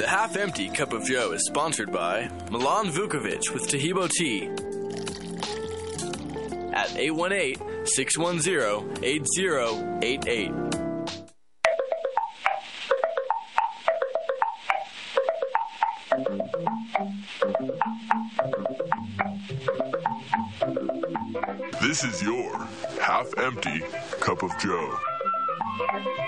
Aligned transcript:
The 0.00 0.08
Half 0.08 0.34
Empty 0.38 0.70
Cup 0.70 0.94
of 0.94 1.04
Joe 1.04 1.32
is 1.32 1.44
sponsored 1.44 1.92
by 1.92 2.30
Milan 2.50 2.86
Vukovic 2.86 3.52
with 3.52 3.68
Tahibo 3.68 4.08
Tea 4.08 4.46
at 6.72 6.96
818 6.96 7.84
610 7.84 9.04
8088. 9.04 10.52
This 21.82 22.04
is 22.04 22.22
your 22.22 22.56
half 23.02 23.26
empty 23.36 23.80
cup 24.20 24.42
of 24.42 24.58
Joe. 24.58 25.09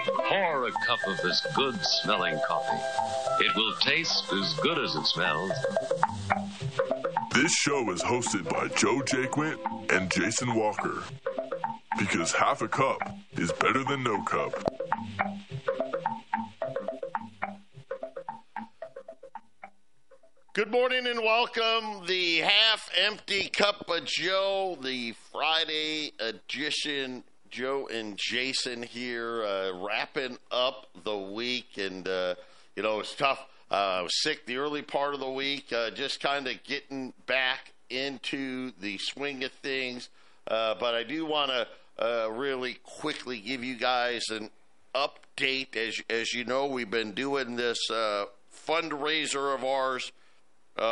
Pour 0.04 0.66
a 0.66 0.72
cup 0.72 0.98
of 1.06 1.16
this 1.22 1.46
good 1.54 1.78
smelling 1.84 2.38
coffee. 2.46 3.44
It 3.44 3.54
will 3.54 3.74
taste 3.76 4.24
as 4.32 4.54
good 4.54 4.78
as 4.78 4.96
it 4.96 5.06
smells. 5.06 5.52
This 7.32 7.52
show 7.52 7.90
is 7.92 8.02
hosted 8.02 8.48
by 8.48 8.68
Joe 8.74 9.00
Jaquint 9.00 9.58
and 9.92 10.10
Jason 10.10 10.54
Walker. 10.54 11.02
Because 11.98 12.32
half 12.32 12.62
a 12.62 12.68
cup 12.68 12.98
is 13.32 13.52
better 13.52 13.84
than 13.84 14.02
no 14.02 14.22
cup. 14.22 14.52
Good 20.54 20.70
morning 20.70 21.06
and 21.06 21.20
welcome. 21.20 22.06
The 22.06 22.38
half 22.38 22.90
empty 22.98 23.48
cup 23.48 23.88
of 23.88 24.04
Joe, 24.04 24.76
the 24.82 25.14
Friday 25.30 26.12
edition. 26.18 27.24
Joe 27.52 27.86
and 27.92 28.18
Jason 28.18 28.82
here, 28.82 29.44
uh, 29.44 29.72
wrapping 29.74 30.38
up 30.50 30.86
the 31.04 31.16
week. 31.16 31.76
And, 31.76 32.08
uh, 32.08 32.34
you 32.74 32.82
know, 32.82 33.00
it's 33.00 33.14
tough. 33.14 33.44
Uh, 33.70 33.74
I 33.74 34.02
was 34.02 34.22
sick 34.22 34.46
the 34.46 34.56
early 34.56 34.80
part 34.80 35.12
of 35.12 35.20
the 35.20 35.30
week, 35.30 35.70
uh, 35.70 35.90
just 35.90 36.18
kind 36.20 36.48
of 36.48 36.64
getting 36.64 37.12
back 37.26 37.74
into 37.90 38.72
the 38.80 38.96
swing 38.96 39.44
of 39.44 39.52
things. 39.52 40.08
Uh, 40.48 40.74
but 40.80 40.94
I 40.94 41.02
do 41.02 41.26
want 41.26 41.50
to 41.50 41.68
uh, 42.02 42.28
really 42.30 42.78
quickly 42.84 43.38
give 43.38 43.62
you 43.62 43.76
guys 43.76 44.22
an 44.30 44.48
update. 44.94 45.76
As, 45.76 46.00
as 46.08 46.32
you 46.32 46.46
know, 46.46 46.64
we've 46.66 46.90
been 46.90 47.12
doing 47.12 47.56
this 47.56 47.78
fundraiser 47.90 49.54
of 49.54 49.62
ours 49.62 50.10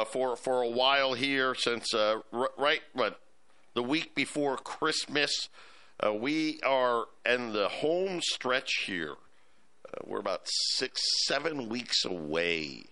for 0.09 0.37
for 0.37 0.61
a 0.63 0.69
while 0.69 1.15
here 1.15 1.55
since 1.55 1.95
r- 1.95 2.23
right 2.59 2.83
what 2.93 3.19
the 3.73 3.83
week 3.83 4.15
before 4.15 4.59
Christmas. 4.59 5.49
Uh, 6.05 6.15
we 6.15 6.61
are 6.63 7.07
in 7.27 7.53
the 7.53 7.69
home 7.69 8.21
stretch 8.23 8.85
here. 8.87 9.15
Uh, 9.87 9.99
we're 10.05 10.21
about 10.21 10.43
six 10.45 11.01
seven 11.27 11.69
weeks 11.69 12.05
away 12.05 12.85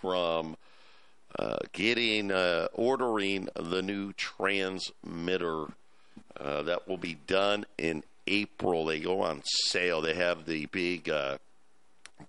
from 0.00 0.56
uh, 1.38 1.58
getting 1.72 2.30
uh, 2.30 2.68
ordering 2.72 3.48
the 3.54 3.82
new 3.82 4.12
transmitter 4.14 5.66
that 6.38 6.86
will 6.88 6.96
be 6.96 7.18
done 7.26 7.64
in 7.76 8.02
April. 8.26 8.86
They 8.86 9.00
go 9.00 9.20
on 9.20 9.42
sale. 9.44 10.00
They 10.00 10.14
have 10.14 10.46
the 10.46 10.66
big 10.66 11.10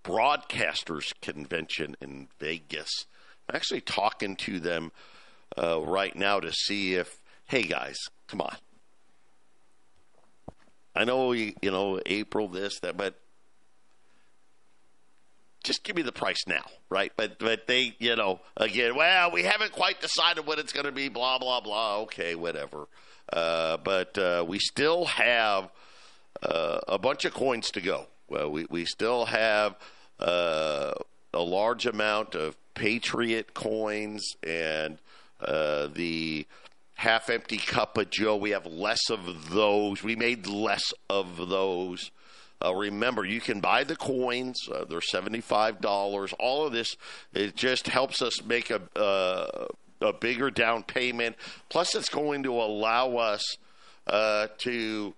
broadcasters 0.03 1.13
convention 1.21 1.95
in 2.01 2.27
Vegas 2.39 3.05
I'm 3.49 3.55
actually 3.55 3.81
talking 3.81 4.35
to 4.37 4.59
them 4.59 4.91
uh, 5.57 5.79
right 5.81 6.15
now 6.15 6.39
to 6.39 6.51
see 6.51 6.95
if, 6.95 7.19
hey 7.47 7.63
guys, 7.63 7.95
come 8.27 8.41
on. 8.41 8.57
I 10.97 11.03
know 11.03 11.31
you, 11.31 11.53
know 11.61 12.01
April 12.07 12.47
this 12.47 12.79
that, 12.79 12.97
but 12.97 13.13
just 15.63 15.83
give 15.83 15.95
me 15.95 16.01
the 16.01 16.11
price 16.11 16.47
now, 16.47 16.63
right? 16.89 17.11
But 17.15 17.37
but 17.37 17.67
they, 17.67 17.95
you 17.99 18.15
know, 18.15 18.39
again, 18.55 18.95
well, 18.95 19.31
we 19.31 19.43
haven't 19.43 19.73
quite 19.73 20.01
decided 20.01 20.47
what 20.47 20.57
it's 20.57 20.73
going 20.73 20.87
to 20.87 20.91
be. 20.91 21.07
Blah 21.07 21.37
blah 21.37 21.61
blah. 21.61 21.99
Okay, 21.99 22.33
whatever. 22.33 22.87
Uh, 23.31 23.77
but 23.77 24.17
uh, 24.17 24.43
we 24.47 24.57
still 24.57 25.05
have 25.05 25.69
uh, 26.41 26.79
a 26.87 26.97
bunch 26.97 27.25
of 27.25 27.33
coins 27.33 27.69
to 27.71 27.81
go. 27.81 28.07
Well, 28.27 28.49
we 28.49 28.65
we 28.67 28.85
still 28.85 29.25
have 29.25 29.75
uh, 30.19 30.93
a 31.31 31.41
large 31.41 31.85
amount 31.85 32.33
of 32.33 32.57
Patriot 32.73 33.53
coins 33.53 34.35
and 34.41 34.97
uh, 35.41 35.87
the 35.93 36.47
half 36.97 37.29
empty 37.29 37.57
cup 37.57 37.97
of 37.97 38.09
Joe. 38.09 38.35
We 38.35 38.49
have 38.51 38.65
less 38.65 39.09
of 39.09 39.49
those. 39.49 40.03
We 40.03 40.15
made 40.15 40.47
less 40.47 40.93
of 41.09 41.49
those. 41.49 42.11
Uh, 42.63 42.73
remember, 42.73 43.23
you 43.23 43.39
can 43.39 43.59
buy 43.59 43.83
the 43.83 43.95
coins. 43.95 44.67
Uh, 44.67 44.83
they're 44.85 44.99
seventy-five 44.99 45.79
dollars. 45.79 46.33
All 46.39 46.65
of 46.65 46.73
this 46.73 46.97
it 47.33 47.55
just 47.55 47.87
helps 47.87 48.21
us 48.21 48.43
make 48.43 48.71
a 48.71 48.81
uh, 48.99 49.67
a 50.01 50.13
bigger 50.13 50.49
down 50.49 50.83
payment. 50.83 51.35
Plus, 51.69 51.95
it's 51.95 52.09
going 52.09 52.43
to 52.43 52.53
allow 52.53 53.17
us 53.17 53.43
uh, 54.07 54.47
to 54.59 55.13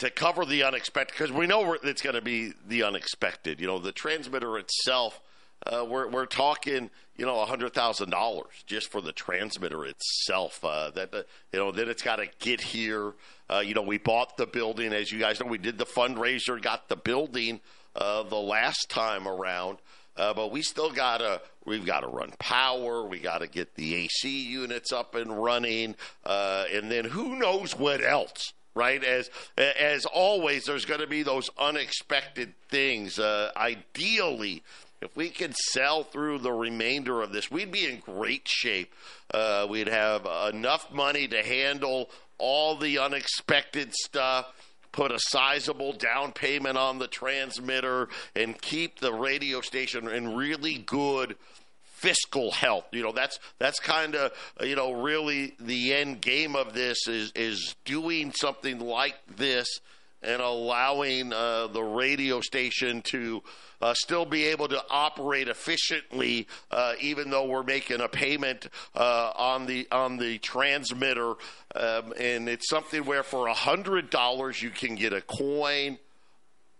to 0.00 0.10
cover 0.10 0.44
the 0.44 0.64
unexpected 0.64 1.14
because 1.16 1.30
we 1.30 1.46
know 1.46 1.76
it's 1.84 2.02
going 2.02 2.16
to 2.16 2.22
be 2.22 2.52
the 2.66 2.82
unexpected. 2.82 3.60
You 3.60 3.68
know, 3.68 3.78
the 3.78 3.92
transmitter 3.92 4.58
itself 4.58 5.20
uh, 5.66 5.84
we're 5.84 6.08
we're 6.08 6.26
talking 6.26 6.90
you 7.16 7.26
know 7.26 7.44
hundred 7.44 7.72
thousand 7.72 8.10
dollars 8.10 8.64
just 8.66 8.90
for 8.90 9.00
the 9.00 9.12
transmitter 9.12 9.84
itself. 9.84 10.64
Uh, 10.64 10.90
that 10.90 11.14
uh, 11.14 11.22
you 11.52 11.58
know 11.58 11.70
then 11.70 11.88
it's 11.88 12.02
got 12.02 12.16
to 12.16 12.26
get 12.38 12.60
here. 12.60 13.12
Uh, 13.50 13.62
you 13.64 13.74
know 13.74 13.82
we 13.82 13.98
bought 13.98 14.36
the 14.36 14.46
building 14.46 14.92
as 14.92 15.12
you 15.12 15.18
guys 15.18 15.40
know 15.40 15.46
we 15.46 15.58
did 15.58 15.78
the 15.78 15.86
fundraiser, 15.86 16.60
got 16.60 16.88
the 16.88 16.96
building 16.96 17.60
uh, 17.96 18.22
the 18.22 18.36
last 18.36 18.88
time 18.88 19.28
around. 19.28 19.78
Uh, 20.14 20.34
but 20.34 20.50
we 20.52 20.60
still 20.60 20.90
gotta 20.90 21.40
we've 21.64 21.86
got 21.86 22.00
to 22.00 22.08
run 22.08 22.32
power. 22.38 23.06
We 23.06 23.18
got 23.18 23.38
to 23.38 23.46
get 23.46 23.76
the 23.76 23.94
AC 23.94 24.42
units 24.44 24.92
up 24.92 25.14
and 25.14 25.42
running, 25.42 25.94
and 26.24 26.90
then 26.90 27.06
who 27.06 27.36
knows 27.36 27.78
what 27.78 28.04
else 28.04 28.52
right? 28.74 29.02
As 29.04 29.30
as 29.56 30.06
always, 30.06 30.64
there's 30.64 30.84
going 30.84 31.00
to 31.00 31.06
be 31.06 31.22
those 31.22 31.50
unexpected 31.58 32.54
things. 32.68 33.18
Uh, 33.18 33.50
ideally, 33.56 34.62
if 35.02 35.16
we 35.16 35.28
could 35.30 35.54
sell 35.54 36.04
through 36.04 36.38
the 36.38 36.52
remainder 36.52 37.22
of 37.22 37.32
this, 37.32 37.50
we'd 37.50 37.72
be 37.72 37.86
in 37.86 37.98
great 37.98 38.46
shape. 38.46 38.94
Uh, 39.32 39.66
we'd 39.68 39.88
have 39.88 40.26
enough 40.54 40.92
money 40.92 41.26
to 41.28 41.42
handle 41.42 42.08
all 42.38 42.76
the 42.76 42.98
unexpected 42.98 43.92
stuff 43.92 44.52
put 44.92 45.10
a 45.10 45.18
sizable 45.18 45.92
down 45.94 46.32
payment 46.32 46.76
on 46.76 46.98
the 46.98 47.08
transmitter 47.08 48.08
and 48.36 48.60
keep 48.60 49.00
the 49.00 49.12
radio 49.12 49.60
station 49.62 50.06
in 50.06 50.36
really 50.36 50.76
good 50.76 51.34
fiscal 51.82 52.50
health. 52.50 52.84
You 52.92 53.02
know, 53.02 53.12
that's 53.12 53.38
that's 53.58 53.80
kind 53.80 54.14
of 54.14 54.32
you 54.60 54.76
know 54.76 54.92
really 54.92 55.54
the 55.58 55.94
end 55.94 56.20
game 56.20 56.54
of 56.54 56.74
this 56.74 57.08
is 57.08 57.32
is 57.34 57.74
doing 57.84 58.32
something 58.32 58.78
like 58.78 59.16
this 59.36 59.80
and 60.22 60.40
allowing 60.40 61.32
uh, 61.32 61.66
the 61.68 61.82
radio 61.82 62.40
station 62.40 63.02
to 63.02 63.42
uh, 63.80 63.94
still 63.94 64.24
be 64.24 64.44
able 64.44 64.68
to 64.68 64.80
operate 64.90 65.48
efficiently, 65.48 66.46
uh, 66.70 66.94
even 67.00 67.30
though 67.30 67.46
we're 67.46 67.64
making 67.64 68.00
a 68.00 68.08
payment 68.08 68.68
uh, 68.94 69.32
on 69.34 69.66
the 69.66 69.88
on 69.90 70.18
the 70.18 70.38
transmitter. 70.38 71.34
Um, 71.74 72.12
and 72.18 72.48
it's 72.48 72.68
something 72.68 73.04
where 73.04 73.22
for 73.22 73.48
hundred 73.48 74.10
dollars 74.10 74.62
you 74.62 74.70
can 74.70 74.94
get 74.94 75.12
a 75.12 75.20
coin 75.20 75.98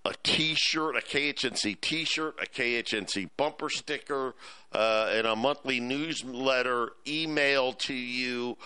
a 0.04 0.14
T-shirt, 0.22 0.96
a 0.96 1.00
KHNC 1.00 1.80
T-shirt, 1.80 2.34
a 2.42 2.46
KHNC 2.46 3.30
bumper 3.36 3.68
sticker, 3.68 4.34
uh, 4.72 5.10
and 5.12 5.26
a 5.26 5.36
monthly 5.36 5.78
newsletter 5.78 6.90
emailed 7.06 7.78
to 7.80 7.94
you. 7.94 8.56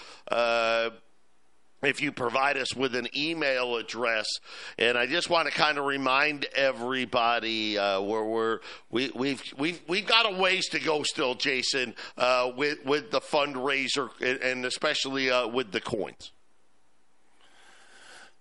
Uh, 1.82 1.86
if 1.86 2.00
you 2.00 2.12
provide 2.12 2.56
us 2.56 2.74
with 2.74 2.94
an 2.94 3.08
email 3.16 3.76
address. 3.76 4.26
And 4.78 4.96
I 4.96 5.06
just 5.06 5.30
want 5.30 5.48
to 5.48 5.54
kind 5.54 5.78
of 5.78 5.84
remind 5.84 6.46
everybody 6.54 7.78
uh, 7.78 8.00
where 8.00 8.24
we're 8.24 8.60
we, 8.90 9.10
we've 9.14 9.42
we've 9.58 9.80
we've 9.88 10.06
got 10.06 10.32
a 10.32 10.36
ways 10.36 10.68
to 10.68 10.80
go 10.80 11.02
still, 11.02 11.34
Jason, 11.34 11.94
uh, 12.16 12.50
with 12.56 12.84
with 12.84 13.10
the 13.10 13.20
fundraiser 13.20 14.10
and 14.20 14.64
especially 14.64 15.30
uh, 15.30 15.46
with 15.48 15.72
the 15.72 15.80
coins. 15.80 16.32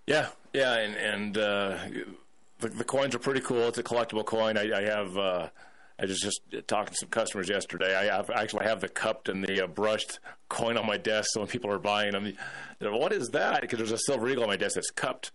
Yeah, 0.06 0.28
yeah, 0.52 0.78
and 0.78 0.94
and 0.96 1.38
uh, 1.38 1.78
the, 2.60 2.68
the, 2.68 2.84
coins 2.84 3.14
are 3.14 3.18
pretty 3.18 3.40
cool. 3.40 3.68
It's 3.68 3.78
a 3.78 3.82
collectible 3.82 4.24
coin. 4.24 4.56
I, 4.56 4.72
I 4.72 4.82
have. 4.82 5.50
I 5.98 6.04
was 6.04 6.20
just 6.20 6.40
talking 6.66 6.92
to 6.92 6.98
some 6.98 7.08
customers 7.08 7.48
yesterday. 7.48 7.96
I, 7.96 8.16
have, 8.16 8.30
I 8.30 8.42
actually 8.42 8.66
have 8.66 8.80
the 8.80 8.88
cupped 8.88 9.28
and 9.28 9.42
the 9.42 9.64
uh, 9.64 9.66
brushed 9.66 10.18
coin 10.48 10.76
on 10.76 10.86
my 10.86 10.98
desk. 10.98 11.30
So 11.32 11.40
when 11.40 11.48
people 11.48 11.72
are 11.72 11.78
buying 11.78 12.12
them, 12.12 12.34
what 12.80 13.12
is 13.12 13.28
that? 13.28 13.62
Because 13.62 13.78
there's 13.78 13.92
a 13.92 13.98
silver 13.98 14.28
eagle 14.28 14.42
on 14.42 14.50
my 14.50 14.56
desk 14.56 14.74
that's 14.74 14.90
cupped. 14.90 15.32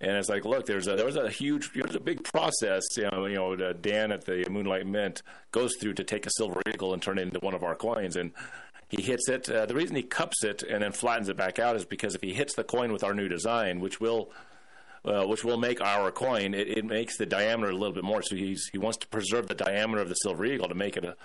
And 0.00 0.12
it's 0.12 0.28
like, 0.28 0.44
look, 0.44 0.66
there's 0.66 0.88
a 0.88 0.96
there 0.96 1.04
was 1.04 1.16
a 1.16 1.28
huge, 1.28 1.70
there's 1.74 1.94
a 1.94 2.00
big 2.00 2.24
process. 2.24 2.82
You 2.96 3.10
know, 3.12 3.26
you 3.26 3.36
know, 3.36 3.72
Dan 3.74 4.10
at 4.12 4.24
the 4.24 4.46
Moonlight 4.50 4.86
Mint 4.86 5.22
goes 5.52 5.76
through 5.76 5.94
to 5.94 6.04
take 6.04 6.26
a 6.26 6.30
silver 6.36 6.60
eagle 6.66 6.94
and 6.94 7.02
turn 7.02 7.18
it 7.18 7.22
into 7.22 7.38
one 7.40 7.54
of 7.54 7.62
our 7.62 7.74
coins. 7.74 8.16
And 8.16 8.32
he 8.88 9.02
hits 9.02 9.28
it. 9.28 9.48
Uh, 9.48 9.66
the 9.66 9.74
reason 9.74 9.94
he 9.94 10.02
cups 10.02 10.42
it 10.42 10.62
and 10.62 10.82
then 10.82 10.92
flattens 10.92 11.28
it 11.28 11.36
back 11.36 11.58
out 11.58 11.76
is 11.76 11.84
because 11.84 12.14
if 12.14 12.22
he 12.22 12.32
hits 12.32 12.54
the 12.54 12.64
coin 12.64 12.92
with 12.92 13.04
our 13.04 13.14
new 13.14 13.28
design, 13.28 13.78
which 13.78 14.00
will 14.00 14.30
uh, 15.04 15.24
which 15.24 15.44
will 15.44 15.56
make 15.56 15.80
our 15.80 16.10
coin, 16.10 16.54
it, 16.54 16.78
it, 16.78 16.84
makes 16.84 17.16
the 17.16 17.26
diameter 17.26 17.70
a 17.70 17.74
little 17.74 17.94
bit 17.94 18.04
more. 18.04 18.22
So 18.22 18.36
he's, 18.36 18.68
he 18.72 18.78
wants 18.78 18.98
to 18.98 19.08
preserve 19.08 19.48
the 19.48 19.54
diameter 19.54 20.02
of 20.02 20.08
the 20.08 20.14
silver 20.14 20.44
eagle 20.44 20.68
to 20.68 20.74
make 20.74 20.96
it 20.96 21.04
a, 21.04 21.16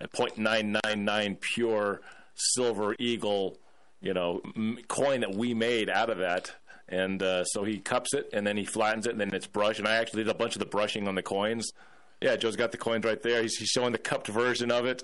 a 0.00 0.08
0.999 0.08 1.40
pure 1.40 2.00
silver 2.34 2.94
eagle, 2.98 3.58
you 4.00 4.14
know, 4.14 4.40
m- 4.56 4.78
coin 4.88 5.20
that 5.20 5.34
we 5.34 5.54
made 5.54 5.90
out 5.90 6.10
of 6.10 6.18
that. 6.18 6.52
And 6.88 7.22
uh, 7.22 7.44
so 7.44 7.64
he 7.64 7.78
cups 7.78 8.14
it 8.14 8.28
and 8.32 8.46
then 8.46 8.56
he 8.56 8.64
flattens 8.64 9.06
it 9.06 9.12
and 9.12 9.20
then 9.20 9.34
it's 9.34 9.46
brushed. 9.46 9.78
And 9.78 9.88
I 9.88 9.96
actually 9.96 10.24
did 10.24 10.30
a 10.30 10.38
bunch 10.38 10.54
of 10.54 10.60
the 10.60 10.66
brushing 10.66 11.08
on 11.08 11.14
the 11.14 11.22
coins. 11.22 11.72
Yeah, 12.20 12.36
Joe's 12.36 12.56
got 12.56 12.72
the 12.72 12.78
coins 12.78 13.04
right 13.04 13.20
there. 13.20 13.42
He's, 13.42 13.56
he's 13.56 13.68
showing 13.68 13.92
the 13.92 13.98
cupped 13.98 14.28
version 14.28 14.70
of 14.70 14.86
it. 14.86 15.02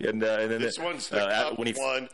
And, 0.00 0.24
uh, 0.24 0.38
and 0.40 0.50
then 0.50 0.60
this 0.60 0.78
it, 0.78 0.84
one's 0.84 1.08
the 1.08 1.24
uh, 1.24 1.44
cupped 1.44 1.58
when 1.58 1.68
he, 1.68 1.72
one 1.74 2.08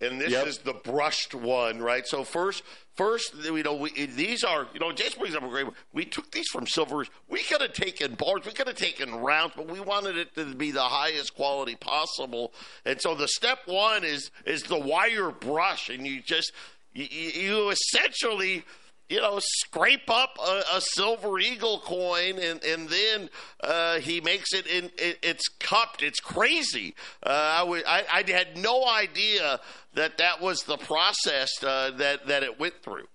and 0.00 0.20
this 0.20 0.30
yep. 0.30 0.46
is 0.46 0.58
the 0.58 0.72
brushed 0.72 1.34
one, 1.34 1.80
right? 1.80 2.06
So 2.06 2.24
first, 2.24 2.62
first, 2.94 3.34
you 3.44 3.62
know, 3.62 3.74
we, 3.74 4.06
these 4.06 4.44
are, 4.44 4.66
you 4.72 4.80
know, 4.80 4.92
Jason 4.92 5.20
brings 5.20 5.34
up 5.34 5.42
a 5.42 5.48
great. 5.48 5.66
We 5.92 6.04
took 6.04 6.30
these 6.30 6.48
from 6.48 6.66
silvers. 6.66 7.08
We 7.28 7.42
could 7.42 7.60
have 7.60 7.74
taken 7.74 8.14
bars, 8.14 8.42
we 8.46 8.52
could 8.52 8.66
have 8.66 8.76
taken 8.76 9.14
rounds, 9.16 9.52
but 9.56 9.68
we 9.68 9.80
wanted 9.80 10.16
it 10.16 10.34
to 10.36 10.54
be 10.54 10.70
the 10.70 10.82
highest 10.82 11.34
quality 11.34 11.76
possible. 11.76 12.52
And 12.84 13.00
so 13.00 13.14
the 13.14 13.28
step 13.28 13.60
one 13.66 14.04
is 14.04 14.30
is 14.46 14.62
the 14.62 14.78
wire 14.78 15.30
brush, 15.30 15.90
and 15.90 16.06
you 16.06 16.22
just 16.22 16.52
you, 16.92 17.04
you 17.04 17.70
essentially 17.70 18.64
you 19.10 19.20
know, 19.20 19.40
scrape 19.40 20.08
up 20.08 20.38
a, 20.38 20.62
a, 20.76 20.80
silver 20.80 21.38
eagle 21.40 21.80
coin, 21.80 22.38
and 22.38 22.62
and 22.62 22.88
then 22.88 23.28
uh, 23.62 23.98
he 23.98 24.20
makes 24.20 24.54
it 24.54 24.66
in. 24.68 24.84
It, 24.96 25.18
it's 25.22 25.48
cupped. 25.58 26.02
It's 26.02 26.20
crazy. 26.20 26.94
Uh, 27.22 27.30
I, 27.30 27.58
w- 27.58 27.82
I, 27.86 28.04
I 28.12 28.30
had 28.30 28.56
no 28.56 28.86
idea 28.86 29.60
that 29.94 30.18
that 30.18 30.40
was 30.40 30.62
the 30.62 30.76
process 30.76 31.50
uh, 31.62 31.90
that 31.96 32.28
that 32.28 32.44
it 32.44 32.60
went 32.60 32.82
through. 32.84 33.08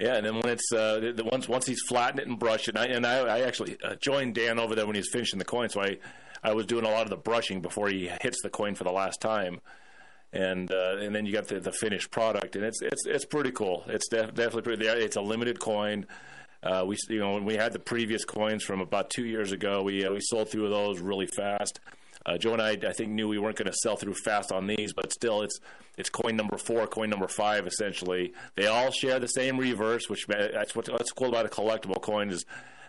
Yeah, 0.00 0.16
and 0.16 0.26
then 0.26 0.34
when 0.34 0.48
it's 0.48 0.72
uh, 0.72 1.12
the, 1.14 1.24
once 1.24 1.48
once 1.48 1.64
he's 1.64 1.80
flattened 1.88 2.18
it 2.18 2.26
and 2.26 2.36
brushed 2.36 2.68
it, 2.68 2.74
and 2.74 2.78
I, 2.78 2.86
and 2.86 3.06
I, 3.06 3.38
I 3.38 3.40
actually 3.42 3.78
uh, 3.82 3.94
joined 3.94 4.34
Dan 4.34 4.58
over 4.58 4.74
there 4.74 4.86
when 4.86 4.96
he's 4.96 5.08
finishing 5.08 5.38
the 5.38 5.44
coin, 5.44 5.68
so 5.68 5.80
I 5.80 5.98
I 6.42 6.52
was 6.52 6.66
doing 6.66 6.84
a 6.84 6.90
lot 6.90 7.04
of 7.04 7.10
the 7.10 7.16
brushing 7.16 7.60
before 7.60 7.88
he 7.88 8.10
hits 8.20 8.42
the 8.42 8.50
coin 8.50 8.74
for 8.74 8.82
the 8.82 8.92
last 8.92 9.20
time 9.20 9.60
and 10.36 10.70
uh, 10.70 10.96
and 10.98 11.14
then 11.14 11.24
you 11.24 11.32
got 11.32 11.48
the, 11.48 11.60
the 11.60 11.72
finished 11.72 12.10
product, 12.10 12.56
and 12.56 12.64
it's 12.64 12.82
it's 12.82 13.06
it's 13.06 13.24
pretty 13.24 13.50
cool. 13.50 13.84
It's 13.86 14.08
def- 14.08 14.34
definitely 14.34 14.62
pretty. 14.62 14.86
It's 14.86 15.16
a 15.16 15.20
limited 15.20 15.58
coin. 15.58 16.06
Uh, 16.62 16.84
we 16.86 16.96
you 17.08 17.18
know 17.18 17.34
when 17.34 17.44
we 17.44 17.54
had 17.54 17.72
the 17.72 17.78
previous 17.78 18.24
coins 18.24 18.62
from 18.62 18.80
about 18.80 19.08
two 19.10 19.24
years 19.24 19.52
ago, 19.52 19.82
we 19.82 20.04
uh, 20.04 20.12
we 20.12 20.20
sold 20.20 20.50
through 20.50 20.68
those 20.68 21.00
really 21.00 21.26
fast. 21.26 21.80
Uh, 22.26 22.36
Joe 22.36 22.54
and 22.54 22.62
I, 22.62 22.70
I 22.70 22.92
think, 22.92 23.12
knew 23.12 23.28
we 23.28 23.38
weren't 23.38 23.56
going 23.56 23.70
to 23.70 23.76
sell 23.82 23.96
through 23.96 24.14
fast 24.14 24.50
on 24.50 24.66
these, 24.66 24.92
but 24.92 25.12
still, 25.12 25.42
it's 25.42 25.58
it's 25.96 26.10
coin 26.10 26.36
number 26.36 26.58
four, 26.58 26.86
coin 26.86 27.08
number 27.08 27.28
five, 27.28 27.66
essentially. 27.66 28.34
They 28.56 28.66
all 28.66 28.90
share 28.90 29.18
the 29.18 29.28
same 29.28 29.58
reverse, 29.58 30.10
which 30.10 30.26
that's 30.26 30.74
what 30.74 30.90
what's 30.90 31.12
cool 31.12 31.28
about 31.28 31.46
a 31.46 31.48
collectible 31.48 32.00
coin 32.02 32.30
is 32.30 32.44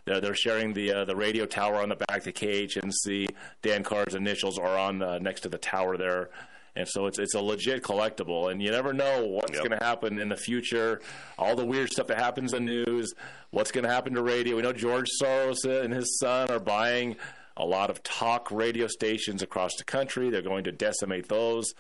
they're, 0.06 0.34
sharing 0.36 0.74
the 0.74 0.92
uh, 0.94 1.06
the 1.06 1.16
radio 1.16 1.46
tower 1.46 1.76
on 1.76 1.90
the 1.90 1.96
back, 1.96 2.24
the 2.24 2.34
KHNC. 2.34 3.28
Dan 3.62 3.84
Carr's 3.84 4.16
initials 4.16 4.58
are 4.58 4.78
on 4.78 5.02
uh, 5.02 5.20
next 5.20 5.42
to 5.42 5.50
the 5.50 5.58
tower 5.58 5.98
there 5.98 6.30
and 6.78 6.88
so 6.88 7.08
it's 7.08 7.18
it's 7.18 7.34
a 7.34 7.42
legit 7.42 7.82
collectible. 7.82 8.52
And 8.52 8.62
you 8.62 8.70
never 8.70 8.94
know 8.94 9.26
what's 9.26 9.52
yep. 9.52 9.68
going 9.68 9.78
to 9.78 9.84
happen 9.84 10.20
in 10.20 10.30
the 10.30 10.38
future. 10.38 11.02
All 11.38 11.56
the 11.56 11.66
weird 11.66 11.92
stuff 11.92 12.08
that 12.08 12.20
happens 12.20 12.54
in 12.54 12.66
news. 12.66 13.14
What's 13.50 13.72
going 13.72 13.84
to 13.84 13.90
happen 13.90 14.14
to 14.14 14.22
radio? 14.22 14.56
We 14.56 14.62
know 14.62 14.74
George 14.74 15.10
Soros 15.22 15.66
and 15.66 15.92
his 15.92 16.20
son 16.20 16.52
are 16.52 16.60
buying 16.60 17.16
a 17.58 17.66
lot 17.66 17.90
of 17.90 18.04
talk 18.04 18.52
radio 18.52 18.86
stations 18.86 19.42
across 19.42 19.76
the 19.78 19.84
country. 19.84 20.30
They're 20.30 20.44
going 20.44 20.66
to 20.66 20.72
decimate 20.72 21.28
those, 21.28 21.74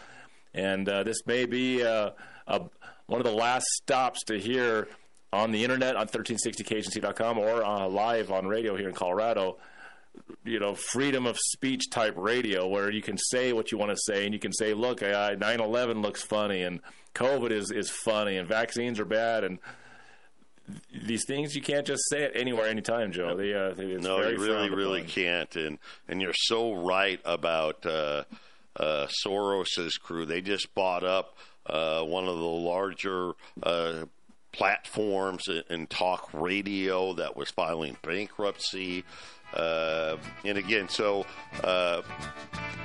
and 0.56 0.90
uh, 0.90 1.04
this 1.04 1.20
may 1.28 1.46
be 1.46 1.84
uh, 1.84 2.12
a, 2.48 2.62
one 3.06 3.22
of 3.22 3.26
the 3.26 3.32
last 3.32 3.68
stops 3.84 4.24
to 4.26 4.40
hear 4.40 4.88
on 5.32 5.52
the 5.52 5.64
internet 5.64 5.96
on 5.96 6.08
1360khnc.com 6.08 7.38
or 7.38 7.64
uh, 7.64 7.88
live 7.88 8.32
on 8.32 8.48
radio 8.48 8.76
here 8.76 8.90
in 8.90 8.96
Colorado 8.96 9.58
you 10.44 10.60
know 10.60 10.75
freedom 10.75 11.25
of 11.25 11.38
speech 11.38 11.90
type 11.90 12.14
radio 12.18 12.68
where 12.68 12.92
you 12.92 13.02
can 13.02 13.18
say 13.18 13.54
what 13.54 13.72
you 13.72 13.78
want 13.78 13.92
to 13.92 13.98
say 14.06 14.25
and 14.25 14.34
you 14.34 14.40
can 14.40 14.54
say 14.54 14.74
look 14.74 15.00
9/11 15.00 16.02
looks 16.02 16.24
funny 16.24 16.64
and 16.64 16.80
covid 17.14 17.52
is 17.52 17.72
is 17.72 17.90
funny 17.90 18.38
and 18.38 18.48
vaccines 18.48 19.00
are 19.00 19.06
bad 19.06 19.44
and 19.44 19.60
these 21.06 21.25
things 21.25 21.56
you 21.56 21.62
can't 21.62 21.88
just 21.88 22.04
say 22.10 22.24
it 22.24 22.34
anywhere 22.36 22.68
anytime 22.68 23.12
joe. 23.12 23.36
They, 23.38 23.54
uh, 23.54 23.74
no 24.00 24.28
you 24.28 24.38
really 24.38 24.69
really 24.69 25.04
can't 25.04 25.56
and 25.56 25.78
and 26.08 26.22
you're 26.22 26.34
so 26.34 26.74
right 26.74 27.22
about 27.24 27.86
uh, 27.86 28.24
uh, 28.78 29.08
soros's 29.08 29.98
crew. 29.98 30.25
They 30.25 30.42
just 30.42 30.74
bought 30.74 31.04
up 31.04 31.38
uh, 31.66 32.04
one 32.04 32.28
of 32.28 32.38
the 32.38 32.44
larger 32.44 33.34
uh, 33.64 34.06
platforms 34.52 35.46
in 35.69 35.88
talk 35.88 36.30
radio 36.34 37.14
that 37.14 37.36
was 37.36 37.50
filing 37.52 37.98
bankruptcy 38.02 39.04
uh, 39.54 40.18
and 40.44 40.58
again, 40.58 40.90
so 40.90 41.26
uh, 41.64 42.02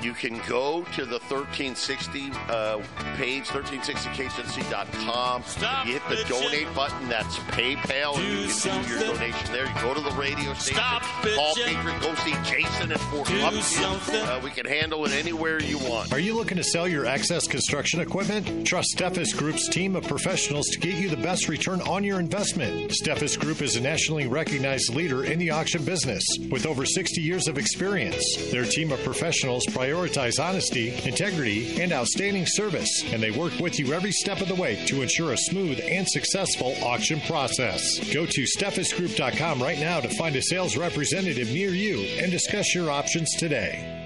you 0.00 0.12
can 0.14 0.40
go 0.48 0.82
to 0.94 1.04
the 1.04 1.18
1360 1.28 2.30
uh, 2.48 2.80
page, 3.16 3.44
1360khnc.com. 3.46 5.42
Stop 5.44 5.86
you 5.86 5.92
hit 5.92 6.02
the 6.08 6.24
donate 6.28 6.72
button, 6.74 7.08
that's 7.08 7.36
PayPal, 7.50 8.16
do 8.16 8.22
and 8.22 8.32
you 8.32 8.40
can 8.46 8.50
something. 8.50 8.82
do 8.82 8.88
your 9.04 9.14
donation 9.14 9.52
there. 9.52 9.66
You 9.66 9.74
go 9.80 9.94
to 9.94 10.00
the 10.00 10.10
radio 10.12 10.52
station, 10.54 10.76
Stop 10.80 11.02
call 11.02 11.54
Patriot, 11.54 12.00
go 12.00 12.14
see 12.16 12.34
Jason 12.44 12.92
at 12.92 12.98
Fort 13.00 13.30
Lupton. 13.30 14.16
Uh, 14.28 14.40
we 14.42 14.50
can 14.50 14.66
handle 14.66 15.04
it 15.04 15.12
anywhere 15.12 15.60
you 15.62 15.78
want. 15.78 16.12
Are 16.12 16.18
you 16.18 16.34
looking 16.34 16.56
to 16.56 16.64
sell 16.64 16.88
your 16.88 17.06
excess 17.06 17.46
construction 17.46 18.00
equipment? 18.00 18.66
Trust 18.66 18.96
Steffes 18.96 19.36
Group's 19.36 19.68
team 19.68 19.94
of 19.96 20.04
professionals 20.06 20.66
to 20.68 20.78
get 20.80 20.94
you 20.94 21.08
the 21.08 21.16
best 21.16 21.48
return 21.48 21.80
on 21.82 22.02
your 22.04 22.18
investment. 22.18 22.90
Steffes 22.90 23.38
Group 23.38 23.62
is 23.62 23.76
a 23.76 23.80
nationally 23.80 24.26
recognized 24.26 24.94
leader 24.94 25.24
in 25.24 25.38
the 25.38 25.50
auction 25.50 25.84
business 25.84 26.24
with 26.52 26.66
over 26.66 26.84
60 26.84 27.20
years 27.20 27.48
of 27.48 27.58
experience. 27.58 28.24
Their 28.52 28.64
team 28.64 28.92
of 28.92 29.02
professionals 29.02 29.64
prioritize 29.66 30.38
honesty, 30.38 30.90
integrity, 31.04 31.80
and 31.80 31.92
outstanding 31.92 32.44
service, 32.46 33.02
and 33.10 33.22
they 33.22 33.30
work 33.30 33.58
with 33.58 33.78
you 33.80 33.92
every 33.92 34.12
step 34.12 34.40
of 34.42 34.48
the 34.48 34.54
way 34.54 34.84
to 34.86 35.02
ensure 35.02 35.32
a 35.32 35.36
smooth 35.36 35.80
and 35.82 36.06
successful 36.06 36.76
auction 36.84 37.20
process. 37.22 37.98
Go 38.12 38.26
to 38.26 38.42
steffesgroup.com 38.42 39.62
right 39.62 39.80
now 39.80 40.00
to 40.00 40.08
find 40.10 40.36
a 40.36 40.42
sales 40.42 40.76
representative 40.76 41.48
near 41.48 41.70
you 41.70 42.00
and 42.22 42.30
discuss 42.30 42.74
your 42.74 42.90
options 42.90 43.34
today. 43.36 43.98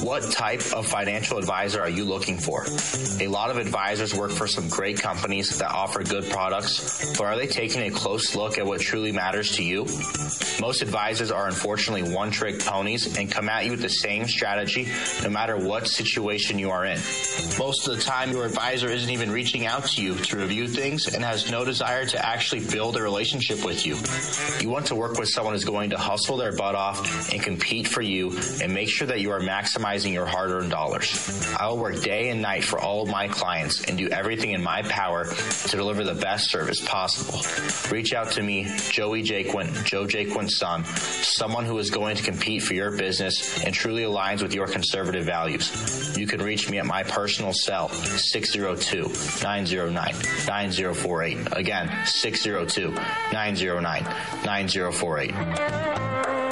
What 0.00 0.32
type 0.32 0.60
of 0.72 0.86
financial 0.86 1.38
advisor 1.38 1.80
are 1.80 1.88
you 1.88 2.04
looking 2.04 2.38
for? 2.38 2.64
A 3.20 3.28
lot 3.28 3.50
of 3.50 3.56
advisors 3.58 4.14
work 4.14 4.32
for 4.32 4.46
some 4.46 4.68
great 4.68 5.00
companies 5.00 5.58
that 5.58 5.70
offer 5.70 6.02
good 6.02 6.28
products, 6.30 7.12
but 7.16 7.24
are 7.24 7.36
they 7.36 7.46
taking 7.46 7.82
a 7.82 7.90
close 7.90 8.34
look 8.34 8.58
at 8.58 8.66
what 8.66 8.80
truly 8.80 9.12
matters 9.12 9.52
to 9.56 9.62
you? 9.62 9.86
Most 10.60 10.82
advisors 10.82 11.30
are 11.30 11.46
unfortunately 11.46 12.12
one 12.14 12.30
trick 12.30 12.64
ponies 12.64 13.16
and 13.16 13.30
come 13.30 13.48
at 13.48 13.64
you 13.64 13.72
with 13.72 13.82
the 13.82 13.88
same 13.88 14.26
strategy 14.26 14.88
no 15.22 15.30
matter 15.30 15.56
what 15.56 15.86
situation 15.86 16.58
you 16.58 16.70
are 16.70 16.84
in. 16.84 16.98
Most 17.58 17.86
of 17.86 17.96
the 17.96 18.02
time, 18.02 18.32
your 18.32 18.44
advisor 18.44 18.88
isn't 18.88 19.10
even 19.10 19.30
reaching 19.30 19.66
out 19.66 19.84
to 19.90 20.02
you 20.02 20.16
to 20.16 20.36
review 20.36 20.68
things 20.68 21.06
and 21.14 21.22
has 21.22 21.50
no 21.50 21.64
desire 21.64 22.06
to 22.06 22.26
actually 22.26 22.64
build 22.66 22.96
a 22.96 23.02
relationship 23.02 23.64
with 23.64 23.86
you. 23.86 23.96
You 24.60 24.70
want 24.70 24.86
to 24.86 24.94
work 24.94 25.18
with 25.18 25.28
someone 25.28 25.54
who's 25.54 25.64
going 25.64 25.90
to 25.90 25.98
hustle 25.98 26.36
their 26.36 26.52
butt 26.52 26.74
off 26.74 27.32
and 27.32 27.42
compete 27.42 27.86
for 27.86 28.02
you 28.02 28.36
and 28.62 28.72
make 28.72 28.88
sure 28.88 29.06
that 29.06 29.20
you 29.20 29.30
are 29.30 29.40
maximizing 29.40 29.81
maximizing 29.82 30.12
your 30.12 30.26
hard 30.26 30.50
earned 30.50 30.70
dollars. 30.70 31.54
I 31.58 31.68
will 31.68 31.78
work 31.78 32.00
day 32.00 32.30
and 32.30 32.42
night 32.42 32.64
for 32.64 32.78
all 32.78 33.02
of 33.02 33.08
my 33.08 33.28
clients 33.28 33.84
and 33.84 33.98
do 33.98 34.08
everything 34.08 34.52
in 34.52 34.62
my 34.62 34.82
power 34.82 35.24
to 35.24 35.76
deliver 35.76 36.04
the 36.04 36.14
best 36.14 36.50
service 36.50 36.80
possible. 36.80 37.40
Reach 37.90 38.12
out 38.12 38.30
to 38.32 38.42
me, 38.42 38.64
Joey 38.90 39.22
Jaquin, 39.22 39.84
Joe 39.84 40.06
Jaquin's 40.06 40.58
son, 40.58 40.84
someone 40.84 41.64
who 41.64 41.78
is 41.78 41.90
going 41.90 42.16
to 42.16 42.22
compete 42.22 42.62
for 42.62 42.74
your 42.74 42.90
business 42.90 43.62
and 43.64 43.74
truly 43.74 44.02
aligns 44.02 44.42
with 44.42 44.54
your 44.54 44.66
conservative 44.66 45.24
values. 45.24 46.16
You 46.16 46.26
can 46.26 46.42
reach 46.42 46.70
me 46.70 46.78
at 46.78 46.86
my 46.86 47.02
personal 47.02 47.52
cell, 47.52 47.88
602 47.88 49.02
909 49.42 50.14
9048. 50.46 51.48
Again, 51.52 51.90
602 52.06 52.90
909 53.32 54.02
9048. 54.44 56.51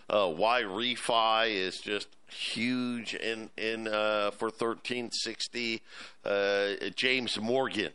Uh, 0.09 0.31
why 0.31 0.63
refi 0.63 1.51
is 1.51 1.77
just 1.77 2.09
huge 2.31 3.13
in 3.13 3.51
in 3.59 3.89
uh, 3.89 4.31
for 4.31 4.49
thirteen 4.49 5.11
sixty. 5.13 5.83
Uh, 6.25 6.69
James 6.95 7.39
Morgan, 7.39 7.93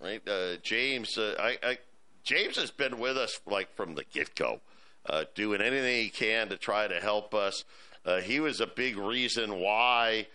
right? 0.00 0.22
James, 0.62 1.18
I, 1.18 1.58
I 1.60 1.78
James 2.22 2.56
has 2.58 2.70
been 2.70 3.00
with 3.00 3.16
us 3.16 3.40
like 3.44 3.74
from 3.74 3.96
the 3.96 4.04
get 4.04 4.36
go, 4.36 4.60
uh, 5.06 5.24
doing 5.34 5.60
anything 5.60 6.02
he 6.02 6.10
can 6.10 6.48
to 6.48 6.56
try 6.56 6.86
to 6.86 7.00
help 7.00 7.34
us. 7.34 7.64
Uh, 8.04 8.20
he 8.20 8.40
was 8.40 8.60
a 8.60 8.66
big 8.66 8.96
reason 8.96 9.60
why 9.60 10.26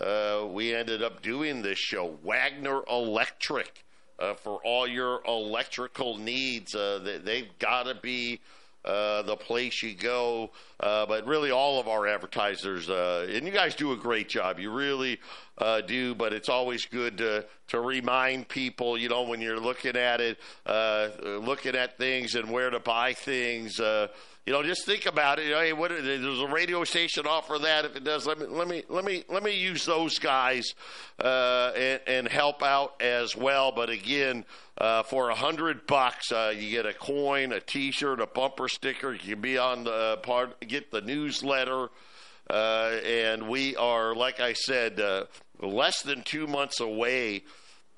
uh, 0.00 0.46
we 0.48 0.74
ended 0.74 1.02
up 1.02 1.22
doing 1.22 1.62
this 1.62 1.78
show. 1.78 2.16
Wagner 2.22 2.82
Electric 2.90 3.84
uh, 4.18 4.34
for 4.34 4.60
all 4.64 4.86
your 4.86 5.20
electrical 5.26 6.16
needs. 6.16 6.74
Uh, 6.74 7.00
they, 7.02 7.18
they've 7.18 7.58
got 7.58 7.84
to 7.84 7.94
be 7.94 8.40
uh, 8.84 9.22
the 9.22 9.36
place 9.36 9.82
you 9.82 9.94
go. 9.94 10.50
Uh, 10.80 11.06
but 11.06 11.26
really, 11.26 11.50
all 11.50 11.80
of 11.80 11.88
our 11.88 12.06
advertisers, 12.06 12.90
uh, 12.90 13.26
and 13.30 13.46
you 13.46 13.52
guys 13.52 13.74
do 13.74 13.92
a 13.92 13.96
great 13.96 14.28
job. 14.28 14.58
You 14.58 14.70
really 14.70 15.18
uh, 15.58 15.80
do. 15.80 16.14
But 16.14 16.32
it's 16.32 16.48
always 16.48 16.84
good 16.86 17.18
to 17.18 17.46
to 17.68 17.80
remind 17.80 18.48
people, 18.48 18.98
you 18.98 19.08
know, 19.08 19.22
when 19.22 19.40
you're 19.40 19.60
looking 19.60 19.96
at 19.96 20.20
it, 20.20 20.38
uh, 20.66 21.08
looking 21.22 21.74
at 21.74 21.96
things 21.96 22.34
and 22.34 22.50
where 22.50 22.70
to 22.70 22.80
buy 22.80 23.14
things. 23.14 23.80
Uh, 24.46 24.50
you 24.50 24.52
know, 24.52 24.62
just 24.62 24.84
think 24.84 25.06
about 25.06 25.38
it. 25.38 25.46
You 25.46 25.52
know, 25.52 25.60
hey, 25.60 25.72
what, 25.72 25.90
there's 25.90 26.40
a 26.40 26.46
radio 26.46 26.84
station 26.84 27.26
offer 27.26 27.58
that. 27.58 27.84
If 27.84 27.96
it 27.96 28.04
does, 28.04 28.26
let 28.26 28.38
me 28.38 28.46
let 28.46 28.68
me 28.68 28.82
let 28.88 29.04
me 29.04 29.24
let 29.28 29.42
me 29.42 29.58
use 29.58 29.86
those 29.86 30.18
guys 30.18 30.74
uh, 31.18 31.72
and, 31.76 32.00
and 32.06 32.28
help 32.28 32.62
out 32.62 33.00
as 33.00 33.36
well. 33.36 33.72
But 33.72 33.90
again, 33.90 34.44
uh, 34.78 35.02
for 35.04 35.30
a 35.30 35.34
hundred 35.34 35.86
bucks, 35.86 36.30
uh, 36.32 36.52
you 36.56 36.70
get 36.70 36.86
a 36.86 36.92
coin, 36.92 37.52
a 37.52 37.60
T-shirt, 37.60 38.20
a 38.20 38.26
bumper 38.26 38.68
sticker. 38.68 39.12
You 39.12 39.34
can 39.34 39.40
be 39.40 39.58
on 39.58 39.84
the 39.84 40.18
part, 40.22 40.60
get 40.60 40.90
the 40.90 41.00
newsletter, 41.00 41.88
uh, 42.50 42.90
and 43.04 43.48
we 43.48 43.76
are, 43.76 44.14
like 44.14 44.40
I 44.40 44.52
said, 44.52 45.00
uh, 45.00 45.24
less 45.60 46.02
than 46.02 46.22
two 46.22 46.46
months 46.46 46.80
away. 46.80 47.44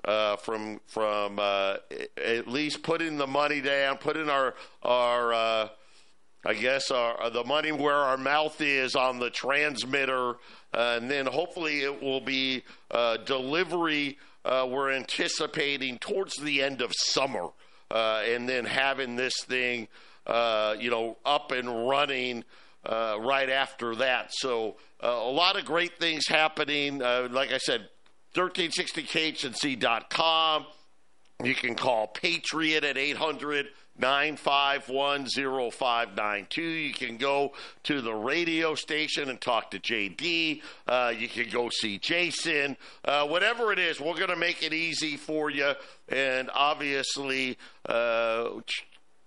Uh, 0.05 0.37
from 0.37 0.79
from 0.85 1.37
uh, 1.37 1.75
at 2.23 2.47
least 2.47 2.81
putting 2.81 3.17
the 3.17 3.27
money 3.27 3.59
down, 3.59 3.97
putting 3.97 4.29
our 4.29 4.53
our 4.81 5.33
uh, 5.33 5.67
I 6.47 6.53
guess 6.53 6.91
our, 6.91 7.29
the 7.29 7.43
money 7.43 7.73
where 7.73 7.93
our 7.93 8.15
mouth 8.15 8.61
is 8.61 8.95
on 8.95 9.19
the 9.19 9.29
transmitter, 9.29 10.37
uh, 10.73 10.95
and 10.95 11.11
then 11.11 11.25
hopefully 11.25 11.81
it 11.81 12.01
will 12.01 12.21
be 12.21 12.63
uh, 12.89 13.17
delivery. 13.17 14.17
Uh, 14.45 14.65
we're 14.69 14.93
anticipating 14.93 15.97
towards 15.97 16.37
the 16.37 16.63
end 16.63 16.81
of 16.81 16.93
summer, 16.95 17.49
uh, 17.91 18.23
and 18.25 18.47
then 18.47 18.63
having 18.63 19.17
this 19.17 19.33
thing, 19.43 19.89
uh, 20.25 20.73
you 20.79 20.89
know, 20.89 21.17
up 21.25 21.51
and 21.51 21.89
running 21.89 22.45
uh, 22.85 23.17
right 23.19 23.49
after 23.49 23.95
that. 23.95 24.29
So 24.31 24.77
a 25.01 25.09
lot 25.09 25.59
of 25.59 25.65
great 25.65 25.99
things 25.99 26.29
happening. 26.29 26.99
like 26.99 27.51
I 27.51 27.57
said, 27.57 27.89
1360khnc.com. 28.35 30.65
You 31.43 31.55
can 31.55 31.75
call 31.75 32.07
Patriot 32.07 32.85
at 32.85 32.97
800 32.97 33.67
951 33.99 35.27
0592. 35.71 36.61
You 36.61 36.93
can 36.93 37.17
go 37.17 37.53
to 37.83 38.01
the 38.01 38.13
radio 38.13 38.75
station 38.75 39.29
and 39.29 39.39
talk 39.39 39.71
to 39.71 39.79
JD. 39.79 40.61
Uh, 40.87 41.13
you 41.17 41.27
can 41.27 41.49
go 41.49 41.69
see 41.69 41.97
Jason. 41.97 42.77
Uh, 43.03 43.27
whatever 43.27 43.71
it 43.71 43.79
is, 43.79 43.99
we're 43.99 44.15
going 44.15 44.29
to 44.29 44.35
make 44.35 44.63
it 44.63 44.73
easy 44.73 45.17
for 45.17 45.49
you. 45.49 45.73
And 46.09 46.49
obviously, 46.53 47.57
uh, 47.87 48.49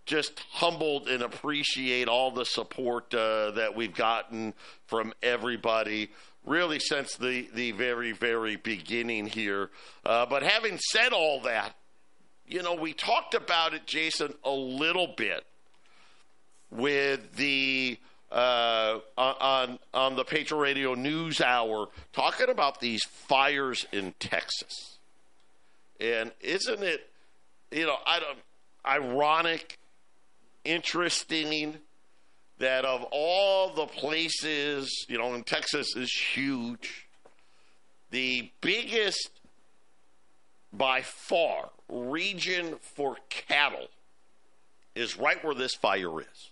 just 0.07 0.41
humbled 0.51 1.09
and 1.09 1.23
appreciate 1.23 2.09
all 2.09 2.31
the 2.31 2.45
support 2.45 3.15
uh, 3.15 3.53
that 3.53 3.75
we've 3.77 3.95
gotten 3.95 4.55
from 4.87 5.13
everybody 5.23 6.11
really 6.45 6.79
since 6.79 7.17
the, 7.17 7.49
the 7.55 7.73
very, 7.73 8.13
very 8.13 8.57
beginning 8.57 9.27
here. 9.27 9.71
Uh, 10.05 10.27
but 10.27 10.43
having 10.43 10.79
said 10.79 11.13
all 11.13 11.41
that, 11.43 11.75
you 12.51 12.63
know, 12.63 12.75
we 12.75 12.93
talked 12.93 13.35
about 13.35 13.75
it, 13.75 13.87
Jason, 13.87 14.35
a 14.45 14.51
little 14.51 15.15
bit 15.17 15.45
with 16.71 17.37
the 17.37 17.97
uh, 18.31 18.99
on 19.17 19.79
on 19.95 20.17
the 20.17 20.25
Patriot 20.25 20.61
Radio 20.61 20.95
News 20.95 21.41
Hour, 21.41 21.89
talking 22.13 22.49
about 22.49 22.81
these 22.81 23.03
fires 23.05 23.87
in 23.93 24.15
Texas, 24.19 24.99
and 26.01 26.33
isn't 26.41 26.83
it, 26.83 27.09
you 27.71 27.87
know, 27.87 27.97
I 28.05 28.21
don't 28.21 28.39
ironic, 28.87 29.79
interesting 30.65 31.77
that 32.59 32.85
of 32.85 33.05
all 33.11 33.73
the 33.73 33.87
places, 33.87 35.07
you 35.09 35.19
know, 35.19 35.35
and 35.35 35.47
Texas 35.47 35.97
is 35.97 36.11
huge, 36.13 37.09
the 38.11 38.51
biggest 38.61 39.40
by 40.73 41.03
far 41.03 41.71
region 41.89 42.77
for 42.81 43.17
cattle 43.29 43.89
is 44.95 45.19
right 45.19 45.43
where 45.45 45.55
this 45.55 45.75
fire 45.75 46.21
is. 46.21 46.51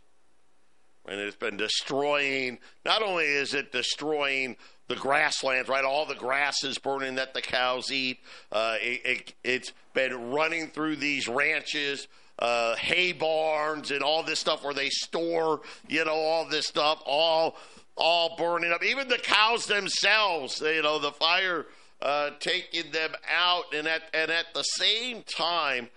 And 1.06 1.20
it's 1.20 1.36
been 1.36 1.56
destroying, 1.56 2.58
not 2.84 3.02
only 3.02 3.24
is 3.24 3.54
it 3.54 3.72
destroying 3.72 4.56
the 4.88 4.96
grasslands, 4.96 5.68
right? 5.68 5.84
All 5.84 6.04
the 6.04 6.14
grass 6.14 6.64
is 6.64 6.78
burning 6.78 7.14
that 7.14 7.34
the 7.34 7.42
cows 7.42 7.90
eat. 7.90 8.18
Uh, 8.52 8.76
it, 8.80 9.34
has 9.44 9.68
it, 9.68 9.72
been 9.94 10.30
running 10.30 10.68
through 10.68 10.96
these 10.96 11.26
ranches, 11.26 12.08
uh, 12.38 12.76
hay 12.76 13.12
barns, 13.12 13.90
and 13.90 14.02
all 14.02 14.22
this 14.22 14.38
stuff 14.38 14.62
where 14.62 14.74
they 14.74 14.90
store, 14.90 15.60
you 15.88 16.04
know, 16.04 16.14
all 16.14 16.48
this 16.48 16.66
stuff, 16.66 17.02
all 17.06 17.56
all 17.96 18.36
burning 18.36 18.70
up. 18.70 18.84
Even 18.84 19.08
the 19.08 19.18
cows 19.18 19.66
themselves, 19.66 20.60
you 20.60 20.82
know, 20.82 21.00
the 21.00 21.10
fire 21.10 21.66
uh, 22.00 22.30
taking 22.40 22.90
them 22.92 23.12
out, 23.30 23.74
and 23.74 23.86
at 23.86 24.02
and 24.14 24.30
at 24.30 24.46
the 24.54 24.62
same 24.62 25.22
time, 25.22 25.88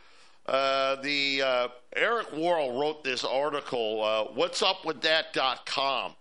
uh, 0.47 0.95
the 1.01 1.41
uh, 1.41 1.67
Eric 1.95 2.31
Worrall 2.33 2.79
wrote 2.79 3.03
this 3.03 3.23
article. 3.23 4.03
Uh, 4.03 4.31
Watts 4.33 4.61
Up 4.61 4.85
With 4.85 5.01
That.com, 5.01 6.13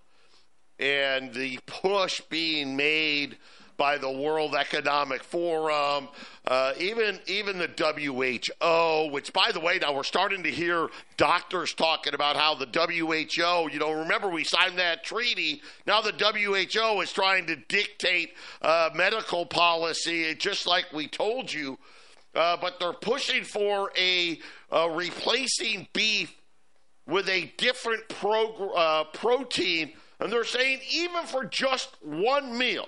and 0.79 1.33
the 1.35 1.59
push 1.67 2.21
being 2.29 2.77
made 2.77 3.39
by 3.81 3.97
the 3.97 4.11
World 4.11 4.55
Economic 4.55 5.25
Forum, 5.25 6.09
uh, 6.47 6.75
even 6.79 7.19
even 7.27 7.57
the 7.57 7.67
WHO. 7.67 9.11
Which, 9.11 9.33
by 9.33 9.53
the 9.53 9.59
way, 9.59 9.79
now 9.81 9.95
we're 9.95 10.03
starting 10.03 10.43
to 10.43 10.51
hear 10.51 10.91
doctors 11.17 11.73
talking 11.73 12.13
about 12.13 12.37
how 12.37 12.55
the 12.55 12.67
WHO. 12.67 13.71
You 13.73 13.79
know, 13.79 13.93
remember 13.93 14.29
we 14.29 14.45
signed 14.45 14.79
that 14.79 15.03
treaty. 15.03 15.63
Now 15.87 16.03
the 16.03 16.13
WHO 16.13 17.01
is 17.01 17.11
trying 17.11 17.47
to 17.47 17.57
dictate 17.57 18.35
uh, 18.61 18.91
medical 18.95 19.47
policy, 19.47 20.35
just 20.35 20.67
like 20.67 20.93
we 20.93 21.09
told 21.09 21.51
you. 21.51 21.79
Uh, 22.35 22.59
but 22.61 22.79
they're 22.81 22.93
pushing 22.93 23.45
for 23.45 23.91
a, 23.99 24.39
replacing 24.91 25.89
beef 25.95 26.37
with 27.09 27.31
a 27.31 27.51
different 27.57 28.07
prog- 28.11 28.73
uh, 28.77 29.05
protein, 29.15 29.95
and 30.21 30.31
they're 30.31 30.45
saying 30.45 30.81
even 30.93 31.25
for 31.25 31.47
just 31.47 31.97
one 32.03 32.57
meal 32.59 32.87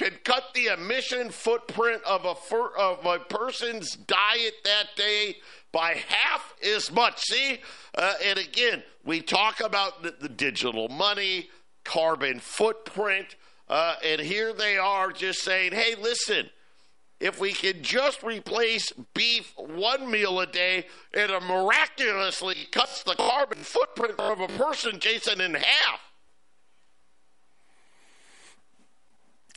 could 0.00 0.24
cut 0.24 0.44
the 0.54 0.68
emission 0.68 1.28
footprint 1.28 2.02
of 2.04 2.24
a 2.24 2.34
fir- 2.34 2.74
of 2.78 3.04
a 3.04 3.18
person's 3.18 3.92
diet 3.96 4.54
that 4.64 4.86
day 4.96 5.36
by 5.72 6.02
half 6.08 6.54
as 6.66 6.90
much. 6.90 7.20
See, 7.20 7.60
uh, 7.94 8.14
and 8.24 8.38
again, 8.38 8.82
we 9.04 9.20
talk 9.20 9.60
about 9.60 10.02
the, 10.02 10.14
the 10.18 10.30
digital 10.30 10.88
money, 10.88 11.50
carbon 11.84 12.40
footprint. 12.40 13.36
Uh, 13.68 13.96
and 14.02 14.22
here 14.22 14.54
they 14.54 14.78
are 14.78 15.12
just 15.12 15.42
saying, 15.42 15.72
hey, 15.72 15.94
listen, 16.00 16.48
if 17.20 17.38
we 17.38 17.52
could 17.52 17.82
just 17.82 18.22
replace 18.22 18.90
beef 19.12 19.52
one 19.58 20.10
meal 20.10 20.40
a 20.40 20.46
day, 20.46 20.86
it 21.12 21.30
miraculously 21.42 22.56
cuts 22.72 23.02
the 23.02 23.16
carbon 23.16 23.58
footprint 23.58 24.14
of 24.18 24.40
a 24.40 24.48
person, 24.48 24.98
Jason, 24.98 25.42
in 25.42 25.52
half. 25.52 26.09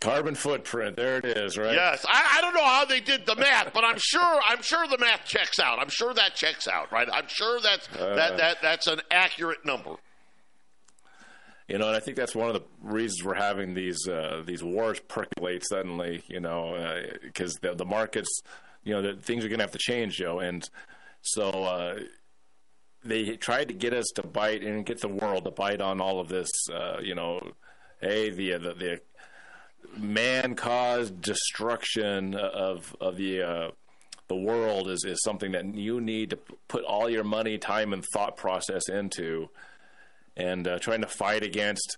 Carbon 0.03 0.36
footprint. 0.36 0.95
There 0.98 1.17
it 1.17 1.25
is, 1.25 1.57
right? 1.57 1.74
Yes, 1.74 2.05
I, 2.07 2.38
I 2.38 2.41
don't 2.41 2.53
know 2.53 2.63
how 2.63 2.86
they 2.86 3.00
did 3.00 3.25
the 3.25 3.36
math, 3.36 3.74
but 3.74 3.83
I'm 3.83 3.98
sure 3.98 4.39
I'm 4.45 4.62
sure 4.62 4.86
the 4.88 4.98
math 4.98 5.25
checks 5.25 5.60
out. 5.60 5.79
I'm 5.79 5.89
sure 5.89 6.13
that 6.13 6.36
checks 6.36 6.67
out, 6.67 6.91
right? 6.91 7.07
I'm 7.12 7.27
sure 7.27 7.60
that's 7.62 7.88
Uh. 7.98 8.15
that, 8.15 8.38
that 8.38 8.57
that's 8.62 8.88
an 8.88 9.01
accurate 9.12 9.65
number. 9.65 9.95
You 11.69 11.77
know, 11.77 11.88
and 11.88 11.95
I 11.95 12.01
think 12.01 12.17
that's 12.17 12.36
one 12.36 12.50
of 12.50 12.53
the 12.55 12.63
reasons 12.81 13.24
we're 13.24 13.36
having 13.36 13.74
these 13.74 14.07
uh, 14.07 14.43
these 14.45 14.62
wars 14.63 15.00
percolate 15.00 15.63
suddenly. 15.65 16.22
You 16.27 16.41
know, 16.41 16.77
because 17.22 17.55
the 17.55 17.74
the 17.74 17.86
markets, 17.86 18.41
you 18.83 18.93
know, 18.93 19.01
the, 19.01 19.22
things 19.22 19.45
are 19.45 19.48
going 19.48 19.60
to 19.60 19.63
have 19.63 19.72
to 19.72 19.77
change, 19.79 20.17
Joe, 20.17 20.39
and 20.39 20.69
so 21.22 21.50
uh, 21.50 22.00
they 23.05 23.38
tried 23.38 23.69
to 23.69 23.74
get 23.74 23.93
us 23.93 24.07
to 24.15 24.24
bite 24.27 24.62
and 24.62 24.86
get 24.86 25.00
the 25.00 25.07
world 25.07 25.45
to 25.45 25.51
bite 25.51 25.79
on 25.79 26.01
all 26.01 26.19
of 26.19 26.27
this. 26.27 26.50
Uh, 26.69 26.98
you 27.01 27.15
know, 27.15 27.39
hey, 28.01 28.29
the 28.29 28.51
the, 28.57 28.74
the 28.74 29.00
man 29.97 30.55
caused 30.55 31.21
destruction 31.21 32.35
of 32.35 32.95
of 32.99 33.17
the 33.17 33.41
uh, 33.41 33.71
the 34.27 34.35
world 34.35 34.89
is 34.89 35.03
is 35.05 35.21
something 35.23 35.51
that 35.51 35.75
you 35.75 36.01
need 36.01 36.31
to 36.31 36.37
put 36.67 36.83
all 36.83 37.09
your 37.09 37.23
money, 37.23 37.57
time, 37.57 37.93
and 37.93 38.03
thought 38.13 38.37
process 38.37 38.89
into 38.89 39.49
and 40.35 40.67
uh, 40.67 40.79
trying 40.79 41.01
to 41.01 41.07
fight 41.07 41.43
against 41.43 41.97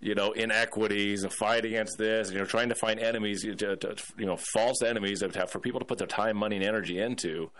you 0.00 0.14
know 0.14 0.32
inequities 0.32 1.22
and 1.22 1.32
fight 1.32 1.64
against 1.64 1.96
this 1.98 2.30
you 2.30 2.38
know 2.38 2.44
trying 2.44 2.68
to 2.68 2.74
find 2.74 3.00
enemies 3.00 3.42
to, 3.42 3.76
to, 3.76 3.96
you 4.18 4.26
know 4.26 4.36
false 4.36 4.82
enemies 4.82 5.20
that 5.20 5.34
have 5.34 5.50
for 5.50 5.58
people 5.58 5.80
to 5.80 5.86
put 5.86 5.98
their 5.98 6.06
time 6.06 6.36
money 6.36 6.56
and 6.56 6.64
energy 6.64 6.98
into 6.98 7.50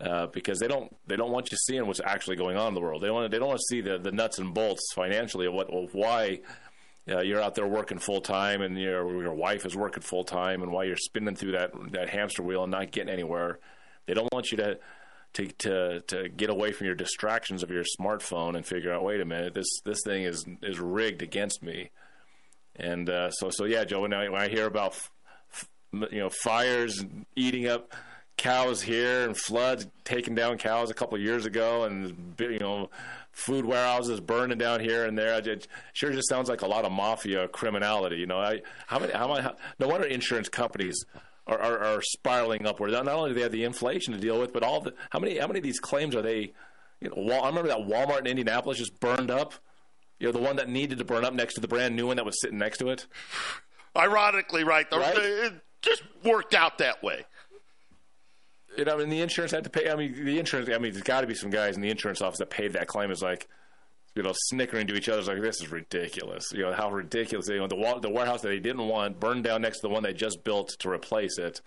uh, 0.00 0.26
because 0.28 0.58
they 0.58 0.68
don't 0.68 0.94
they 1.06 1.16
don't 1.16 1.30
want 1.30 1.50
you 1.50 1.58
seeing 1.58 1.86
what's 1.86 2.00
actually 2.04 2.36
going 2.36 2.56
on 2.56 2.68
in 2.68 2.74
the 2.74 2.80
world. 2.80 3.02
They 3.02 3.10
want 3.10 3.30
they 3.30 3.38
don't 3.38 3.48
want 3.48 3.60
to 3.60 3.66
see 3.68 3.80
the, 3.80 3.98
the 3.98 4.12
nuts 4.12 4.38
and 4.38 4.52
bolts 4.52 4.92
financially 4.94 5.46
of 5.46 5.54
what 5.54 5.70
of 5.70 5.94
why 5.94 6.40
uh, 7.08 7.20
you're 7.20 7.40
out 7.40 7.54
there 7.54 7.66
working 7.66 7.98
full 7.98 8.20
time 8.20 8.62
and 8.62 8.78
your 8.78 9.22
your 9.22 9.34
wife 9.34 9.66
is 9.66 9.76
working 9.76 10.02
full 10.02 10.24
time 10.24 10.62
and 10.62 10.72
while 10.72 10.84
you're 10.84 10.96
spinning 10.96 11.34
through 11.34 11.52
that 11.52 11.72
that 11.92 12.08
hamster 12.08 12.42
wheel 12.42 12.62
and 12.62 12.72
not 12.72 12.90
getting 12.90 13.12
anywhere 13.12 13.58
they 14.06 14.14
don't 14.14 14.32
want 14.32 14.50
you 14.50 14.56
to 14.56 14.78
to, 15.34 15.48
to 15.48 16.00
to 16.02 16.28
get 16.28 16.48
away 16.48 16.72
from 16.72 16.86
your 16.86 16.94
distractions 16.94 17.62
of 17.62 17.70
your 17.70 17.84
smartphone 18.00 18.56
and 18.56 18.64
figure 18.64 18.92
out, 18.92 19.04
wait 19.04 19.20
a 19.20 19.24
minute, 19.24 19.54
this 19.54 19.66
this 19.84 19.98
thing 20.04 20.24
is 20.24 20.44
is 20.62 20.80
rigged 20.80 21.22
against 21.22 21.62
me. 21.62 21.90
And 22.76 23.08
uh, 23.08 23.30
so 23.30 23.50
so 23.50 23.64
yeah, 23.64 23.84
Joe. 23.84 24.00
When 24.00 24.14
I, 24.14 24.28
when 24.28 24.40
I 24.40 24.48
hear 24.48 24.66
about 24.66 24.92
f- 24.92 25.10
f- 25.52 25.68
you 26.10 26.20
know 26.20 26.30
fires 26.30 27.04
eating 27.36 27.68
up 27.68 27.92
cows 28.36 28.82
here 28.82 29.24
and 29.24 29.36
floods 29.36 29.86
taking 30.04 30.34
down 30.34 30.58
cows 30.58 30.90
a 30.90 30.94
couple 30.94 31.16
of 31.16 31.22
years 31.22 31.46
ago, 31.46 31.84
and 31.84 32.34
you 32.38 32.58
know 32.58 32.90
food 33.34 33.64
warehouses 33.64 34.20
burning 34.20 34.58
down 34.58 34.80
here 34.80 35.04
and 35.04 35.18
there, 35.18 35.38
it 35.46 35.66
sure 35.92 36.12
just 36.12 36.28
sounds 36.28 36.48
like 36.48 36.62
a 36.62 36.66
lot 36.66 36.84
of 36.84 36.92
mafia 36.92 37.48
criminality. 37.48 38.16
You 38.16 38.26
know, 38.26 38.38
I 38.38 38.62
how 38.86 38.98
many 38.98 39.12
how, 39.12 39.28
how 39.34 39.56
no 39.78 39.88
wonder 39.88 40.06
insurance 40.06 40.48
companies 40.48 41.04
are, 41.46 41.60
are, 41.60 41.78
are 41.78 42.02
spiraling 42.02 42.66
upward. 42.66 42.92
Not 42.92 43.08
only 43.08 43.30
do 43.30 43.34
they 43.34 43.42
have 43.42 43.52
the 43.52 43.64
inflation 43.64 44.14
to 44.14 44.20
deal 44.20 44.40
with, 44.40 44.52
but 44.52 44.62
all 44.62 44.80
the 44.80 44.94
how 45.10 45.18
many 45.18 45.38
how 45.38 45.46
many 45.46 45.58
of 45.58 45.64
these 45.64 45.80
claims 45.80 46.14
are 46.14 46.22
they? 46.22 46.52
You 47.00 47.10
know, 47.10 47.14
Wal, 47.16 47.42
I 47.42 47.48
remember 47.48 47.68
that 47.68 47.78
Walmart 47.78 48.20
in 48.20 48.26
Indianapolis 48.28 48.78
just 48.78 48.98
burned 49.00 49.30
up. 49.30 49.54
You 50.18 50.28
know, 50.28 50.32
the 50.32 50.38
one 50.38 50.56
that 50.56 50.68
needed 50.68 50.98
to 50.98 51.04
burn 51.04 51.24
up 51.24 51.34
next 51.34 51.54
to 51.54 51.60
the 51.60 51.68
brand 51.68 51.96
new 51.96 52.06
one 52.06 52.16
that 52.16 52.24
was 52.24 52.40
sitting 52.40 52.58
next 52.58 52.78
to 52.78 52.88
it. 52.88 53.06
Ironically, 53.96 54.64
right? 54.64 54.86
Right? 54.90 55.16
It 55.16 55.54
just 55.82 56.02
worked 56.22 56.54
out 56.54 56.78
that 56.78 57.02
way. 57.02 57.26
You 58.76 58.84
know, 58.84 58.94
I 58.94 58.98
mean, 58.98 59.08
the 59.08 59.20
insurance 59.20 59.52
had 59.52 59.64
to 59.64 59.70
pay. 59.70 59.90
I 59.90 59.96
mean, 59.96 60.24
the 60.24 60.38
insurance. 60.38 60.68
I 60.68 60.78
mean, 60.78 60.92
there's 60.92 61.02
got 61.02 61.20
to 61.20 61.26
be 61.26 61.34
some 61.34 61.50
guys 61.50 61.76
in 61.76 61.82
the 61.82 61.90
insurance 61.90 62.20
office 62.20 62.38
that 62.38 62.50
paid 62.50 62.72
that 62.72 62.86
claim. 62.88 63.10
Is 63.10 63.22
like, 63.22 63.48
you 64.14 64.22
know, 64.22 64.32
snickering 64.46 64.86
to 64.88 64.94
each 64.94 65.08
other. 65.08 65.20
It's 65.20 65.28
like 65.28 65.40
this 65.40 65.60
is 65.60 65.70
ridiculous. 65.70 66.52
You 66.52 66.62
know 66.62 66.72
how 66.72 66.90
ridiculous. 66.90 67.48
You 67.48 67.58
know, 67.58 67.66
the 67.68 67.76
wa- 67.76 67.98
the 67.98 68.10
warehouse 68.10 68.42
that 68.42 68.48
they 68.48 68.60
didn't 68.60 68.86
want 68.86 69.20
burned 69.20 69.44
down 69.44 69.62
next 69.62 69.78
to 69.78 69.88
the 69.88 69.90
one 69.90 70.02
they 70.02 70.12
just 70.12 70.44
built 70.44 70.70
to 70.80 70.90
replace 70.90 71.38
it, 71.38 71.60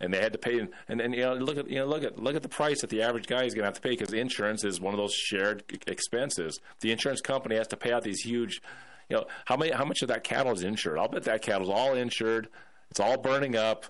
and 0.00 0.12
they 0.12 0.20
had 0.20 0.32
to 0.32 0.38
pay. 0.38 0.58
And 0.88 1.00
and 1.00 1.14
you 1.14 1.22
know, 1.22 1.34
look 1.34 1.58
at 1.58 1.68
you 1.68 1.76
know 1.76 1.86
look 1.86 2.04
at 2.04 2.18
look 2.18 2.36
at 2.36 2.42
the 2.42 2.48
price 2.48 2.80
that 2.82 2.90
the 2.90 3.02
average 3.02 3.26
guy 3.26 3.44
is 3.44 3.54
going 3.54 3.62
to 3.62 3.68
have 3.68 3.74
to 3.74 3.80
pay 3.80 3.90
because 3.90 4.12
insurance 4.12 4.64
is 4.64 4.80
one 4.80 4.94
of 4.94 4.98
those 4.98 5.14
shared 5.14 5.64
expenses. 5.86 6.60
The 6.80 6.92
insurance 6.92 7.20
company 7.20 7.56
has 7.56 7.68
to 7.68 7.76
pay 7.76 7.92
out 7.92 8.02
these 8.02 8.20
huge. 8.20 8.60
You 9.08 9.16
know 9.16 9.24
how 9.44 9.56
many 9.56 9.72
how 9.72 9.84
much 9.84 10.02
of 10.02 10.08
that 10.08 10.24
cattle 10.24 10.52
is 10.52 10.62
insured? 10.62 10.98
I'll 10.98 11.08
bet 11.08 11.24
that 11.24 11.42
cattle's 11.42 11.68
all 11.68 11.94
insured. 11.94 12.48
It's 12.90 13.00
all 13.00 13.18
burning 13.18 13.56
up. 13.56 13.86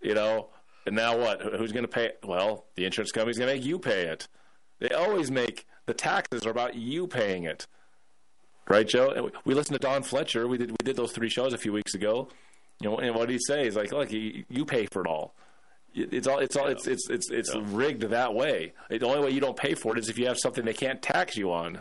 You 0.00 0.14
know, 0.14 0.50
and 0.88 0.96
now 0.96 1.16
what? 1.16 1.40
Who's 1.42 1.72
going 1.72 1.84
to 1.84 1.88
pay? 1.88 2.06
it? 2.06 2.18
Well, 2.24 2.64
the 2.74 2.84
insurance 2.84 3.12
company's 3.12 3.38
going 3.38 3.48
to 3.48 3.54
make 3.56 3.64
you 3.64 3.78
pay 3.78 4.02
it. 4.06 4.26
They 4.80 4.90
always 4.90 5.30
make 5.30 5.66
the 5.86 5.94
taxes 5.94 6.44
are 6.46 6.50
about 6.50 6.74
you 6.74 7.06
paying 7.06 7.44
it, 7.44 7.66
right, 8.68 8.86
Joe? 8.86 9.30
We- 9.44 9.54
listened 9.54 9.80
to 9.80 9.86
Don 9.86 10.02
Fletcher. 10.02 10.46
We 10.48 10.58
did 10.58 10.70
we 10.70 10.76
did 10.84 10.96
those 10.96 11.12
three 11.12 11.28
shows 11.28 11.52
a 11.52 11.58
few 11.58 11.72
weeks 11.72 11.94
ago. 11.94 12.28
You 12.80 12.90
know, 12.90 12.98
and 12.98 13.14
what 13.14 13.26
did 13.28 13.34
he 13.34 13.38
say? 13.40 13.64
He's 13.64 13.74
like, 13.74 13.90
look, 13.90 14.12
you, 14.12 14.44
you 14.48 14.64
pay 14.64 14.86
for 14.86 15.02
it 15.02 15.08
all. 15.08 15.34
It's 15.94 16.28
all. 16.28 16.38
It's 16.38 16.54
all. 16.56 16.66
It's 16.68 16.86
it's 16.86 17.08
it's 17.10 17.30
it's 17.30 17.54
rigged 17.56 18.02
that 18.02 18.34
way. 18.34 18.72
The 18.88 19.04
only 19.06 19.20
way 19.24 19.30
you 19.30 19.40
don't 19.40 19.56
pay 19.56 19.74
for 19.74 19.96
it 19.96 19.98
is 19.98 20.08
if 20.08 20.18
you 20.18 20.26
have 20.26 20.38
something 20.38 20.64
they 20.64 20.74
can't 20.74 21.02
tax 21.02 21.36
you 21.36 21.50
on, 21.50 21.80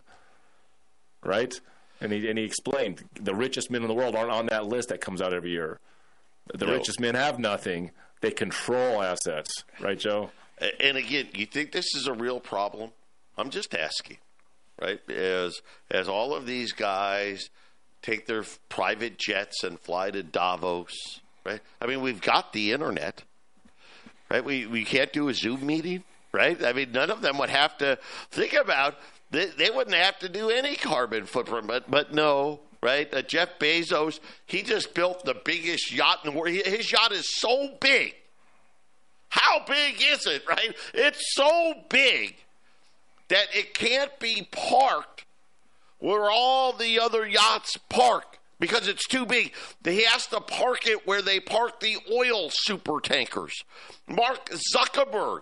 right? 1.24 1.60
And 2.02 2.12
he 2.12 2.28
and 2.28 2.38
he 2.40 2.46
explained 2.46 3.04
the 3.20 3.36
richest 3.36 3.70
men 3.70 3.82
in 3.84 3.88
the 3.88 3.94
world 3.94 4.16
aren't 4.16 4.32
on 4.32 4.48
that 4.48 4.66
list 4.66 4.90
that 4.90 5.02
comes 5.02 5.22
out 5.22 5.34
every 5.34 5.52
year. 5.52 5.80
The 6.54 6.66
No. 6.66 6.74
richest 6.74 7.00
men 7.00 7.14
have 7.16 7.38
nothing. 7.38 7.92
They 8.22 8.32
control 8.32 9.04
assets, 9.04 9.64
right, 9.80 9.98
Joe? 9.98 10.32
And 10.80 10.98
again, 10.98 11.28
you 11.36 11.46
think 11.46 11.72
this 11.72 11.94
is 11.96 12.08
a 12.08 12.14
real 12.14 12.40
problem? 12.40 12.92
I'm 13.38 13.52
just 13.52 13.76
asking, 13.76 14.18
right? 14.82 15.00
As 15.10 15.62
as 15.92 16.10
all 16.10 16.34
of 16.34 16.46
these 16.48 16.72
guys 16.72 17.50
take 18.02 18.26
their 18.26 18.44
private 18.70 19.18
jets 19.18 19.64
and 19.64 19.80
fly 19.80 20.12
to 20.12 20.24
Davos, 20.24 21.22
right? 21.46 21.62
I 21.80 21.86
mean, 21.86 22.02
we've 22.02 22.22
got 22.22 22.54
the 22.54 22.72
internet, 22.72 23.24
right? 24.32 24.44
We 24.44 24.66
we 24.66 24.84
can't 24.84 25.14
do 25.14 25.30
a 25.30 25.34
Zoom 25.34 25.66
meeting, 25.66 26.04
right? 26.32 26.64
I 26.64 26.74
mean, 26.74 26.92
none 26.92 27.12
of 27.12 27.22
them 27.22 27.38
would 27.38 27.50
have 27.50 27.78
to 27.78 28.00
think 28.32 28.54
about. 28.54 28.96
They, 29.30 29.48
they 29.48 29.70
wouldn't 29.70 29.96
have 29.96 30.18
to 30.20 30.30
do 30.30 30.50
any 30.50 30.76
carbon 30.76 31.26
footprint, 31.26 31.68
but 31.68 31.90
but 31.92 32.14
no, 32.14 32.62
right? 32.88 33.14
Uh, 33.14 33.22
Jeff 33.22 33.60
Bezos, 33.60 34.22
he 34.46 34.64
just 34.64 34.94
built 34.94 35.26
the 35.26 35.36
biggest 35.44 35.92
yacht 35.92 36.20
in 36.24 36.32
the 36.32 36.40
world. 36.40 36.56
His 36.56 36.90
yacht 36.90 37.12
is 37.12 37.28
so 37.36 37.76
big. 37.82 38.16
How 39.28 39.66
big 39.68 40.02
is 40.02 40.26
it, 40.26 40.44
right? 40.48 40.74
It's 40.94 41.36
so 41.36 41.74
big 41.90 42.38
that 43.28 43.48
it 43.54 43.74
can't 43.74 44.18
be 44.20 44.48
parked 44.52 45.26
where 46.00 46.32
all 46.32 46.72
the 46.72 46.98
other 46.98 47.28
yachts 47.28 47.76
park 47.90 48.40
because 48.58 48.88
it's 48.88 49.06
too 49.06 49.26
big. 49.26 49.52
He 49.84 50.04
has 50.06 50.26
to 50.28 50.40
park 50.40 50.88
it 50.88 51.06
where 51.06 51.22
they 51.22 51.42
park 51.42 51.82
the 51.82 51.98
oil 52.10 52.50
super 52.52 53.02
tankers. 53.02 53.66
Mark 54.08 54.50
Zuckerberg. 54.74 55.42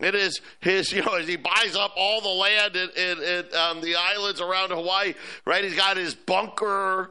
It 0.00 0.14
is 0.14 0.40
his, 0.60 0.92
you 0.92 1.02
know, 1.02 1.14
as 1.14 1.28
he 1.28 1.36
buys 1.36 1.76
up 1.76 1.92
all 1.96 2.20
the 2.20 2.28
land 2.28 2.76
in, 2.76 2.90
in, 2.96 3.22
in 3.22 3.54
um, 3.54 3.80
the 3.80 3.96
islands 3.96 4.40
around 4.40 4.70
Hawaii, 4.70 5.14
right? 5.44 5.64
He's 5.64 5.76
got 5.76 5.96
his 5.96 6.14
bunker. 6.14 7.10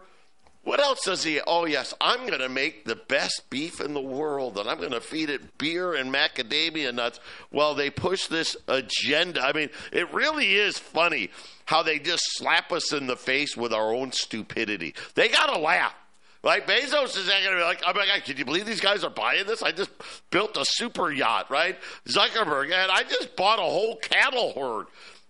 What 0.63 0.82
else 0.82 0.99
does 1.06 1.23
he? 1.23 1.39
Oh, 1.47 1.65
yes, 1.65 1.93
I'm 2.02 2.28
going 2.28 2.41
to 2.41 2.49
make 2.49 2.86
the 2.86 2.95
best 2.95 3.43
beef 3.49 3.80
in 3.80 3.93
the 3.93 4.02
world 4.02 4.58
and 4.58 4.69
I'm 4.69 4.78
going 4.78 4.91
to 4.91 5.02
feed 5.02 5.30
it 5.30 5.58
beer 5.58 5.93
and 5.93 6.13
macadamia 6.13 6.93
nuts 6.93 7.19
while 7.49 7.73
they 7.73 7.89
push 7.89 8.28
this 8.28 8.58
agenda. 8.67 9.41
I 9.41 9.54
mean, 9.54 9.69
it 9.91 10.13
really 10.13 10.56
is 10.56 10.78
funny 10.78 11.32
how 11.65 11.82
they 11.82 11.97
just 11.97 12.23
slap 12.36 12.71
us 12.71 12.91
in 12.93 13.08
the 13.08 13.15
face 13.15 13.56
with 13.56 13.73
our 13.73 13.93
own 13.93 14.12
stupidity. 14.12 14.93
They 15.15 15.30
got 15.30 15.47
to 15.47 15.60
laugh. 15.60 15.95
Right, 16.41 16.65
Bezos 16.65 17.17
is 17.17 17.28
not 17.28 17.43
going 17.43 17.52
to 17.52 17.58
be 17.58 17.63
like, 17.63 17.82
"Oh 17.86 17.93
my 17.93 18.06
God, 18.06 18.23
can 18.23 18.38
you 18.38 18.45
believe 18.45 18.65
these 18.65 18.80
guys 18.80 19.04
are 19.04 19.10
buying 19.10 19.45
this? 19.45 19.62
I 19.62 19.73
just 19.73 19.91
built 20.32 20.56
a 20.56 20.63
super 20.65 21.12
yacht, 21.12 21.52
right?" 21.52 21.78
Zuckerberg, 22.08 22.71
and 22.71 22.89
I 22.89 23.04
just 23.04 23.36
bought 23.36 23.60
a 23.60 23.63
whole 23.63 23.97
cattle 23.97 24.54
herd. 24.56 24.88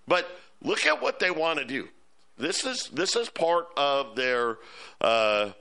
But 0.07 0.29
look 0.61 0.85
at 0.85 1.01
what 1.01 1.19
they 1.19 1.31
want 1.31 1.57
to 1.57 1.65
do. 1.65 1.87
This 2.37 2.63
is 2.63 2.89
this 2.93 3.15
is 3.15 3.27
part 3.27 3.69
of 3.75 4.15
their 4.15 4.59
uh, 5.01 5.51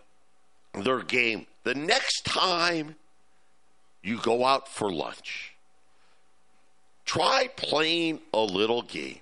their 0.75 1.01
game. 1.01 1.47
The 1.65 1.75
next 1.75 2.27
time 2.27 2.97
you 4.03 4.19
go 4.19 4.45
out 4.45 4.69
for 4.69 4.93
lunch, 4.93 5.55
try 7.07 7.49
playing 7.57 8.21
a 8.35 8.41
little 8.41 8.83
game 8.83 9.21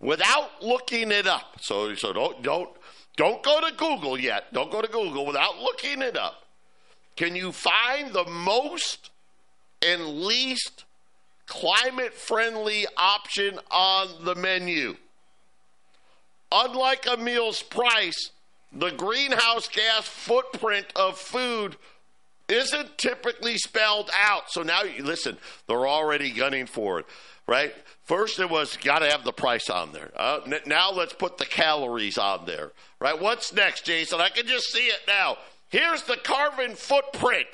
without 0.00 0.62
looking 0.62 1.10
it 1.10 1.26
up. 1.26 1.58
So 1.60 1.94
so 1.94 2.12
don't 2.12 2.42
don't 2.42 2.70
don't 3.16 3.42
go 3.42 3.60
to 3.60 3.74
Google 3.76 4.18
yet. 4.18 4.52
Don't 4.52 4.70
go 4.70 4.82
to 4.82 4.88
Google 4.88 5.26
without 5.26 5.58
looking 5.58 6.02
it 6.02 6.16
up. 6.16 6.44
Can 7.16 7.36
you 7.36 7.52
find 7.52 8.12
the 8.12 8.24
most 8.24 9.10
and 9.86 10.20
least 10.22 10.84
climate 11.46 12.14
friendly 12.14 12.86
option 12.96 13.60
on 13.70 14.08
the 14.24 14.34
menu? 14.34 14.96
Unlike 16.50 17.06
a 17.10 17.16
meal's 17.16 17.62
price, 17.62 18.30
the 18.72 18.90
greenhouse 18.90 19.68
gas 19.68 20.06
footprint 20.06 20.86
of 20.96 21.18
food 21.18 21.76
isn't 22.48 22.98
typically 22.98 23.56
spelled 23.56 24.10
out. 24.12 24.50
So 24.50 24.62
now, 24.62 24.82
listen, 25.00 25.38
they're 25.66 25.86
already 25.86 26.30
gunning 26.30 26.66
for 26.66 27.00
it, 27.00 27.06
right? 27.46 27.74
First, 28.04 28.38
it 28.38 28.50
was 28.50 28.76
got 28.76 28.98
to 28.98 29.10
have 29.10 29.24
the 29.24 29.32
price 29.32 29.70
on 29.70 29.92
there. 29.92 30.10
Uh, 30.14 30.40
now, 30.66 30.90
let's 30.92 31.14
put 31.14 31.38
the 31.38 31.46
calories 31.46 32.18
on 32.18 32.44
there, 32.44 32.72
right? 33.04 33.20
What's 33.20 33.52
next, 33.52 33.84
Jason? 33.84 34.18
I 34.18 34.30
can 34.30 34.46
just 34.46 34.72
see 34.72 34.86
it 34.86 35.00
now. 35.06 35.36
Here's 35.68 36.04
the 36.04 36.16
carbon 36.16 36.74
footprint. 36.74 37.46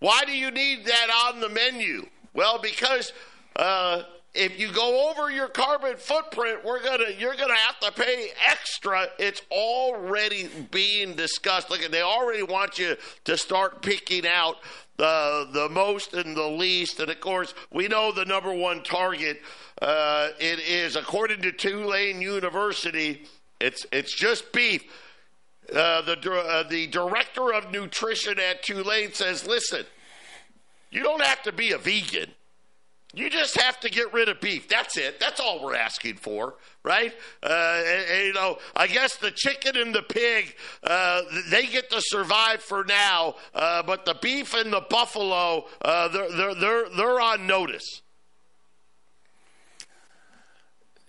Why 0.00 0.24
do 0.26 0.32
you 0.32 0.50
need 0.50 0.84
that 0.86 1.26
on 1.26 1.40
the 1.40 1.48
menu? 1.48 2.06
Well, 2.34 2.58
because 2.60 3.12
uh, 3.54 4.02
if 4.34 4.58
you 4.58 4.72
go 4.72 5.08
over 5.08 5.30
your 5.30 5.46
carbon 5.46 5.96
footprint, 5.96 6.64
we're 6.64 6.82
gonna 6.82 7.10
you're 7.16 7.36
gonna 7.36 7.54
have 7.54 7.78
to 7.78 7.92
pay 7.92 8.30
extra. 8.48 9.06
It's 9.20 9.42
already 9.52 10.48
being 10.72 11.14
discussed. 11.14 11.70
Look, 11.70 11.88
they 11.88 12.02
already 12.02 12.42
want 12.42 12.80
you 12.80 12.96
to 13.24 13.36
start 13.36 13.82
picking 13.82 14.26
out 14.26 14.56
the 14.96 15.48
the 15.52 15.68
most 15.68 16.12
and 16.12 16.36
the 16.36 16.48
least. 16.48 16.98
And 16.98 17.08
of 17.08 17.20
course, 17.20 17.54
we 17.72 17.86
know 17.86 18.10
the 18.10 18.24
number 18.24 18.52
one 18.52 18.82
target. 18.82 19.42
Uh, 19.80 20.30
it 20.40 20.58
is 20.58 20.96
according 20.96 21.42
to 21.42 21.52
Tulane 21.52 22.20
University. 22.20 23.26
It's 23.62 23.86
it's 23.92 24.14
just 24.14 24.52
beef. 24.52 24.82
Uh, 25.70 26.02
the 26.02 26.32
uh, 26.32 26.68
the 26.68 26.88
director 26.88 27.54
of 27.54 27.70
nutrition 27.70 28.38
at 28.38 28.62
Tulane 28.62 29.12
says, 29.12 29.46
"Listen, 29.46 29.86
you 30.90 31.02
don't 31.02 31.22
have 31.22 31.42
to 31.44 31.52
be 31.52 31.72
a 31.72 31.78
vegan." 31.78 32.32
You 33.14 33.28
just 33.28 33.60
have 33.60 33.78
to 33.80 33.90
get 33.90 34.12
rid 34.14 34.30
of 34.30 34.40
beef. 34.40 34.68
That's 34.68 34.96
it. 34.96 35.20
That's 35.20 35.38
all 35.38 35.62
we're 35.62 35.74
asking 35.74 36.16
for, 36.16 36.54
right? 36.82 37.12
Uh, 37.42 37.82
and, 37.86 38.10
and, 38.10 38.26
you 38.26 38.32
know, 38.32 38.56
I 38.74 38.86
guess 38.86 39.16
the 39.16 39.30
chicken 39.30 39.76
and 39.76 39.94
the 39.94 40.00
pig, 40.00 40.56
uh, 40.82 41.20
they 41.50 41.66
get 41.66 41.90
to 41.90 42.00
survive 42.00 42.62
for 42.62 42.84
now, 42.84 43.34
uh, 43.54 43.82
but 43.82 44.06
the 44.06 44.14
beef 44.22 44.54
and 44.54 44.72
the 44.72 44.80
buffalo, 44.88 45.66
uh, 45.82 46.08
they're, 46.08 46.30
they're, 46.30 46.54
they're, 46.54 46.88
they're 46.96 47.20
on 47.20 47.46
notice. 47.46 48.00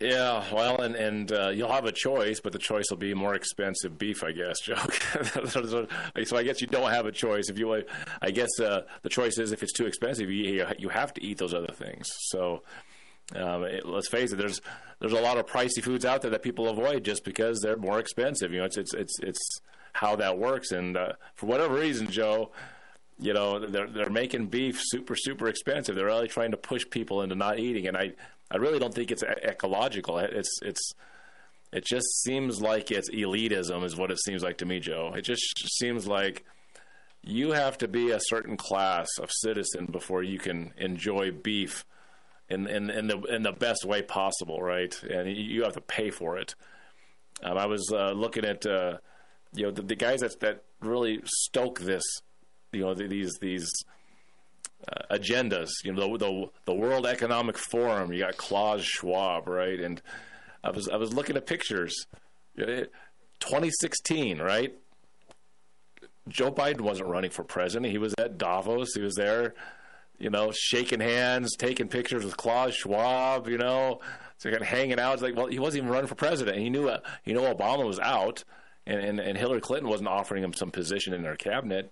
Yeah, 0.04 0.44
well, 0.54 0.82
and 0.82 0.96
and 0.96 1.32
uh, 1.32 1.50
you'll 1.50 1.72
have 1.72 1.86
a 1.86 1.92
choice, 1.94 2.42
but 2.42 2.52
the 2.52 2.60
choice 2.60 2.84
will 2.90 2.98
be 2.98 3.14
more 3.14 3.36
expensive 3.36 3.98
beef, 3.98 4.22
I 4.22 4.34
guess, 4.34 4.60
Joe. 4.64 4.76
so 5.46 5.88
I 6.36 6.44
guess 6.44 6.60
you 6.60 6.68
don't 6.68 6.92
have 6.92 7.06
a 7.06 7.12
choice. 7.12 7.48
If 7.48 7.58
you, 7.58 7.84
I 8.22 8.32
guess 8.32 8.60
uh, 8.60 8.82
the 9.04 9.10
choice 9.10 9.38
is 9.38 9.54
if 9.54 9.64
it's 9.64 9.72
too 9.72 9.86
expensive, 9.86 10.30
you 10.30 10.68
you 10.78 10.90
have 10.90 11.14
to 11.14 11.24
eat 11.24 11.38
those 11.38 11.54
other 11.54 11.72
things. 11.72 12.12
So 12.24 12.64
um, 13.34 13.64
it, 13.64 13.86
let's 13.86 14.10
face 14.10 14.34
it, 14.34 14.36
there's 14.36 14.60
there's 15.00 15.14
a 15.14 15.22
lot 15.22 15.38
of 15.38 15.46
pricey 15.46 15.82
foods 15.82 16.04
out 16.04 16.22
there 16.22 16.32
that 16.32 16.42
people 16.42 16.68
avoid 16.68 17.06
just 17.06 17.24
because 17.24 17.62
they're 17.62 17.78
more 17.78 18.00
expensive. 18.00 18.52
You 18.52 18.60
know, 18.60 18.66
it's 18.66 18.78
it's 18.78 18.94
it's 18.94 19.18
it's 19.22 19.62
how 19.94 20.18
that 20.18 20.38
works, 20.38 20.74
and 20.74 20.98
uh, 20.98 21.14
for 21.36 21.46
whatever 21.46 21.76
reason, 21.76 22.12
Joe. 22.12 22.52
You 23.20 23.32
know 23.32 23.60
they're 23.60 23.88
they're 23.88 24.10
making 24.10 24.48
beef 24.48 24.82
super 24.84 25.16
super 25.16 25.48
expensive. 25.48 25.96
They're 25.96 26.08
really 26.08 26.28
trying 26.28 26.50
to 26.52 26.58
push 26.58 26.84
people 26.90 27.22
into 27.22 27.36
not 27.36 27.60
eating, 27.60 27.88
and 27.88 27.96
I 27.96 28.14
I 28.54 28.58
really 28.58 28.78
don't 28.80 28.94
think 28.94 29.12
it's 29.12 29.24
ecological. 29.24 30.20
It's 30.20 30.60
it's 30.62 30.94
it 31.72 31.86
just 31.86 32.22
seems 32.22 32.62
like 32.62 32.92
it's 32.92 33.10
elitism 33.10 33.84
is 33.84 33.96
what 33.98 34.12
it 34.12 34.20
seems 34.20 34.44
like 34.44 34.60
to 34.60 34.66
me, 34.66 34.80
Joe. 34.80 35.14
It 35.16 35.24
just 35.24 35.42
seems 35.80 36.08
like 36.08 36.46
you 37.24 37.52
have 37.52 37.80
to 37.80 37.88
be 37.88 38.12
a 38.12 38.20
certain 38.20 38.56
class 38.56 39.08
of 39.20 39.32
citizen 39.32 39.88
before 39.88 40.22
you 40.22 40.38
can 40.38 40.74
enjoy 40.78 41.32
beef 41.32 41.84
in 42.48 42.68
in, 42.68 42.92
in 42.92 43.08
the 43.08 43.20
in 43.24 43.42
the 43.42 43.52
best 43.52 43.86
way 43.86 44.04
possible, 44.04 44.62
right? 44.62 45.02
And 45.04 45.36
you 45.36 45.64
have 45.64 45.74
to 45.74 45.82
pay 45.82 46.12
for 46.12 46.38
it. 46.38 46.54
Um, 47.42 47.58
I 47.58 47.66
was 47.66 47.92
uh, 47.92 48.12
looking 48.12 48.46
at 48.46 48.66
uh, 48.68 48.98
you 49.54 49.64
know 49.64 49.72
the, 49.72 49.82
the 49.82 49.96
guys 49.96 50.20
that 50.20 50.40
that 50.42 50.64
really 50.80 51.22
stoke 51.26 51.80
this, 51.80 52.04
you 52.72 52.82
know 52.82 52.94
these 52.94 53.34
these 53.42 53.72
uh, 54.92 55.16
agendas. 55.16 55.70
You 55.84 55.94
know, 55.94 56.18
the, 56.18 56.26
the, 56.26 56.50
the 56.66 56.74
World 56.74 57.06
Economic 57.06 57.58
Forum. 57.58 58.12
You 58.12 58.20
got 58.20 58.38
Klaus 58.38 58.84
Schwab, 58.84 59.48
right? 59.48 59.80
And 59.80 60.02
I 60.64 60.72
was 60.72 60.90
I 60.90 60.98
was 60.98 61.14
looking 61.14 61.38
at 61.38 61.46
pictures. 61.46 62.06
2016, 62.56 64.40
right? 64.40 64.74
Joe 66.30 66.52
Biden 66.52 66.82
wasn't 66.82 67.10
running 67.10 67.32
for 67.32 67.44
president. 67.44 67.92
He 67.92 67.98
was 67.98 68.14
at 68.18 68.38
Davos. 68.38 68.94
He 68.94 69.02
was 69.02 69.16
there, 69.16 69.56
you 70.20 70.30
know, 70.30 70.52
shaking 70.54 71.02
hands, 71.02 71.56
taking 71.58 71.88
pictures 71.88 72.24
with 72.24 72.38
Klaus 72.38 72.76
Schwab. 72.76 73.50
You 73.50 73.58
know, 73.58 74.00
so 74.38 74.50
kind 74.50 74.62
of 74.62 74.68
hanging 74.68 75.00
out. 75.00 75.14
It's 75.14 75.24
like, 75.24 75.36
well, 75.36 75.48
he 75.48 75.60
wasn't 75.60 75.84
even 75.84 75.94
running 75.94 76.08
for 76.08 76.16
president. 76.16 76.58
He 76.58 76.70
knew, 76.70 76.88
uh, 76.88 77.00
you 77.26 77.34
know, 77.34 77.54
Obama 77.54 77.86
was 77.86 78.00
out, 78.00 78.44
and, 78.86 79.00
and 79.00 79.20
and 79.20 79.38
Hillary 79.38 79.62
Clinton 79.62 79.90
wasn't 79.90 80.10
offering 80.10 80.44
him 80.44 80.54
some 80.54 80.72
position 80.72 81.14
in 81.14 81.24
their 81.24 81.36
cabinet 81.36 81.92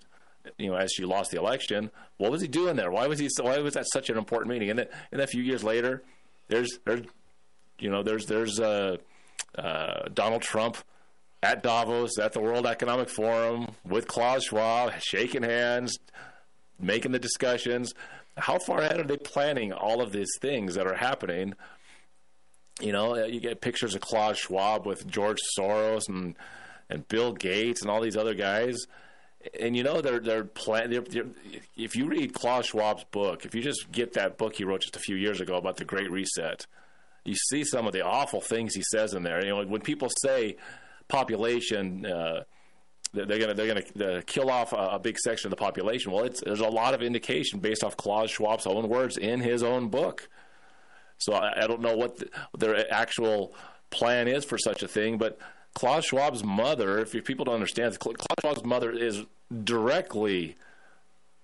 you 0.57 0.69
know, 0.69 0.75
as 0.75 0.91
she 0.91 1.05
lost 1.05 1.31
the 1.31 1.37
election. 1.37 1.91
What 2.17 2.31
was 2.31 2.41
he 2.41 2.47
doing 2.47 2.75
there? 2.75 2.91
Why 2.91 3.07
was 3.07 3.19
he? 3.19 3.29
Why 3.39 3.59
was 3.59 3.73
that 3.73 3.85
such 3.91 4.09
an 4.09 4.17
important 4.17 4.51
meeting? 4.51 4.69
And 4.69 4.79
then, 4.79 4.87
and 5.11 5.19
then 5.19 5.23
a 5.23 5.27
few 5.27 5.43
years 5.43 5.63
later, 5.63 6.03
there's 6.47 6.79
there's 6.85 7.05
you 7.79 7.89
know 7.89 8.03
there's 8.03 8.25
there's 8.25 8.59
uh, 8.59 8.97
uh, 9.57 10.09
Donald 10.13 10.41
Trump 10.41 10.77
at 11.43 11.63
Davos 11.63 12.19
at 12.19 12.33
the 12.33 12.39
World 12.39 12.65
Economic 12.65 13.09
Forum 13.09 13.69
with 13.85 14.07
Klaus 14.07 14.45
Schwab, 14.45 14.93
shaking 14.99 15.43
hands, 15.43 15.97
making 16.79 17.11
the 17.11 17.19
discussions. 17.19 17.93
How 18.37 18.59
far 18.59 18.79
ahead 18.79 18.99
are 18.99 19.03
they 19.03 19.17
planning 19.17 19.73
all 19.73 20.01
of 20.01 20.11
these 20.11 20.31
things 20.39 20.75
that 20.75 20.87
are 20.87 20.95
happening? 20.95 21.53
You 22.79 22.93
know, 22.93 23.25
you 23.25 23.39
get 23.39 23.61
pictures 23.61 23.93
of 23.93 24.01
Klaus 24.01 24.37
Schwab 24.37 24.85
with 24.85 25.05
George 25.07 25.39
Soros 25.57 26.07
and 26.07 26.35
and 26.89 27.07
Bill 27.07 27.31
Gates 27.31 27.81
and 27.81 27.89
all 27.89 28.01
these 28.01 28.17
other 28.17 28.33
guys 28.33 28.85
and 29.59 29.75
you 29.75 29.83
know 29.83 30.01
they're 30.01 30.19
they're, 30.19 30.43
plan- 30.43 30.89
they're, 30.89 31.01
they're 31.01 31.25
if 31.75 31.95
you 31.95 32.07
read 32.07 32.33
Klaus 32.33 32.71
Schwab's 32.71 33.03
book, 33.05 33.45
if 33.45 33.55
you 33.55 33.61
just 33.61 33.91
get 33.91 34.13
that 34.13 34.37
book 34.37 34.55
he 34.55 34.63
wrote 34.63 34.81
just 34.81 34.95
a 34.95 34.99
few 34.99 35.15
years 35.15 35.41
ago 35.41 35.55
about 35.55 35.77
the 35.77 35.85
Great 35.85 36.11
Reset, 36.11 36.65
you 37.25 37.35
see 37.35 37.63
some 37.63 37.87
of 37.87 37.93
the 37.93 38.05
awful 38.05 38.41
things 38.41 38.73
he 38.73 38.83
says 38.83 39.13
in 39.13 39.23
there. 39.23 39.43
You 39.43 39.49
know, 39.49 39.65
when 39.65 39.81
people 39.81 40.09
say 40.23 40.57
population. 41.07 42.05
Uh, 42.05 42.43
they're 43.13 43.25
to 43.25 43.53
they're 43.53 43.81
to 43.81 44.17
uh, 44.19 44.21
kill 44.25 44.49
off 44.49 44.71
a, 44.71 44.91
a, 44.93 44.99
big 44.99 45.17
section 45.19 45.47
of 45.47 45.49
the 45.49 45.61
population. 45.61 46.13
Well, 46.13 46.29
there's 46.45 46.61
a 46.61 46.67
lot 46.67 46.93
of 46.93 47.01
indication 47.01 47.59
based 47.59 47.83
off 47.83 47.97
Klaus 47.97 48.31
Schwab's 48.31 48.65
own 48.65 48.87
words 48.87 49.17
in 49.17 49.41
his 49.41 49.63
own 49.63 49.89
book. 49.89 50.29
So 51.17 51.33
I, 51.33 51.63
I 51.63 51.67
don't 51.67 51.81
know 51.81 51.97
what 51.97 52.19
the, 52.19 52.29
their 52.57 52.91
actual 52.91 53.53
plan 53.89 54.29
is 54.29 54.45
for 54.45 54.57
such 54.57 54.81
a 54.81 54.87
thing, 54.87 55.17
but 55.17 55.37
Klaus 55.73 56.05
Schwab's 56.05 56.43
mother, 56.43 56.99
if 56.99 57.11
people 57.23 57.45
don't 57.45 57.55
understand, 57.55 57.97
Klaus 57.99 58.15
Schwab's 58.41 58.65
mother 58.65 58.91
is 58.91 59.23
directly 59.63 60.57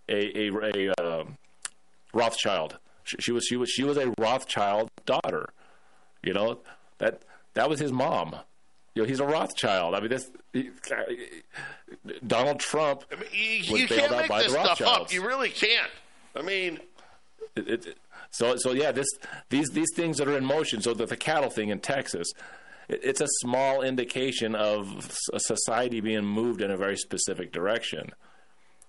a 0.10 0.48
a, 0.48 0.52
a 0.52 0.94
uh, 1.02 1.26
Rothschild. 2.14 2.78
She, 3.04 3.18
she, 3.20 3.32
was 3.32 3.46
she 3.46 3.56
was 3.56 3.70
she 3.70 3.84
was 3.84 3.98
a 3.98 4.14
Rothschild 4.18 4.90
daughter. 5.06 5.50
You 6.24 6.34
know 6.34 6.60
that 6.98 7.22
that 7.54 7.70
was 7.70 7.80
his 7.80 7.92
mom. 7.92 8.36
You 8.96 9.04
know 9.04 9.08
he's 9.08 9.20
a 9.20 9.26
Rothschild. 9.26 9.96
I 9.96 10.00
mean 10.00 10.10
this. 10.10 10.30
He, 10.54 10.72
Donald 12.26 12.60
Trump 12.60 13.04
I 13.12 13.16
mean, 13.16 13.26
you, 13.32 13.72
was 13.72 13.82
you 13.82 13.88
bailed 13.88 14.12
out 14.12 14.28
by 14.28 14.44
the 14.44 14.50
Rothschilds. 14.50 14.82
Up. 14.82 15.14
You 15.14 15.26
really 15.26 15.50
can't. 15.50 15.92
I 16.36 16.42
mean. 16.42 16.80
It, 17.56 17.88
it, 17.88 17.98
so 18.30 18.56
so 18.58 18.72
yeah, 18.72 18.92
this 18.92 19.08
these 19.50 19.70
these 19.70 19.90
things 19.96 20.18
that 20.18 20.28
are 20.28 20.38
in 20.38 20.46
motion. 20.46 20.82
So 20.82 20.94
the, 20.94 21.06
the 21.06 21.18
cattle 21.18 21.50
thing 21.50 21.70
in 21.70 21.80
Texas, 21.80 22.28
it's 22.90 23.22
a 23.22 23.28
small 23.42 23.82
indication 23.82 24.56
of 24.56 25.12
a 25.34 25.40
society 25.40 26.02
being 26.02 26.26
moved 26.26 26.62
in 26.62 26.72
a 26.72 26.78
very 26.78 26.98
specific 26.98 27.52
direction. 27.52 28.12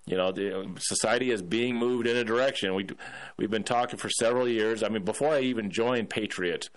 You 0.07 0.17
know, 0.17 0.33
the 0.33 0.67
society 0.79 1.31
is 1.31 1.43
being 1.43 1.77
moved 1.77 2.07
in 2.07 2.17
a 2.17 2.25
direction. 2.25 2.75
We 2.75 2.87
we've 3.37 3.51
been 3.51 3.65
talking 3.65 3.99
for 3.99 4.09
several 4.09 4.49
years. 4.49 4.83
I 4.83 4.89
mean, 4.89 5.05
before 5.05 5.35
I 5.35 5.41
even 5.41 5.71
joined 5.71 6.09
Patriot, 6.09 6.71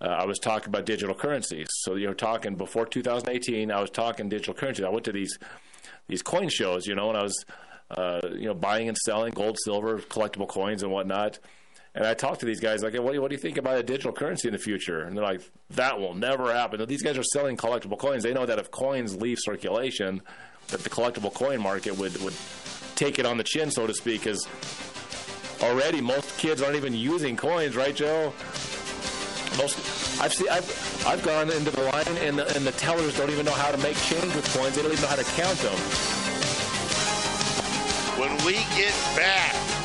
uh, 0.00 0.08
I 0.08 0.26
was 0.26 0.38
talking 0.38 0.68
about 0.68 0.84
digital 0.84 1.14
currencies. 1.14 1.68
So 1.70 1.94
you 1.94 2.06
know, 2.06 2.14
talking 2.14 2.56
before 2.56 2.84
2018, 2.84 3.70
I 3.70 3.80
was 3.80 3.90
talking 3.90 4.28
digital 4.28 4.54
currencies. 4.54 4.84
I 4.84 4.90
went 4.90 5.04
to 5.06 5.12
these 5.12 5.38
these 6.08 6.22
coin 6.22 6.48
shows, 6.48 6.86
you 6.86 6.94
know, 6.94 7.08
and 7.08 7.18
I 7.18 7.22
was 7.22 7.44
uh, 7.90 8.20
you 8.32 8.46
know 8.46 8.54
buying 8.54 8.88
and 8.88 8.98
selling 8.98 9.32
gold, 9.32 9.56
silver, 9.64 9.98
collectible 9.98 10.48
coins, 10.48 10.82
and 10.82 10.92
whatnot. 10.92 11.38
And 11.98 12.06
I 12.06 12.14
talked 12.14 12.38
to 12.40 12.46
these 12.46 12.60
guys 12.60 12.84
like, 12.84 12.94
what 12.94 13.08
do, 13.08 13.14
you, 13.14 13.20
what 13.20 13.28
do 13.28 13.34
you 13.34 13.40
think 13.40 13.58
about 13.58 13.76
a 13.76 13.82
digital 13.82 14.12
currency 14.12 14.46
in 14.46 14.52
the 14.52 14.58
future? 14.58 15.00
And 15.00 15.16
they're 15.16 15.24
like, 15.24 15.40
that 15.70 15.98
will 15.98 16.14
never 16.14 16.54
happen. 16.54 16.86
These 16.86 17.02
guys 17.02 17.18
are 17.18 17.24
selling 17.24 17.56
collectible 17.56 17.98
coins. 17.98 18.22
They 18.22 18.32
know 18.32 18.46
that 18.46 18.60
if 18.60 18.70
coins 18.70 19.20
leave 19.20 19.38
circulation, 19.40 20.22
that 20.68 20.84
the 20.84 20.90
collectible 20.90 21.34
coin 21.34 21.60
market 21.60 21.98
would, 21.98 22.16
would 22.22 22.34
take 22.94 23.18
it 23.18 23.26
on 23.26 23.36
the 23.36 23.42
chin, 23.42 23.72
so 23.72 23.88
to 23.88 23.92
speak, 23.92 24.22
because 24.22 24.46
already 25.60 26.00
most 26.00 26.38
kids 26.38 26.62
aren't 26.62 26.76
even 26.76 26.94
using 26.94 27.36
coins, 27.36 27.74
right, 27.74 27.96
Joe? 27.96 28.32
Most 29.58 30.20
I've 30.20 30.32
seen 30.32 30.48
I've 30.50 31.04
I've 31.04 31.22
gone 31.24 31.50
into 31.50 31.72
the 31.72 31.82
line 31.82 32.06
and 32.20 32.38
the, 32.38 32.54
and 32.54 32.64
the 32.64 32.70
tellers 32.72 33.16
don't 33.16 33.30
even 33.30 33.44
know 33.44 33.50
how 33.50 33.72
to 33.72 33.78
make 33.78 33.96
change 33.96 34.32
with 34.36 34.48
coins. 34.56 34.76
They 34.76 34.82
don't 34.82 34.92
even 34.92 35.02
know 35.02 35.08
how 35.08 35.16
to 35.16 35.24
count 35.24 35.58
them. 35.58 35.74
When 38.20 38.36
we 38.46 38.52
get 38.76 38.94
back 39.16 39.77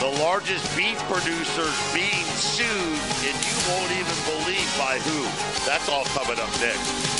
the 0.00 0.08
largest 0.22 0.64
beef 0.74 0.98
producers 1.10 1.76
being 1.92 2.24
sued, 2.34 2.66
and 2.66 3.36
you 3.44 3.56
won't 3.68 3.92
even 3.92 4.16
believe 4.24 4.74
by 4.78 4.98
who. 4.98 5.22
That's 5.66 5.88
all 5.90 6.04
coming 6.04 6.40
up 6.40 6.50
next. 6.60 7.10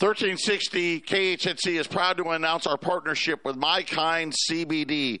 1360 0.00 1.00
KHNC 1.02 1.78
is 1.78 1.86
proud 1.86 2.16
to 2.18 2.30
announce 2.30 2.66
our 2.66 2.78
partnership 2.78 3.44
with 3.44 3.56
My 3.56 3.82
Kind 3.82 4.32
CBD, 4.32 5.20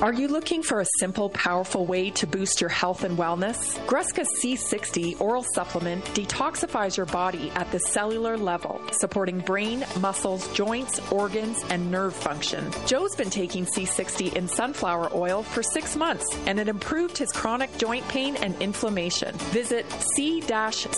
Are 0.00 0.12
you 0.12 0.28
looking 0.28 0.62
for 0.62 0.78
a 0.78 0.86
simple, 1.00 1.28
powerful 1.30 1.84
way 1.84 2.10
to 2.10 2.24
boost 2.24 2.60
your 2.60 2.70
health 2.70 3.02
and 3.02 3.18
wellness? 3.18 3.76
Gruska 3.88 4.24
C60 4.40 5.20
oral 5.20 5.44
supplement 5.54 6.04
detoxifies 6.14 6.96
your 6.96 7.06
body 7.06 7.50
at 7.56 7.72
the 7.72 7.80
cellular 7.80 8.36
level, 8.36 8.80
supporting 8.92 9.40
brain, 9.40 9.84
muscles, 9.98 10.46
joints, 10.54 11.00
organs, 11.10 11.64
and 11.70 11.90
nerve 11.90 12.14
function. 12.14 12.70
Joe's 12.86 13.16
been 13.16 13.28
taking 13.28 13.66
C60 13.66 14.36
in 14.36 14.46
sunflower 14.46 15.10
oil 15.14 15.42
for 15.42 15.64
six 15.64 15.96
months, 15.96 16.24
and 16.46 16.60
it 16.60 16.68
improved 16.68 17.18
his 17.18 17.32
chronic 17.32 17.76
joint 17.76 18.06
pain 18.06 18.36
and 18.36 18.54
inflammation. 18.62 19.34
Visit 19.50 19.84
c-60.com 20.14 20.88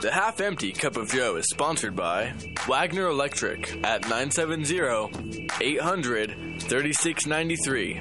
The 0.00 0.10
Half 0.10 0.40
Empty 0.40 0.72
Cup 0.72 0.96
of 0.96 1.10
Joe 1.10 1.36
is 1.36 1.44
sponsored 1.50 1.94
by 1.94 2.32
Wagner 2.66 3.08
Electric 3.08 3.84
at 3.84 4.00
970 4.08 5.50
800 5.60 6.62
3693. 6.62 8.00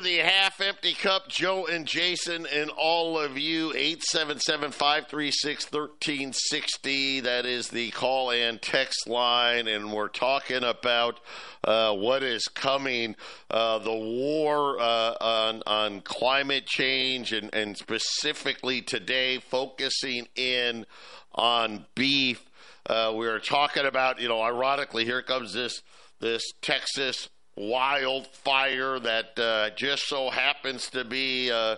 The 0.00 0.16
half 0.16 0.60
empty 0.60 0.94
cup, 0.94 1.28
Joe 1.28 1.66
and 1.66 1.86
Jason, 1.86 2.46
and 2.46 2.70
all 2.70 3.18
of 3.18 3.38
you. 3.38 3.70
877 3.70 4.70
536 4.72 5.64
1360. 5.72 7.20
That 7.20 7.46
is 7.46 7.68
the 7.68 7.90
call 7.90 8.30
and 8.30 8.60
text 8.60 9.08
line, 9.08 9.68
and 9.68 9.92
we're 9.92 10.08
talking 10.08 10.64
about 10.64 11.20
uh, 11.64 11.94
what 11.94 12.22
is 12.22 12.48
coming 12.48 13.16
uh, 13.50 13.78
the 13.78 13.94
war 13.94 14.80
uh, 14.80 15.14
on, 15.20 15.62
on 15.66 16.00
climate 16.00 16.66
change, 16.66 17.32
and, 17.32 17.54
and 17.54 17.76
specifically 17.76 18.82
today, 18.82 19.38
focusing 19.38 20.26
in 20.36 20.86
on 21.34 21.86
beef. 21.94 22.50
Uh, 22.86 23.12
we 23.16 23.26
are 23.26 23.40
talking 23.40 23.84
about, 23.84 24.20
you 24.20 24.28
know, 24.28 24.42
ironically, 24.42 25.04
here 25.04 25.22
comes 25.22 25.52
this 25.52 25.82
this 26.18 26.42
Texas 26.62 27.28
wildfire 27.56 28.98
that 29.00 29.38
uh, 29.38 29.70
just 29.70 30.06
so 30.08 30.30
happens 30.30 30.90
to 30.90 31.04
be 31.04 31.50
uh, 31.50 31.76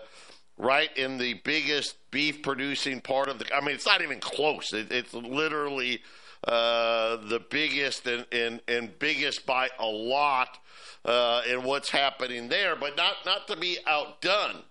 right 0.57 0.95
in 0.97 1.19
the 1.19 1.35
biggest 1.45 1.97
beef 2.11 2.43
producing 2.43 3.01
part 3.01 3.29
of 3.29 3.38
the. 3.38 3.55
I 3.55 3.61
mean, 3.61 3.75
it's 3.75 3.87
not 3.87 4.03
even 4.03 4.21
close. 4.21 4.73
It, 4.73 4.91
it's 4.91 5.14
literally 5.14 6.01
uh, 6.47 7.17
the 7.17 7.41
biggest 7.51 8.07
and, 8.07 8.27
and, 8.33 8.61
and 8.69 8.99
biggest 8.99 9.47
by 9.47 9.69
a 9.79 9.87
lot 9.87 10.59
uh, 11.05 11.43
in 11.49 11.62
what's 11.62 11.91
happening 11.91 12.49
there. 12.49 12.77
But 12.77 12.97
not 12.97 13.14
not 13.25 13.47
to 13.49 13.57
be 13.57 13.79
outdone. 13.87 14.62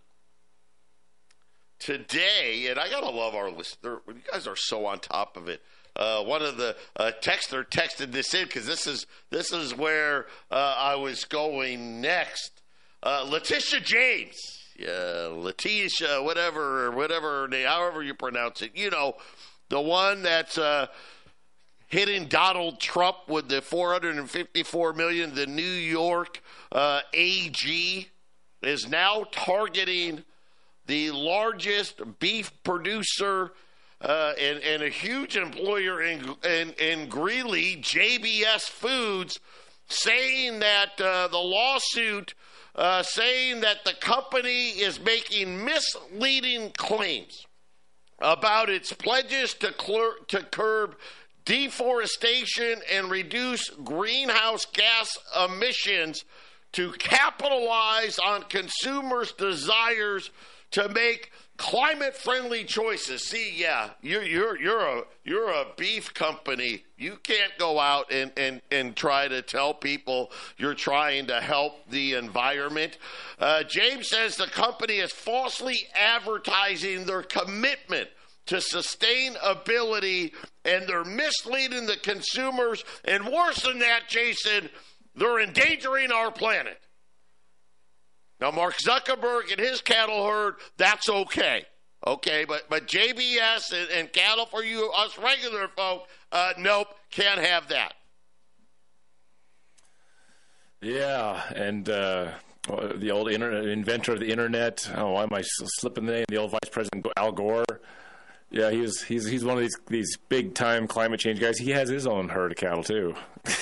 Today, 1.79 2.65
and 2.71 2.79
I 2.79 2.89
gotta 2.89 3.11
love 3.11 3.35
our 3.35 3.51
listener. 3.51 3.99
You 4.07 4.15
guys 4.31 4.47
are 4.47 4.55
so 4.55 4.87
on 4.87 4.97
top 4.99 5.37
of 5.37 5.47
it 5.47 5.61
uh, 5.97 6.23
one 6.23 6.43
of 6.43 6.57
the 6.57 6.75
uh, 6.95 7.11
texter 7.21 7.67
texted 7.67 8.11
this 8.11 8.33
in 8.35 8.45
because 8.45 8.67
this 8.67 8.85
is 8.85 9.07
this 9.31 9.51
is 9.51 9.75
where 9.75 10.27
uh, 10.51 10.75
I 10.77 10.95
was 10.95 11.25
going 11.25 12.01
next. 12.01 12.61
Uh, 13.01 13.25
Letitia 13.27 13.79
James, 13.79 14.35
Letitia, 14.79 16.21
whatever, 16.21 16.91
whatever, 16.91 17.49
however 17.65 18.03
you 18.03 18.13
pronounce 18.13 18.61
it. 18.61 18.71
You 18.75 18.91
know, 18.91 19.13
the 19.69 19.81
one 19.81 20.21
that's 20.21 20.57
uh, 20.57 20.87
hitting 21.87 22.27
Donald 22.27 22.79
Trump 22.79 23.17
with 23.27 23.49
the 23.49 23.61
454 23.61 24.93
million. 24.93 25.33
The 25.33 25.47
New 25.47 25.63
York 25.63 26.41
AG 27.13 28.09
is 28.61 28.87
now 28.87 29.25
targeting 29.31 30.23
the 30.85 31.11
largest 31.11 32.01
beef 32.19 32.51
producer 32.63 33.51
uh, 34.01 34.33
and, 34.39 34.59
and 34.59 34.83
a 34.83 34.89
huge 34.89 35.35
employer 35.35 36.01
in, 36.01 36.35
in, 36.43 36.71
in 36.73 37.09
Greeley, 37.09 37.77
JBS 37.77 38.63
Foods, 38.63 39.39
saying 39.89 40.59
that 40.59 40.99
uh, 41.01 41.27
the 41.29 41.37
lawsuit 41.37 42.33
uh, 42.77 43.01
saying 43.01 43.61
that 43.61 43.83
the 43.85 43.93
company 43.93 44.69
is 44.69 44.99
making 44.99 45.65
misleading 45.65 46.71
claims 46.77 47.47
about 48.19 48.69
its 48.69 48.93
pledges 48.93 49.53
to, 49.55 49.73
to 50.27 50.43
curb 50.51 50.95
deforestation 51.43 52.81
and 52.91 53.09
reduce 53.09 53.69
greenhouse 53.83 54.65
gas 54.65 55.17
emissions 55.45 56.23
to 56.73 56.91
capitalize 56.93 58.19
on 58.19 58.43
consumers' 58.43 59.31
desires 59.31 60.29
to 60.71 60.87
make 60.89 61.31
climate 61.57 62.15
friendly 62.15 62.63
choices. 62.63 63.23
See, 63.23 63.53
yeah, 63.55 63.91
you're 64.01 64.23
you're 64.23 64.59
you're 64.59 64.85
a 64.85 65.01
you're 65.23 65.49
a 65.49 65.65
beef 65.75 66.13
company. 66.13 66.83
You 66.97 67.17
can't 67.21 67.51
go 67.57 67.79
out 67.79 68.11
and, 68.11 68.31
and, 68.37 68.61
and 68.71 68.95
try 68.95 69.27
to 69.27 69.41
tell 69.41 69.73
people 69.73 70.31
you're 70.57 70.73
trying 70.73 71.27
to 71.27 71.41
help 71.41 71.89
the 71.89 72.13
environment. 72.13 72.97
Uh, 73.37 73.63
James 73.63 74.09
says 74.09 74.37
the 74.37 74.47
company 74.47 74.95
is 74.95 75.11
falsely 75.11 75.77
advertising 75.93 77.05
their 77.05 77.21
commitment 77.21 78.09
to 78.47 78.55
sustainability 78.55 80.33
and 80.65 80.87
they're 80.87 81.03
misleading 81.03 81.85
the 81.85 81.97
consumers. 81.97 82.83
And 83.05 83.27
worse 83.27 83.61
than 83.61 83.79
that, 83.79 84.07
Jason, 84.07 84.69
they're 85.15 85.41
endangering 85.41 86.11
our 86.11 86.31
planet. 86.31 86.79
Now, 88.39 88.51
Mark 88.51 88.77
Zuckerberg 88.77 89.51
and 89.51 89.59
his 89.59 89.81
cattle 89.81 90.27
herd, 90.27 90.55
that's 90.77 91.09
okay. 91.09 91.65
Okay, 92.05 92.45
but, 92.45 92.63
but 92.69 92.87
JBS 92.87 93.73
and, 93.73 93.89
and 93.91 94.13
cattle 94.13 94.45
for 94.45 94.63
you, 94.63 94.89
us 94.91 95.17
regular 95.17 95.67
folk, 95.75 96.07
uh, 96.31 96.53
nope, 96.57 96.87
can't 97.09 97.39
have 97.39 97.67
that. 97.69 97.93
Yeah, 100.81 101.41
and 101.55 101.89
uh, 101.89 102.31
the 102.95 103.09
old 103.11 103.29
inventor 103.29 104.13
of 104.13 104.19
the 104.19 104.29
internet. 104.29 104.87
Oh, 104.95 105.13
why 105.13 105.23
am 105.23 105.33
I 105.33 105.41
slipping 105.43 106.05
the 106.05 106.11
name? 106.13 106.25
The 106.29 106.37
old 106.37 106.51
Vice 106.51 106.69
President 106.71 107.07
Al 107.17 107.31
Gore. 107.31 107.65
Yeah, 108.49 108.71
he's 108.71 109.01
he's 109.03 109.27
he's 109.27 109.43
one 109.43 109.57
of 109.57 109.61
these 109.61 109.75
these 109.87 110.17
big 110.29 110.53
time 110.55 110.87
climate 110.87 111.19
change 111.19 111.41
guys. 111.41 111.57
He 111.57 111.71
has 111.71 111.89
his 111.89 112.07
own 112.07 112.29
herd 112.29 112.53
of 112.53 112.57
cattle 112.57 112.81
too, 112.81 113.13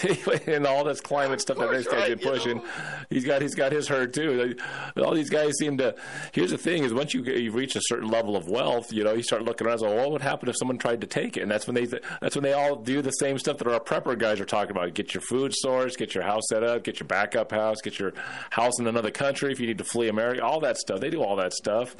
and 0.48 0.67
all 0.67 0.84
this 0.84 1.02
climate 1.02 1.41
stuff 1.41 1.58
that 1.58 1.71
this 1.71 1.88
guy's 1.88 2.10
been 2.10 2.19
pushing. 2.19 2.62
He's 3.10 3.26
got 3.26 3.41
he's 3.41 3.56
got 3.56 3.71
his 3.71 3.88
herd 3.88 4.13
too. 4.13 4.56
All 5.04 5.15
these 5.15 5.32
guys 5.32 5.58
seem 5.58 5.80
to. 5.80 5.95
Here's 6.34 6.52
the 6.52 6.60
thing: 6.60 6.84
is 6.84 6.93
once 6.93 7.15
you 7.15 7.24
you 7.24 7.52
reach 7.52 7.76
a 7.76 7.82
certain 7.82 8.10
level 8.10 8.36
of 8.36 8.48
wealth, 8.48 8.93
you 8.93 9.04
know, 9.04 9.13
you 9.13 9.24
start 9.24 9.41
looking 9.41 9.65
around. 9.65 9.80
So, 9.80 9.88
well, 9.88 10.04
what 10.04 10.12
would 10.12 10.21
happen 10.21 10.50
if 10.50 10.56
someone 10.56 10.78
tried 10.78 11.02
to 11.02 11.08
take 11.08 11.36
it? 11.36 11.41
And 11.41 11.50
that's 11.50 11.65
when 11.65 11.74
they 11.74 11.86
that's 12.21 12.36
when 12.36 12.43
they 12.43 12.54
all 12.54 12.76
do 12.76 13.02
the 13.02 13.12
same 13.12 13.39
stuff 13.39 13.58
that 13.58 13.67
our 13.67 13.80
prepper 13.80 14.15
guys 14.15 14.39
are 14.39 14.45
talking 14.45 14.69
about. 14.69 14.93
Get 14.93 15.15
your 15.15 15.21
food 15.21 15.52
source, 15.56 15.95
get 15.95 16.13
your 16.13 16.26
house 16.26 16.43
set 16.48 16.62
up, 16.62 16.84
get 16.84 17.00
your 17.00 17.08
backup 17.08 17.52
house, 17.52 17.82
get 17.82 17.98
your 17.98 18.13
house 18.52 18.80
in 18.80 18.86
another 18.86 19.10
country 19.10 19.52
if 19.52 19.60
you 19.60 19.65
need 19.65 19.80
to 19.80 19.84
flee 19.84 20.10
America. 20.10 20.43
All 20.43 20.60
that 20.60 20.78
stuff. 20.78 21.00
They 21.00 21.10
do 21.10 21.24
all 21.24 21.38
that 21.38 21.54
stuff, 21.54 21.95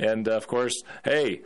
and 0.00 0.26
uh, 0.26 0.32
of 0.32 0.48
course, 0.48 0.82
hey 1.04 1.42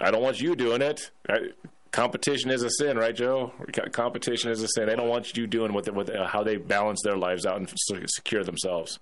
I 0.00 0.10
don't 0.10 0.22
want 0.22 0.40
you 0.40 0.56
doing 0.56 0.82
it. 0.82 1.10
I, 1.28 1.50
competition 1.94 2.50
is 2.50 2.62
a 2.62 2.70
sin, 2.70 2.98
right, 2.98 3.14
Joe? 3.14 3.52
Competition 3.92 4.50
is 4.50 4.62
a 4.62 4.68
sin. 4.68 4.86
They 4.86 4.96
don't 4.96 5.08
want 5.08 5.36
you 5.36 5.46
doing 5.46 5.72
what, 5.72 5.92
with 5.94 6.10
uh, 6.10 6.26
how 6.26 6.42
they 6.42 6.56
balance 6.56 7.00
their 7.02 7.16
lives 7.16 7.46
out 7.46 7.56
and 7.56 7.72
secure 8.06 8.42
themselves. 8.42 8.98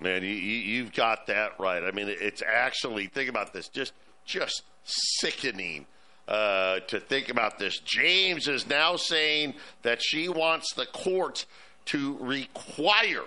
Man, 0.00 0.22
you, 0.22 0.28
you, 0.28 0.84
have 0.84 0.94
got 0.94 1.26
that 1.26 1.58
right. 1.58 1.82
I 1.82 1.90
mean, 1.90 2.08
it's 2.08 2.42
actually 2.42 3.06
think 3.06 3.30
about 3.30 3.52
this, 3.52 3.68
just 3.68 3.92
just 4.26 4.62
sickening 4.84 5.86
uh, 6.28 6.80
to 6.80 7.00
think 7.00 7.30
about 7.30 7.58
this. 7.58 7.78
James 7.78 8.48
is 8.48 8.66
now 8.66 8.96
saying 8.96 9.54
that 9.82 10.02
she 10.02 10.28
wants 10.28 10.74
the 10.74 10.86
court 10.86 11.46
to 11.86 12.18
require 12.20 13.24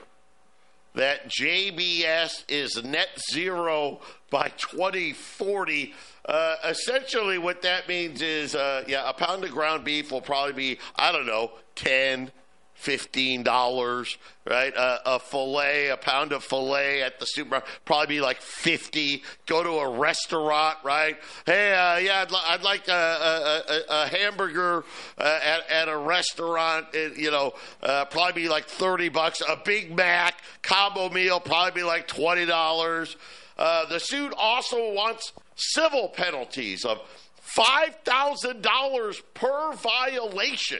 that 0.95 1.29
JBS 1.29 2.43
is 2.47 2.81
net 2.83 3.09
zero 3.31 4.01
by 4.29 4.49
2040. 4.57 5.93
Uh, 6.25 6.55
essentially, 6.65 7.37
what 7.37 7.61
that 7.61 7.87
means 7.87 8.21
is, 8.21 8.55
uh, 8.55 8.83
yeah, 8.87 9.09
a 9.09 9.13
pound 9.13 9.43
of 9.43 9.51
ground 9.51 9.83
beef 9.83 10.11
will 10.11 10.21
probably 10.21 10.53
be, 10.53 10.79
I 10.95 11.11
don't 11.11 11.25
know, 11.25 11.51
10, 11.75 12.31
fifteen 12.79 13.43
dollars, 13.43 14.17
right? 14.47 14.75
Uh, 14.75 14.99
a 15.05 15.19
fillet, 15.19 15.89
a 15.89 15.97
pound 15.97 16.31
of 16.31 16.43
fillet 16.43 17.03
at 17.03 17.19
the 17.19 17.25
supermarket, 17.25 17.69
probably 17.83 18.15
be 18.15 18.21
like 18.21 18.41
fifty. 18.41 19.21
Go 19.45 19.61
to 19.61 19.69
a 19.69 19.97
restaurant, 19.97 20.77
right? 20.83 21.17
Hey, 21.45 21.73
uh, 21.73 21.97
yeah, 21.97 22.21
I'd, 22.21 22.31
li- 22.31 22.45
I'd, 22.47 22.63
like 22.63 22.87
a, 22.87 22.91
a, 22.91 23.73
a, 23.73 24.03
a 24.03 24.07
hamburger 24.07 24.85
uh, 25.17 25.39
at, 25.43 25.69
at, 25.69 25.89
a 25.89 25.97
restaurant. 25.97 26.87
It, 26.93 27.17
you 27.17 27.31
know, 27.31 27.53
uh, 27.83 28.05
probably 28.05 28.43
be 28.43 28.49
like 28.49 28.65
thirty 28.65 29.09
bucks. 29.09 29.41
A 29.41 29.57
Big 29.57 29.93
Mac 29.93 30.41
combo 30.61 31.09
meal 31.09 31.41
probably 31.41 31.81
be 31.81 31.85
like 31.85 32.07
twenty 32.07 32.45
dollars. 32.45 33.17
Uh, 33.57 33.85
the 33.87 33.99
suit 33.99 34.33
also 34.37 34.93
wants 34.93 35.33
civil 35.55 36.07
penalties 36.07 36.85
of 36.85 37.01
five 37.41 37.93
thousand 38.05 38.61
dollars 38.61 39.21
per 39.33 39.73
violation 39.73 40.79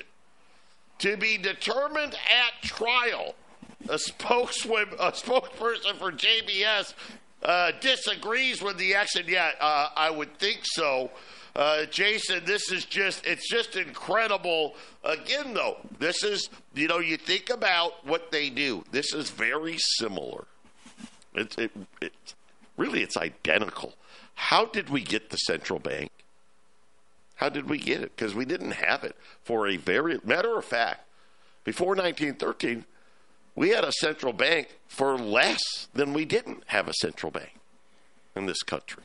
to 1.00 1.18
be 1.18 1.38
determined 1.38 2.14
at 2.14 2.64
trial. 2.64 3.36
A, 3.90 3.98
spokesman, 3.98 4.90
a 5.00 5.12
spokesperson 5.12 5.98
for 5.98 6.12
JBS 6.12 6.94
uh, 7.44 7.72
disagrees 7.80 8.62
with 8.62 8.78
the 8.78 8.94
action. 8.94 9.24
Yeah, 9.28 9.52
uh, 9.60 9.90
I 9.96 10.12
would 10.12 10.38
think 10.38 10.60
so. 10.64 11.10
Uh, 11.56 11.86
Jason, 11.86 12.44
this 12.46 12.72
is 12.72 12.86
just, 12.86 13.26
it's 13.26 13.50
just 13.50 13.76
incredible. 13.76 14.76
Again, 15.04 15.54
though, 15.54 15.78
this 15.98 16.24
is, 16.24 16.50
you 16.76 16.88
know, 16.88 17.00
you 17.00 17.18
think 17.18 17.50
about 17.50 18.06
what 18.06 18.32
they 18.32 18.50
do. 18.50 18.84
This 18.92 19.14
is 19.14 19.30
very 19.30 19.78
similar. 19.78 20.46
It's, 21.34 21.58
it, 21.58 21.72
it, 22.02 22.14
really, 22.78 23.02
it's 23.02 23.18
identical. 23.18 23.94
How 24.36 24.66
did 24.66 24.90
we 24.90 25.02
get 25.02 25.32
the 25.32 25.38
central 25.38 25.80
bank? 25.80 26.12
How 27.40 27.48
did 27.48 27.70
we 27.70 27.78
get 27.78 28.02
it? 28.02 28.14
Because 28.18 28.36
we 28.36 28.44
didn't 28.44 28.72
have 28.72 29.06
it 29.06 29.16
for 29.44 29.66
a 29.66 29.78
very 29.78 30.20
matter 30.26 30.58
of 30.58 30.66
fact. 30.66 31.06
Before 31.64 31.96
1913, 31.96 32.84
we 33.56 33.70
had 33.70 33.86
a 33.86 33.94
central 33.94 34.34
bank 34.34 34.68
for 34.90 35.18
less 35.18 35.62
than 35.94 36.14
we 36.14 36.26
didn't 36.26 36.64
have 36.68 36.90
a 36.90 36.94
central 36.96 37.32
bank 37.32 37.54
in 38.36 38.46
this 38.46 38.62
country. 38.62 39.04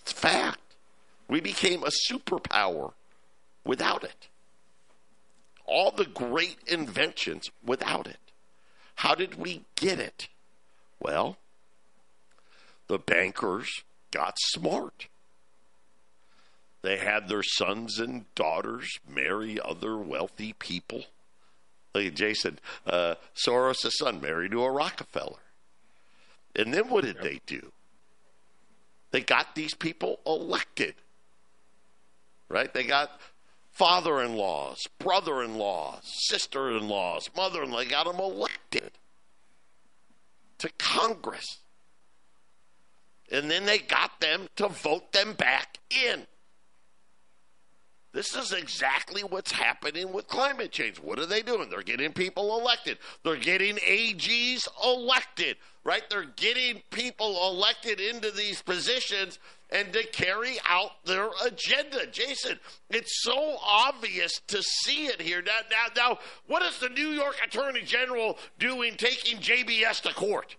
It's 0.00 0.12
fact. 0.12 0.74
We 1.28 1.42
became 1.42 1.82
a 1.82 1.90
superpower 2.10 2.94
without 3.62 4.02
it. 4.02 4.28
All 5.66 5.90
the 5.90 6.06
great 6.06 6.56
inventions 6.66 7.50
without 7.62 8.06
it. 8.06 8.32
How 8.96 9.14
did 9.14 9.34
we 9.34 9.64
get 9.76 9.98
it? 9.98 10.28
Well, 10.98 11.36
the 12.88 12.98
bankers 12.98 13.82
got 14.10 14.36
smart. 14.38 15.08
They 16.84 16.98
had 16.98 17.28
their 17.28 17.42
sons 17.42 17.98
and 17.98 18.26
daughters 18.34 19.00
marry 19.08 19.58
other 19.58 19.96
wealthy 19.96 20.52
people. 20.52 21.04
Like 21.94 22.12
Jason, 22.12 22.58
uh, 22.86 23.14
Soros' 23.34 23.90
son 23.92 24.20
married 24.20 24.50
to 24.50 24.62
a 24.62 24.70
Rockefeller. 24.70 25.40
And 26.54 26.74
then 26.74 26.90
what 26.90 27.04
did 27.04 27.22
they 27.22 27.40
do? 27.46 27.72
They 29.12 29.22
got 29.22 29.54
these 29.54 29.72
people 29.72 30.20
elected. 30.26 30.94
Right? 32.50 32.72
They 32.74 32.84
got 32.84 33.18
father 33.70 34.20
in 34.20 34.36
laws, 34.36 34.82
brother 34.98 35.42
in 35.42 35.56
laws, 35.56 36.02
sister 36.04 36.70
in 36.70 36.86
laws, 36.86 37.30
mother 37.34 37.62
in 37.62 37.70
law. 37.70 37.78
They 37.78 37.86
got 37.86 38.04
them 38.04 38.20
elected 38.20 38.90
to 40.58 40.68
Congress. 40.76 41.60
And 43.32 43.50
then 43.50 43.64
they 43.64 43.78
got 43.78 44.20
them 44.20 44.48
to 44.56 44.68
vote 44.68 45.12
them 45.12 45.32
back 45.32 45.78
in. 45.90 46.26
This 48.14 48.36
is 48.36 48.52
exactly 48.52 49.22
what's 49.22 49.50
happening 49.50 50.12
with 50.12 50.28
climate 50.28 50.70
change. 50.70 50.98
What 50.98 51.18
are 51.18 51.26
they 51.26 51.42
doing? 51.42 51.68
They're 51.68 51.82
getting 51.82 52.12
people 52.12 52.60
elected. 52.60 52.98
They're 53.24 53.34
getting 53.34 53.74
AGs 53.78 54.68
elected, 54.84 55.56
right? 55.82 56.08
They're 56.08 56.30
getting 56.36 56.80
people 56.92 57.36
elected 57.50 57.98
into 57.98 58.30
these 58.30 58.62
positions 58.62 59.40
and 59.70 59.92
to 59.92 60.06
carry 60.06 60.58
out 60.68 61.04
their 61.04 61.28
agenda. 61.44 62.06
Jason, 62.06 62.60
it's 62.88 63.24
so 63.24 63.56
obvious 63.60 64.40
to 64.46 64.62
see 64.62 65.06
it 65.06 65.20
here. 65.20 65.42
Now, 65.42 65.58
now, 65.68 65.86
now 65.96 66.18
what 66.46 66.62
is 66.62 66.78
the 66.78 66.90
New 66.90 67.08
York 67.08 67.34
Attorney 67.44 67.82
General 67.82 68.38
doing 68.60 68.94
taking 68.96 69.38
JBS 69.38 70.02
to 70.02 70.14
court? 70.14 70.54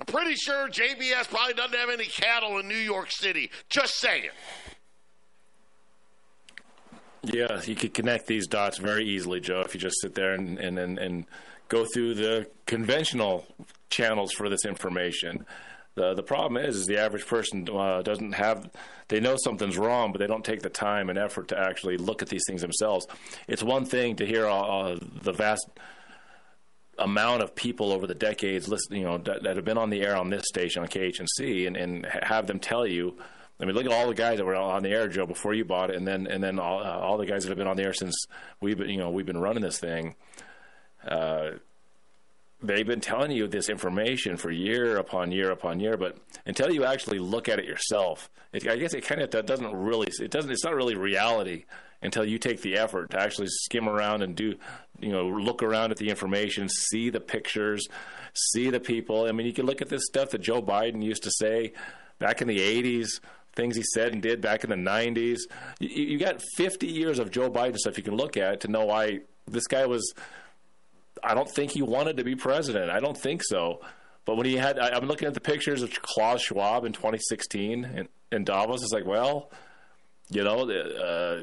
I'm 0.00 0.06
pretty 0.06 0.34
sure 0.34 0.68
JBS 0.68 1.30
probably 1.30 1.54
doesn't 1.54 1.78
have 1.78 1.88
any 1.88 2.06
cattle 2.06 2.58
in 2.58 2.68
New 2.68 2.74
York 2.74 3.10
City. 3.10 3.50
Just 3.70 3.98
saying. 3.98 4.28
Yeah, 7.32 7.60
you 7.62 7.74
could 7.74 7.94
connect 7.94 8.26
these 8.26 8.46
dots 8.46 8.78
very 8.78 9.04
easily, 9.04 9.40
Joe, 9.40 9.60
if 9.60 9.74
you 9.74 9.80
just 9.80 10.00
sit 10.00 10.14
there 10.14 10.32
and, 10.32 10.58
and, 10.58 10.78
and, 10.78 10.98
and 10.98 11.26
go 11.68 11.84
through 11.84 12.14
the 12.14 12.48
conventional 12.66 13.46
channels 13.90 14.32
for 14.32 14.48
this 14.48 14.64
information. 14.64 15.44
The 15.94 16.14
the 16.14 16.22
problem 16.22 16.62
is, 16.62 16.76
is 16.76 16.86
the 16.86 16.98
average 16.98 17.26
person 17.26 17.68
uh, 17.68 18.02
doesn't 18.02 18.32
have. 18.32 18.70
They 19.08 19.20
know 19.20 19.36
something's 19.42 19.76
wrong, 19.76 20.12
but 20.12 20.20
they 20.20 20.26
don't 20.26 20.44
take 20.44 20.62
the 20.62 20.70
time 20.70 21.10
and 21.10 21.18
effort 21.18 21.48
to 21.48 21.58
actually 21.58 21.96
look 21.96 22.22
at 22.22 22.28
these 22.28 22.44
things 22.46 22.60
themselves. 22.60 23.06
It's 23.48 23.62
one 23.62 23.84
thing 23.84 24.16
to 24.16 24.26
hear 24.26 24.46
uh, 24.46 24.98
the 25.22 25.32
vast 25.32 25.66
amount 26.98 27.42
of 27.42 27.54
people 27.54 27.92
over 27.92 28.06
the 28.06 28.14
decades, 28.14 28.68
listen, 28.68 28.96
you 28.96 29.04
know, 29.04 29.18
that, 29.18 29.44
that, 29.44 29.56
have 29.56 29.64
been 29.64 29.78
on 29.78 29.88
the 29.88 30.02
air 30.02 30.16
on 30.16 30.30
this 30.30 30.44
station 30.46 30.82
on 30.82 30.88
KHNC, 30.88 31.66
and, 31.66 31.76
and 31.76 32.06
have 32.06 32.46
them 32.46 32.58
tell 32.58 32.86
you. 32.86 33.16
I 33.60 33.64
mean, 33.64 33.74
look 33.74 33.86
at 33.86 33.92
all 33.92 34.06
the 34.06 34.14
guys 34.14 34.38
that 34.38 34.44
were 34.44 34.54
on 34.54 34.82
the 34.82 34.90
air, 34.90 35.08
Joe, 35.08 35.26
before 35.26 35.52
you 35.52 35.64
bought 35.64 35.90
it, 35.90 35.96
and 35.96 36.06
then 36.06 36.26
and 36.26 36.42
then 36.42 36.58
all, 36.58 36.80
uh, 36.80 36.98
all 36.98 37.18
the 37.18 37.26
guys 37.26 37.42
that 37.42 37.48
have 37.48 37.58
been 37.58 37.66
on 37.66 37.76
the 37.76 37.82
air 37.82 37.92
since 37.92 38.26
we've 38.60 38.78
been, 38.78 38.88
you 38.88 38.98
know 38.98 39.10
we've 39.10 39.26
been 39.26 39.40
running 39.40 39.62
this 39.62 39.78
thing. 39.78 40.14
Uh, 41.06 41.50
they've 42.62 42.86
been 42.86 43.00
telling 43.00 43.30
you 43.30 43.46
this 43.46 43.68
information 43.68 44.36
for 44.36 44.50
year 44.50 44.96
upon 44.96 45.32
year 45.32 45.50
upon 45.50 45.80
year, 45.80 45.96
but 45.96 46.18
until 46.46 46.72
you 46.72 46.84
actually 46.84 47.18
look 47.18 47.48
at 47.48 47.58
it 47.58 47.64
yourself, 47.64 48.30
it, 48.52 48.66
I 48.68 48.76
guess 48.76 48.94
it 48.94 49.04
kind 49.04 49.20
of 49.20 49.30
doesn't 49.46 49.74
really. 49.74 50.08
It 50.20 50.30
doesn't. 50.30 50.50
It's 50.50 50.64
not 50.64 50.74
really 50.74 50.94
reality 50.94 51.64
until 52.00 52.24
you 52.24 52.38
take 52.38 52.62
the 52.62 52.76
effort 52.76 53.10
to 53.10 53.20
actually 53.20 53.48
skim 53.48 53.88
around 53.88 54.22
and 54.22 54.36
do, 54.36 54.54
you 55.00 55.10
know, 55.10 55.26
look 55.26 55.62
around 55.62 55.90
at 55.90 55.96
the 55.96 56.08
information, 56.08 56.68
see 56.68 57.10
the 57.10 57.20
pictures, 57.20 57.88
see 58.34 58.70
the 58.70 58.78
people. 58.78 59.26
I 59.26 59.32
mean, 59.32 59.46
you 59.46 59.52
can 59.52 59.66
look 59.66 59.82
at 59.82 59.88
this 59.88 60.06
stuff 60.06 60.30
that 60.30 60.40
Joe 60.40 60.62
Biden 60.62 61.02
used 61.02 61.24
to 61.24 61.30
say 61.30 61.72
back 62.18 62.40
in 62.40 62.48
the 62.48 62.60
'80s. 62.60 63.20
Things 63.58 63.76
he 63.76 63.82
said 63.82 64.12
and 64.12 64.22
did 64.22 64.40
back 64.40 64.62
in 64.62 64.70
the 64.70 64.76
90s. 64.76 65.40
You, 65.80 65.88
you 65.88 66.18
got 66.18 66.40
50 66.56 66.86
years 66.86 67.18
of 67.18 67.32
Joe 67.32 67.50
Biden 67.50 67.76
stuff 67.76 67.98
you 67.98 68.04
can 68.04 68.14
look 68.14 68.36
at 68.36 68.60
to 68.60 68.68
know 68.68 68.84
why 68.84 69.22
this 69.48 69.66
guy 69.66 69.84
was 69.84 70.14
I 71.24 71.34
don't 71.34 71.50
think 71.50 71.72
he 71.72 71.82
wanted 71.82 72.18
to 72.18 72.24
be 72.24 72.36
president. 72.36 72.90
I 72.90 73.00
don't 73.00 73.16
think 73.16 73.42
so. 73.44 73.80
But 74.24 74.36
when 74.36 74.46
he 74.46 74.56
had, 74.56 74.78
I, 74.78 74.96
am 74.96 75.06
looking 75.06 75.26
at 75.26 75.34
the 75.34 75.40
pictures 75.40 75.82
of 75.82 75.90
Klaus 76.02 76.42
Schwab 76.42 76.84
in 76.84 76.92
2016 76.92 77.84
in, 77.84 78.08
in 78.30 78.44
Davos. 78.44 78.82
It's 78.82 78.92
like, 78.92 79.06
well, 79.06 79.50
you 80.28 80.44
know, 80.44 80.70
uh, 80.70 81.42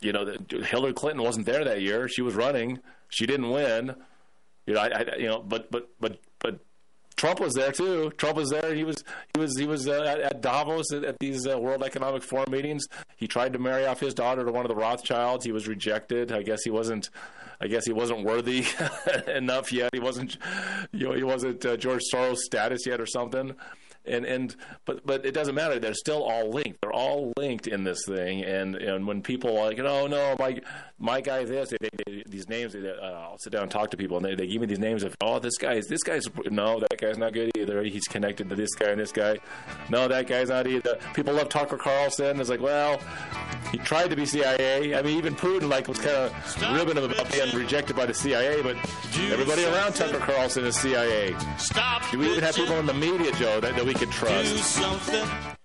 you 0.00 0.12
know, 0.12 0.36
Hillary 0.64 0.94
Clinton 0.94 1.22
wasn't 1.22 1.46
there 1.46 1.64
that 1.64 1.82
year. 1.82 2.08
She 2.08 2.22
was 2.22 2.34
running. 2.34 2.80
She 3.08 3.26
didn't 3.26 3.50
win. 3.50 3.94
You 4.66 4.74
know, 4.74 4.80
I, 4.80 4.86
I 4.86 5.16
you 5.16 5.26
know, 5.26 5.40
but 5.40 5.70
but 5.70 5.88
but 6.00 6.18
but 6.40 6.58
Trump 7.16 7.40
was 7.40 7.54
there 7.54 7.72
too. 7.72 8.10
Trump 8.18 8.36
was 8.36 8.50
there. 8.50 8.74
He 8.74 8.84
was 8.84 9.02
he 9.34 9.40
was 9.40 9.56
he 9.58 9.66
was 9.66 9.88
uh, 9.88 10.02
at, 10.02 10.20
at, 10.20 10.42
Davos 10.42 10.92
at, 10.92 11.04
at 11.04 11.18
these 11.18 11.46
uh, 11.46 11.58
World 11.58 11.82
Economic 11.82 12.22
Forum 12.22 12.50
meetings. 12.50 12.86
He 13.16 13.26
tried 13.26 13.54
to 13.54 13.58
marry 13.58 13.86
off 13.86 14.00
his 14.00 14.14
daughter 14.14 14.44
to 14.44 14.52
one 14.52 14.64
of 14.64 14.68
the 14.68 14.76
Rothschilds. 14.76 15.44
He 15.44 15.52
was 15.52 15.66
rejected. 15.66 16.30
I 16.30 16.42
guess 16.42 16.62
he 16.62 16.70
wasn't 16.70 17.10
I 17.60 17.68
guess 17.68 17.86
he 17.86 17.92
wasn't 17.92 18.24
worthy 18.24 18.66
enough 19.34 19.72
yet. 19.72 19.90
He 19.94 20.00
wasn't, 20.00 20.36
you 20.92 21.08
know, 21.08 21.14
he 21.14 21.22
wasn't 21.22 21.64
uh, 21.64 21.78
George 21.78 22.02
Soros 22.12 22.36
status 22.36 22.86
yet 22.86 23.00
or 23.00 23.06
something 23.06 23.54
and 24.06 24.24
and 24.24 24.56
but 24.84 25.06
but 25.06 25.24
it 25.24 25.32
doesn't 25.32 25.54
matter. 25.54 25.78
They're 25.78 25.94
still 25.94 26.22
all 26.22 26.50
linked. 26.50 26.80
They're 26.82 26.92
all 26.92 27.32
linked 27.36 27.66
in 27.66 27.84
this 27.84 28.04
thing. 28.06 28.44
And 28.44 28.76
and 28.76 29.06
when 29.06 29.22
people 29.22 29.58
are 29.58 29.66
like, 29.66 29.78
oh 29.78 30.06
no, 30.06 30.36
my 30.38 30.60
my 30.98 31.20
guy 31.20 31.44
this, 31.44 31.70
they, 31.70 31.88
they, 32.06 32.22
these 32.26 32.48
names. 32.48 32.72
They, 32.72 32.88
uh, 32.88 33.04
I'll 33.04 33.38
sit 33.38 33.52
down 33.52 33.62
and 33.62 33.70
talk 33.70 33.90
to 33.90 33.96
people, 33.96 34.16
and 34.16 34.24
they, 34.24 34.34
they 34.34 34.46
give 34.46 34.60
me 34.60 34.66
these 34.66 34.78
names 34.78 35.02
of, 35.02 35.14
oh, 35.20 35.38
this 35.38 35.58
guy's 35.58 35.86
this 35.86 36.02
guy's 36.02 36.24
no, 36.50 36.80
that 36.80 36.98
guy's 36.98 37.18
not 37.18 37.32
good 37.32 37.50
either. 37.56 37.82
He's 37.82 38.06
connected 38.06 38.48
to 38.48 38.54
this 38.54 38.74
guy 38.74 38.90
and 38.90 39.00
this 39.00 39.12
guy. 39.12 39.38
No, 39.90 40.08
that 40.08 40.26
guy's 40.26 40.48
not 40.48 40.66
either. 40.66 40.98
People 41.14 41.34
love 41.34 41.48
Tucker 41.48 41.76
Carlson. 41.76 42.40
It's 42.40 42.48
like, 42.48 42.60
well, 42.60 43.00
he 43.72 43.78
tried 43.78 44.08
to 44.10 44.16
be 44.16 44.24
CIA. 44.24 44.94
I 44.94 45.02
mean, 45.02 45.18
even 45.18 45.34
Putin 45.34 45.68
like 45.68 45.88
was 45.88 45.98
kind 45.98 46.16
of 46.16 46.72
ribbing 46.72 46.96
him 46.96 47.10
about 47.10 47.30
being 47.30 47.54
rejected 47.54 47.96
by 47.96 48.06
the 48.06 48.14
CIA, 48.14 48.62
but 48.62 48.76
everybody 49.30 49.64
around 49.64 49.94
Tucker 49.94 50.18
Carlson 50.18 50.64
is 50.64 50.76
CIA. 50.76 51.36
Stop. 51.58 52.10
Do 52.10 52.18
we 52.18 52.30
even 52.30 52.42
have 52.42 52.54
people 52.54 52.78
in 52.78 52.86
the 52.86 52.94
media, 52.94 53.32
Joe, 53.32 53.60
that, 53.60 53.76
that 53.76 53.84
we 53.84 53.94
could 53.98 54.10
trust? 54.10 55.55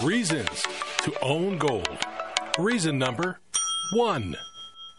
Reasons 0.00 0.62
to 0.98 1.12
own 1.20 1.58
gold. 1.58 1.98
Reason 2.56 2.96
number 2.98 3.40
one. 3.94 4.36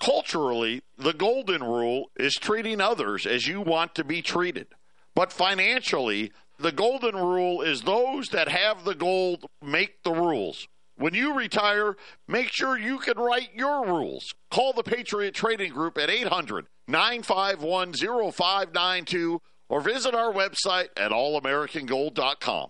Culturally, 0.02 0.82
the 0.98 1.14
golden 1.14 1.64
rule 1.64 2.12
is 2.18 2.34
treating 2.34 2.82
others 2.82 3.26
as 3.26 3.48
you 3.48 3.62
want 3.62 3.96
to 3.96 4.04
be 4.04 4.22
treated. 4.22 4.68
But 5.16 5.32
financially, 5.32 6.34
the 6.60 6.74
golden 6.74 7.16
rule 7.16 7.62
is 7.62 7.84
those 7.84 8.28
that 8.30 8.50
have 8.50 8.84
the 8.84 8.96
gold 8.96 9.46
make 9.62 10.04
the 10.04 10.12
rules. 10.12 10.68
When 10.98 11.14
you 11.14 11.34
retire, 11.34 11.96
make 12.28 12.50
sure 12.52 12.78
you 12.78 12.98
can 12.98 13.18
write 13.18 13.54
your 13.56 13.86
rules. 13.86 14.34
Call 14.52 14.74
the 14.74 14.84
Patriot 14.84 15.34
Trading 15.34 15.72
Group 15.72 15.98
at 15.98 16.10
800 16.10 16.66
951 16.90 17.94
0592 17.94 19.42
or 19.70 19.82
visit 19.82 20.14
our 20.14 20.34
website 20.34 20.90
at 20.98 21.12
allamericangold.com. 21.12 22.70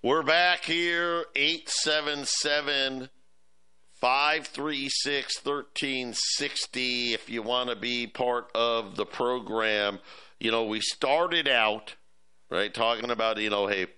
We're 0.00 0.22
back 0.22 0.64
here, 0.64 1.24
877 1.34 3.08
536 3.94 5.44
1360. 5.44 7.14
If 7.14 7.28
you 7.28 7.42
want 7.42 7.70
to 7.70 7.74
be 7.74 8.06
part 8.06 8.48
of 8.54 8.94
the 8.94 9.04
program, 9.04 9.98
you 10.38 10.52
know, 10.52 10.66
we 10.66 10.80
started 10.80 11.48
out, 11.48 11.96
right, 12.48 12.72
talking 12.72 13.10
about, 13.10 13.40
you 13.40 13.50
know, 13.50 13.66
hey, 13.66 13.88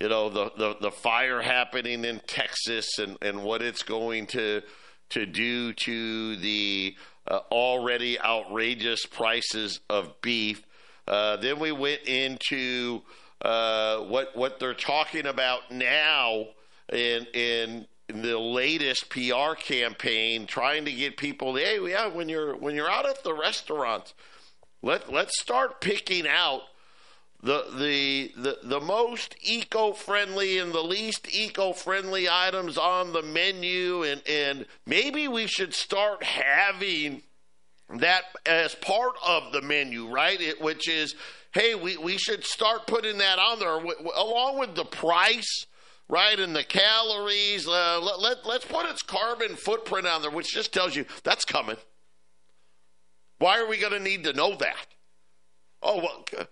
you 0.00 0.08
know, 0.08 0.28
the, 0.28 0.50
the, 0.58 0.76
the 0.80 0.90
fire 0.90 1.40
happening 1.40 2.04
in 2.04 2.20
Texas 2.26 2.98
and, 2.98 3.16
and 3.22 3.44
what 3.44 3.62
it's 3.62 3.84
going 3.84 4.26
to, 4.26 4.60
to 5.10 5.24
do 5.24 5.72
to 5.72 6.36
the 6.38 6.96
uh, 7.28 7.38
already 7.52 8.18
outrageous 8.18 9.06
prices 9.06 9.78
of 9.88 10.20
beef. 10.20 10.66
Uh, 11.06 11.36
then 11.36 11.60
we 11.60 11.70
went 11.70 12.02
into 12.02 13.02
uh, 13.42 13.98
what 14.00 14.36
what 14.36 14.58
they're 14.58 14.74
talking 14.74 15.26
about 15.26 15.70
now 15.70 16.46
in 16.92 17.26
in 17.34 17.86
the 18.08 18.38
latest 18.38 19.10
PR 19.10 19.54
campaign, 19.58 20.46
trying 20.46 20.84
to 20.84 20.92
get 20.92 21.16
people. 21.16 21.56
Hey, 21.56 21.78
yeah, 21.88 22.08
when 22.08 22.28
you're 22.28 22.56
when 22.56 22.74
you're 22.74 22.90
out 22.90 23.08
at 23.08 23.24
the 23.24 23.34
restaurants, 23.34 24.14
let 24.82 25.12
let's 25.12 25.40
start 25.40 25.80
picking 25.80 26.26
out 26.26 26.62
the 27.42 27.64
the 27.76 28.32
the, 28.36 28.58
the 28.62 28.80
most 28.80 29.36
eco-friendly 29.40 30.58
and 30.58 30.72
the 30.72 30.82
least 30.82 31.28
eco-friendly 31.30 32.28
items 32.30 32.78
on 32.78 33.12
the 33.12 33.22
menu 33.22 34.02
and 34.02 34.22
and 34.28 34.66
maybe 34.86 35.28
we 35.28 35.46
should 35.46 35.74
start 35.74 36.22
having 36.22 37.22
that 37.88 38.22
as 38.46 38.74
part 38.76 39.12
of 39.24 39.52
the 39.52 39.60
menu 39.60 40.08
right 40.08 40.40
it, 40.40 40.60
which 40.60 40.88
is 40.88 41.14
hey 41.56 41.74
we, 41.74 41.96
we 41.96 42.18
should 42.18 42.44
start 42.44 42.86
putting 42.86 43.16
that 43.16 43.38
on 43.38 43.58
there 43.58 43.78
w- 43.78 44.10
along 44.14 44.58
with 44.58 44.74
the 44.74 44.84
price 44.84 45.64
right 46.06 46.38
and 46.38 46.54
the 46.54 46.62
calories 46.62 47.66
uh, 47.66 47.98
let, 48.02 48.20
let, 48.20 48.46
let's 48.46 48.66
put 48.66 48.84
its 48.84 49.02
carbon 49.02 49.56
footprint 49.56 50.06
on 50.06 50.20
there 50.20 50.30
which 50.30 50.52
just 50.52 50.72
tells 50.72 50.94
you 50.94 51.06
that's 51.24 51.46
coming. 51.46 51.76
Why 53.38 53.58
are 53.58 53.66
we 53.66 53.78
going 53.78 53.92
to 53.92 53.98
need 53.98 54.24
to 54.24 54.34
know 54.34 54.54
that? 54.56 54.86
Oh 55.82 55.96
well 55.96 56.46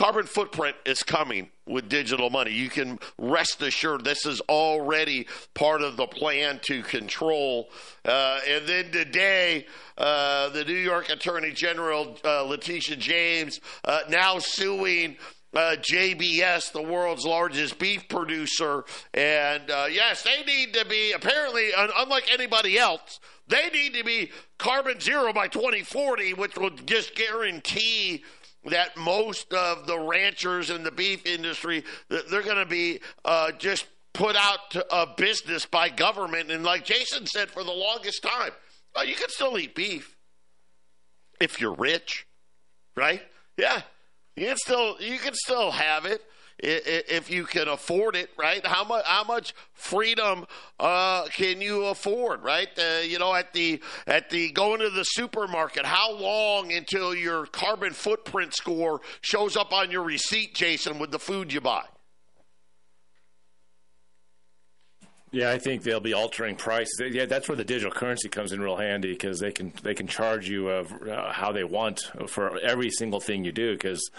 carbon 0.00 0.24
footprint 0.24 0.74
is 0.86 1.02
coming 1.02 1.50
with 1.66 1.86
digital 1.90 2.30
money. 2.30 2.50
You 2.50 2.70
can 2.70 2.98
rest 3.18 3.60
assured 3.60 4.02
this 4.02 4.24
is 4.24 4.40
already 4.48 5.26
part 5.52 5.82
of 5.82 5.98
the 5.98 6.06
plan 6.06 6.58
to 6.62 6.82
control. 6.82 7.68
Uh, 8.02 8.40
and 8.48 8.66
then 8.66 8.90
today, 8.92 9.66
uh, 9.98 10.48
the 10.48 10.64
New 10.64 10.72
York 10.72 11.10
Attorney 11.10 11.50
General, 11.50 12.16
uh, 12.24 12.44
Letitia 12.44 12.96
James, 12.96 13.60
uh, 13.84 14.00
now 14.08 14.38
suing. 14.38 15.18
Uh, 15.52 15.74
JBS, 15.80 16.70
the 16.70 16.80
world's 16.80 17.24
largest 17.24 17.76
beef 17.80 18.08
producer, 18.08 18.84
and 19.12 19.68
uh, 19.68 19.86
yes, 19.90 20.22
they 20.22 20.44
need 20.44 20.72
to 20.74 20.84
be 20.84 21.10
apparently, 21.10 21.74
un- 21.74 21.90
unlike 21.96 22.32
anybody 22.32 22.78
else, 22.78 23.18
they 23.48 23.68
need 23.70 23.94
to 23.94 24.04
be 24.04 24.30
carbon 24.58 25.00
zero 25.00 25.32
by 25.32 25.48
2040, 25.48 26.34
which 26.34 26.56
would 26.56 26.86
just 26.86 27.16
guarantee 27.16 28.22
that 28.66 28.96
most 28.96 29.52
of 29.52 29.86
the 29.86 29.98
ranchers 29.98 30.70
in 30.70 30.82
the 30.82 30.90
beef 30.90 31.24
industry 31.24 31.82
they're 32.08 32.42
going 32.42 32.56
to 32.56 32.66
be 32.66 33.00
uh, 33.24 33.52
just 33.52 33.86
put 34.12 34.36
out 34.36 34.76
of 34.90 35.16
business 35.16 35.66
by 35.66 35.88
government. 35.88 36.50
And 36.50 36.64
like 36.64 36.84
Jason 36.84 37.26
said, 37.26 37.48
for 37.48 37.64
the 37.64 37.72
longest 37.72 38.22
time, 38.22 38.50
oh, 38.96 39.02
you 39.02 39.14
can 39.14 39.28
still 39.28 39.58
eat 39.58 39.74
beef 39.74 40.16
if 41.40 41.60
you're 41.60 41.74
rich, 41.74 42.26
right? 42.96 43.22
Yeah, 43.56 43.82
you 44.36 44.46
can 44.46 44.56
still 44.56 44.96
you 45.00 45.18
can 45.18 45.34
still 45.34 45.70
have 45.70 46.04
it 46.04 46.22
if 46.62 47.30
you 47.30 47.44
can 47.44 47.68
afford 47.68 48.16
it, 48.16 48.30
right? 48.36 48.64
How 48.64 48.84
much 48.84 49.04
how 49.04 49.24
much 49.24 49.54
freedom 49.72 50.46
uh, 50.78 51.26
can 51.26 51.60
you 51.60 51.86
afford, 51.86 52.42
right? 52.42 52.68
Uh, 52.78 53.00
you 53.02 53.18
know, 53.18 53.34
at 53.34 53.52
the 53.52 53.80
at 54.06 54.30
the 54.30 54.50
going 54.52 54.80
to 54.80 54.90
the 54.90 55.04
supermarket, 55.04 55.84
how 55.86 56.12
long 56.12 56.72
until 56.72 57.14
your 57.14 57.46
carbon 57.46 57.92
footprint 57.92 58.54
score 58.54 59.00
shows 59.22 59.56
up 59.56 59.72
on 59.72 59.90
your 59.90 60.02
receipt, 60.02 60.54
Jason, 60.54 60.98
with 60.98 61.10
the 61.10 61.18
food 61.18 61.52
you 61.52 61.60
buy? 61.60 61.84
Yeah, 65.32 65.52
I 65.52 65.58
think 65.58 65.84
they'll 65.84 66.00
be 66.00 66.12
altering 66.12 66.56
prices. 66.56 67.00
Yeah, 67.12 67.24
that's 67.24 67.48
where 67.48 67.54
the 67.54 67.64
digital 67.64 67.92
currency 67.92 68.28
comes 68.28 68.50
in 68.50 68.60
real 68.60 68.76
handy 68.76 69.12
because 69.12 69.38
they 69.38 69.52
can 69.52 69.72
they 69.84 69.94
can 69.94 70.08
charge 70.08 70.48
you 70.48 70.68
uh, 70.68 71.32
how 71.32 71.52
they 71.52 71.62
want 71.62 72.00
for 72.26 72.58
every 72.58 72.90
single 72.90 73.20
thing 73.20 73.44
you 73.44 73.52
do 73.52 73.74
because 73.74 74.10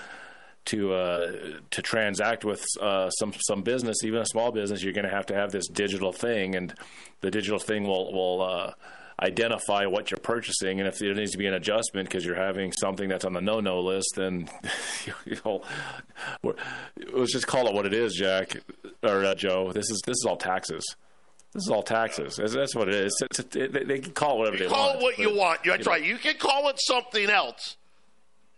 to 0.65 0.93
uh, 0.93 1.31
to 1.71 1.81
transact 1.81 2.45
with 2.45 2.65
uh, 2.79 3.09
some 3.11 3.33
some 3.39 3.61
business, 3.61 4.03
even 4.03 4.21
a 4.21 4.25
small 4.25 4.51
business, 4.51 4.83
you're 4.83 4.93
going 4.93 5.07
to 5.07 5.13
have 5.13 5.25
to 5.27 5.35
have 5.35 5.51
this 5.51 5.67
digital 5.67 6.11
thing, 6.11 6.55
and 6.55 6.73
the 7.21 7.31
digital 7.31 7.59
thing 7.59 7.83
will 7.83 8.13
will 8.13 8.41
uh, 8.41 8.73
identify 9.21 9.85
what 9.85 10.11
you're 10.11 10.19
purchasing, 10.19 10.79
and 10.79 10.87
if 10.87 10.99
there 10.99 11.13
needs 11.13 11.31
to 11.31 11.37
be 11.37 11.47
an 11.47 11.53
adjustment 11.53 12.07
because 12.07 12.25
you're 12.25 12.35
having 12.35 12.71
something 12.71 13.09
that's 13.09 13.25
on 13.25 13.33
the 13.33 13.41
no 13.41 13.59
no 13.59 13.79
list, 13.79 14.13
then 14.15 14.49
you 15.25 15.37
know, 15.45 15.63
let's 17.13 17.33
just 17.33 17.47
call 17.47 17.67
it 17.67 17.73
what 17.73 17.85
it 17.85 17.93
is, 17.93 18.13
Jack 18.13 18.57
or 19.03 19.25
uh, 19.25 19.35
Joe. 19.35 19.71
This 19.71 19.89
is 19.89 20.01
this 20.05 20.17
is 20.17 20.25
all 20.27 20.37
taxes. 20.37 20.83
This 21.53 21.63
is 21.63 21.69
all 21.69 21.83
taxes. 21.83 22.37
That's 22.37 22.75
what 22.75 22.87
it 22.87 22.95
is. 22.95 23.21
It's, 23.29 23.39
it's, 23.39 23.55
it, 23.57 23.87
they 23.87 23.99
can 23.99 24.13
call 24.13 24.35
it 24.35 24.39
whatever 24.39 24.57
you 24.57 24.63
they 24.63 24.69
call 24.69 24.87
want. 24.87 24.99
Call 24.99 25.01
it 25.01 25.03
what 25.03 25.17
but, 25.17 25.23
you 25.23 25.35
want. 25.35 25.59
That's 25.65 25.79
you 25.79 25.83
know. 25.83 25.91
right. 25.91 26.03
You 26.03 26.17
can 26.17 26.37
call 26.37 26.69
it 26.69 26.79
something 26.79 27.29
else. 27.29 27.75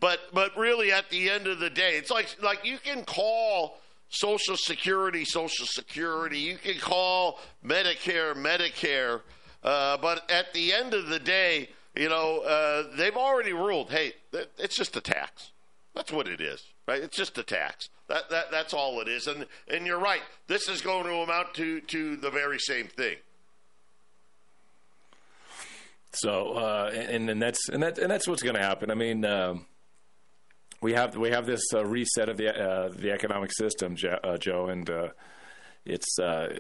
But 0.04 0.20
but 0.34 0.58
really, 0.58 0.92
at 0.92 1.10
the 1.10 1.30
end 1.30 1.48
of 1.48 1.60
the 1.60 1.70
day, 1.70 1.96
it's 1.96 2.12
like 2.12 2.36
like 2.44 2.66
you 2.66 2.78
can 2.78 3.06
call 3.06 3.80
Social 4.10 4.58
Security 4.58 5.24
Social 5.24 5.66
Security. 5.66 6.40
You 6.40 6.58
can 6.58 6.78
call 6.78 7.40
Medicare 7.66 8.34
Medicare. 8.36 9.22
Uh, 9.64 9.96
but 9.96 10.30
at 10.30 10.54
the 10.54 10.74
end 10.74 10.94
of 10.94 11.08
the 11.08 11.20
day, 11.20 11.70
you 11.96 12.10
know 12.10 12.40
uh, 12.42 12.94
they've 12.98 13.16
already 13.16 13.54
ruled. 13.54 13.92
Hey, 13.92 14.12
it's 14.58 14.76
just 14.76 14.98
a 14.98 15.00
tax. 15.00 15.52
That's 15.96 16.12
what 16.12 16.28
it 16.28 16.42
is, 16.42 16.62
right? 16.86 17.02
It's 17.02 17.16
just 17.16 17.38
a 17.38 17.44
tax. 17.44 17.88
That, 18.10 18.30
that 18.30 18.52
that's 18.52 18.74
all 18.74 19.00
it 19.00 19.08
is. 19.08 19.28
And 19.28 19.46
and 19.70 19.86
you're 19.86 20.02
right. 20.02 20.24
This 20.48 20.68
is 20.68 20.82
going 20.82 21.06
to 21.06 21.14
amount 21.14 21.54
to 21.54 21.80
to 21.80 22.18
the 22.18 22.30
very 22.30 22.60
same 22.60 22.88
thing. 22.88 23.16
So 26.12 26.56
uh, 26.56 26.92
and 26.94 27.30
and 27.30 27.42
that's 27.42 27.70
and 27.70 27.82
that 27.84 27.98
and 28.00 28.12
that's 28.12 28.28
what's 28.28 28.44
going 28.44 28.56
to 28.58 28.62
happen. 28.62 28.92
I 28.92 28.96
mean. 28.96 29.24
Um, 29.24 29.66
we 30.84 30.94
have 30.94 31.16
we 31.16 31.30
have 31.30 31.46
this 31.46 31.64
uh, 31.74 31.86
reset 31.86 32.30
of 32.30 32.38
the 32.38 32.54
uh, 32.54 32.90
the 32.90 33.12
economic 33.12 33.52
system, 33.52 33.96
uh, 34.24 34.38
Joe, 34.38 34.68
and 34.68 34.88
uh, 34.90 35.08
it's 35.86 36.20
uh, 36.20 36.56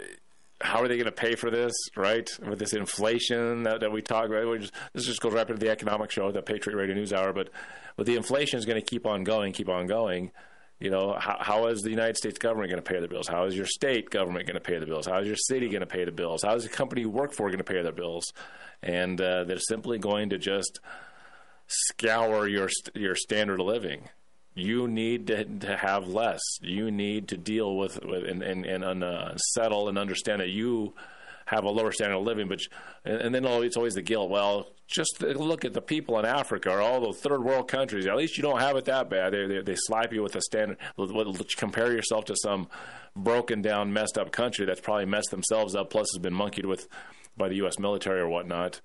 how 0.61 0.81
are 0.81 0.87
they 0.87 0.95
going 0.95 1.05
to 1.05 1.11
pay 1.11 1.35
for 1.35 1.51
this, 1.51 1.73
right? 1.97 2.29
With 2.39 2.57
this 2.57 2.73
inflation 2.73 3.63
that, 3.63 3.81
that 3.81 3.91
we 3.91 4.01
talk 4.01 4.27
about, 4.27 4.49
we 4.49 4.59
just, 4.59 4.73
this 4.93 5.05
just 5.05 5.19
goes 5.19 5.33
right 5.33 5.47
into 5.47 5.59
the 5.59 5.69
economic 5.69 6.09
show, 6.09 6.31
the 6.31 6.41
Patriot 6.41 6.77
Radio 6.77 6.95
News 6.95 7.11
Hour. 7.11 7.33
But 7.33 7.49
but 7.97 8.05
the 8.05 8.15
inflation 8.15 8.57
is 8.57 8.65
going 8.65 8.79
to 8.79 8.85
keep 8.85 9.05
on 9.05 9.23
going, 9.23 9.51
keep 9.51 9.69
on 9.69 9.87
going. 9.87 10.31
You 10.79 10.89
know, 10.89 11.15
how, 11.17 11.37
how 11.39 11.67
is 11.67 11.81
the 11.81 11.91
United 11.91 12.17
States 12.17 12.37
government 12.39 12.69
going 12.69 12.83
to 12.83 12.89
pay 12.89 12.99
the 12.99 13.07
bills? 13.07 13.27
How 13.27 13.45
is 13.45 13.55
your 13.55 13.65
state 13.65 14.09
government 14.09 14.47
going 14.47 14.55
to 14.55 14.61
pay 14.61 14.79
the 14.79 14.85
bills? 14.85 15.05
How 15.05 15.19
is 15.19 15.27
your 15.27 15.37
city 15.37 15.69
going 15.69 15.81
to 15.81 15.85
pay 15.85 16.03
the 16.03 16.11
bills? 16.11 16.43
How 16.43 16.55
is 16.55 16.63
the 16.63 16.69
company 16.69 17.01
you 17.01 17.09
work 17.09 17.33
for 17.33 17.47
going 17.47 17.59
to 17.59 17.63
pay 17.63 17.81
their 17.81 17.93
bills? 17.93 18.25
And 18.81 19.21
uh, 19.21 19.45
they're 19.45 19.59
simply 19.59 19.97
going 19.97 20.29
to 20.31 20.37
just 20.37 20.81
scour 21.73 22.47
your 22.47 22.69
your 22.93 23.15
standard 23.15 23.59
of 23.59 23.67
living. 23.67 24.09
You 24.55 24.87
need 24.87 25.27
to, 25.27 25.45
to 25.45 25.77
have 25.77 26.07
less. 26.07 26.41
You 26.61 26.91
need 26.91 27.27
to 27.29 27.37
deal 27.37 27.75
with, 27.75 28.03
with 28.05 28.25
and 28.25 28.43
and, 28.43 28.65
and 28.65 29.03
uh, 29.03 29.35
settle 29.37 29.89
and 29.89 29.97
understand 29.97 30.41
that 30.41 30.49
you 30.49 30.93
have 31.45 31.63
a 31.65 31.69
lower 31.69 31.91
standard 31.91 32.17
of 32.17 32.23
living. 32.23 32.47
But 32.47 32.61
and, 33.03 33.33
then 33.33 33.45
it's 33.45 33.77
always 33.77 33.95
the 33.95 34.01
guilt. 34.01 34.29
Well, 34.29 34.69
just 34.87 35.21
look 35.21 35.65
at 35.65 35.73
the 35.73 35.81
people 35.81 36.19
in 36.19 36.25
Africa 36.25 36.69
or 36.69 36.81
all 36.81 37.01
the 37.01 37.17
third 37.17 37.43
world 37.43 37.67
countries. 37.67 38.05
At 38.05 38.15
least 38.15 38.37
you 38.37 38.43
don't 38.43 38.59
have 38.59 38.75
it 38.77 38.85
that 38.85 39.09
bad. 39.09 39.33
They 39.33 39.47
they, 39.47 39.61
they 39.61 39.75
slap 39.75 40.13
you 40.13 40.21
with 40.21 40.35
a 40.35 40.41
standard. 40.41 40.77
Compare 41.57 41.91
yourself 41.93 42.25
to 42.25 42.35
some 42.35 42.67
broken 43.15 43.61
down, 43.61 43.91
messed 43.91 44.17
up 44.17 44.31
country 44.31 44.65
that's 44.65 44.81
probably 44.81 45.05
messed 45.05 45.31
themselves 45.31 45.75
up. 45.75 45.89
Plus, 45.89 46.07
has 46.13 46.21
been 46.21 46.33
monkeyed 46.33 46.65
with 46.65 46.87
by 47.35 47.49
the 47.49 47.55
U.S. 47.55 47.79
military 47.79 48.19
or 48.19 48.27
whatnot 48.27 48.81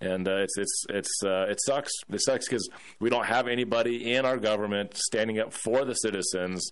and 0.00 0.28
uh, 0.28 0.36
it's 0.36 0.56
it's 0.58 0.86
it's 0.88 1.22
uh, 1.24 1.46
it 1.48 1.58
sucks. 1.64 1.92
It 2.10 2.20
sucks 2.20 2.46
because 2.48 2.68
we 3.00 3.10
don't 3.10 3.26
have 3.26 3.48
anybody 3.48 4.12
in 4.12 4.24
our 4.24 4.36
government 4.36 4.96
standing 4.96 5.40
up 5.40 5.52
for 5.52 5.84
the 5.84 5.94
citizens 5.94 6.70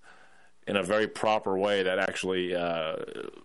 in 0.67 0.77
a 0.77 0.83
very 0.83 1.07
proper 1.07 1.57
way 1.57 1.83
that 1.85 1.99
actually 1.99 2.55
uh, 2.55 2.97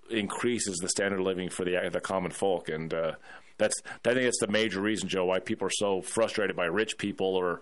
increases 0.09 0.77
the 0.77 0.89
standard 0.89 1.19
of 1.19 1.25
living 1.25 1.49
for 1.49 1.65
the 1.65 1.89
the 1.91 2.01
common 2.01 2.32
folk. 2.32 2.69
And 2.69 2.93
uh, 2.93 3.13
that's 3.57 3.82
I 4.05 4.13
think 4.13 4.23
that's 4.23 4.39
the 4.39 4.47
major 4.47 4.82
reason, 4.82 5.09
Joe, 5.09 5.25
why 5.25 5.39
people 5.39 5.67
are 5.67 5.71
so 5.73 6.01
frustrated 6.01 6.55
by 6.55 6.65
rich 6.65 6.97
people 6.97 7.36
or. 7.36 7.61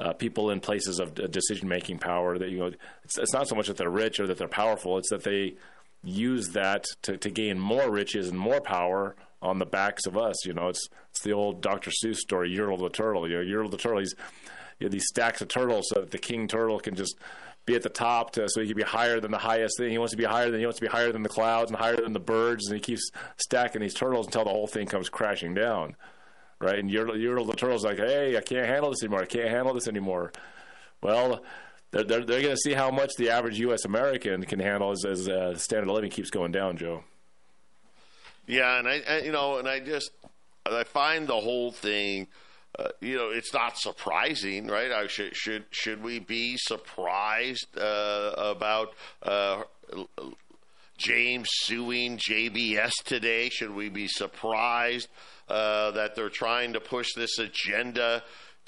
Uh, 0.00 0.12
people 0.12 0.52
in 0.52 0.60
places 0.60 1.00
of 1.00 1.12
decision 1.28 1.68
making 1.68 1.98
power 1.98 2.38
that 2.38 2.50
you 2.50 2.58
know 2.60 2.70
it's, 3.02 3.18
it's 3.18 3.32
not 3.32 3.48
so 3.48 3.56
much 3.56 3.66
that 3.66 3.76
they're 3.76 3.90
rich 3.90 4.20
or 4.20 4.28
that 4.28 4.38
they're 4.38 4.46
powerful 4.46 4.96
it's 4.96 5.10
that 5.10 5.24
they 5.24 5.56
use 6.04 6.50
that 6.50 6.84
to, 7.02 7.16
to 7.16 7.28
gain 7.28 7.58
more 7.58 7.90
riches 7.90 8.28
and 8.28 8.38
more 8.38 8.60
power 8.60 9.16
on 9.40 9.58
the 9.58 9.66
backs 9.66 10.06
of 10.06 10.16
us. 10.16 10.44
You 10.44 10.52
know, 10.52 10.68
it's 10.68 10.88
it's 11.10 11.22
the 11.22 11.32
old 11.32 11.62
Dr. 11.62 11.90
Seuss 11.90 12.16
story, 12.16 12.54
Yertle 12.54 12.78
the 12.78 12.88
turtle. 12.88 13.28
You 13.28 13.38
know, 13.38 13.44
Yertle 13.44 13.70
the 13.70 13.76
turtle. 13.76 14.00
He's 14.00 14.14
you 14.78 14.86
know, 14.86 14.90
these 14.90 15.06
stacks 15.06 15.40
of 15.40 15.48
turtles 15.48 15.88
so 15.88 16.00
that 16.00 16.10
the 16.10 16.18
king 16.18 16.48
turtle 16.48 16.78
can 16.78 16.94
just 16.94 17.16
be 17.66 17.74
at 17.74 17.82
the 17.82 17.88
top 17.88 18.30
to, 18.32 18.48
so 18.48 18.60
he 18.60 18.66
can 18.66 18.76
be 18.76 18.82
higher 18.82 19.20
than 19.20 19.30
the 19.30 19.38
highest 19.38 19.76
thing. 19.78 19.90
He 19.90 19.98
wants 19.98 20.12
to 20.12 20.16
be 20.16 20.24
higher 20.24 20.50
than 20.50 20.58
he 20.58 20.66
wants 20.66 20.78
to 20.78 20.84
be 20.84 20.90
higher 20.90 21.12
than 21.12 21.22
the 21.22 21.28
clouds 21.28 21.70
and 21.70 21.78
higher 21.78 21.96
than 21.96 22.14
the 22.14 22.20
birds, 22.20 22.66
and 22.66 22.76
he 22.76 22.80
keeps 22.80 23.10
stacking 23.36 23.82
these 23.82 23.94
turtles 23.94 24.26
until 24.26 24.44
the 24.44 24.50
whole 24.50 24.66
thing 24.66 24.86
comes 24.86 25.08
crashing 25.08 25.54
down. 25.54 25.94
Right? 26.60 26.78
And 26.78 26.90
Yertle, 26.90 27.16
Yertle 27.16 27.46
the 27.46 27.52
turtle's 27.52 27.84
like, 27.84 27.98
hey, 27.98 28.36
I 28.36 28.40
can't 28.40 28.66
handle 28.66 28.90
this 28.90 29.02
anymore. 29.02 29.22
I 29.22 29.26
can't 29.26 29.50
handle 29.50 29.74
this 29.74 29.86
anymore. 29.86 30.32
Well, 31.00 31.44
they're, 31.92 32.02
they're, 32.02 32.24
they're 32.24 32.42
going 32.42 32.54
to 32.54 32.60
see 32.60 32.72
how 32.72 32.90
much 32.90 33.12
the 33.16 33.30
average 33.30 33.60
U.S. 33.60 33.84
American 33.84 34.42
can 34.44 34.58
handle 34.58 34.90
as, 34.90 35.04
as 35.04 35.28
uh, 35.28 35.54
standard 35.56 35.88
of 35.88 35.94
living 35.94 36.10
keeps 36.10 36.30
going 36.30 36.50
down, 36.50 36.76
Joe. 36.76 37.04
Yeah, 38.48 38.78
and 38.78 38.88
I, 38.88 39.02
I, 39.08 39.18
you 39.20 39.30
know, 39.30 39.58
and 39.58 39.68
I 39.68 39.78
just 39.78 40.10
I 40.66 40.82
find 40.82 41.28
the 41.28 41.38
whole 41.38 41.70
thing 41.70 42.26
uh, 42.78 42.88
you 43.00 43.16
know, 43.16 43.30
it's 43.30 43.52
not 43.52 43.76
surprising, 43.78 44.68
right? 44.68 44.92
I 44.92 45.06
should 45.08 45.34
should 45.34 45.64
should 45.70 46.02
we 46.02 46.18
be 46.20 46.56
surprised 46.56 47.66
uh, 47.76 48.32
about 48.36 48.92
uh, 49.22 49.62
James 50.96 51.48
suing 51.50 52.18
JBS 52.18 52.92
today? 53.04 53.48
Should 53.48 53.74
we 53.74 53.88
be 53.88 54.06
surprised 54.06 55.08
uh, 55.48 55.90
that 55.92 56.14
they're 56.14 56.28
trying 56.28 56.72
to 56.74 56.80
push 56.80 57.08
this 57.16 57.38
agenda 57.38 58.22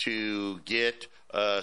to 0.04 0.58
get 0.64 1.06
uh, 1.32 1.62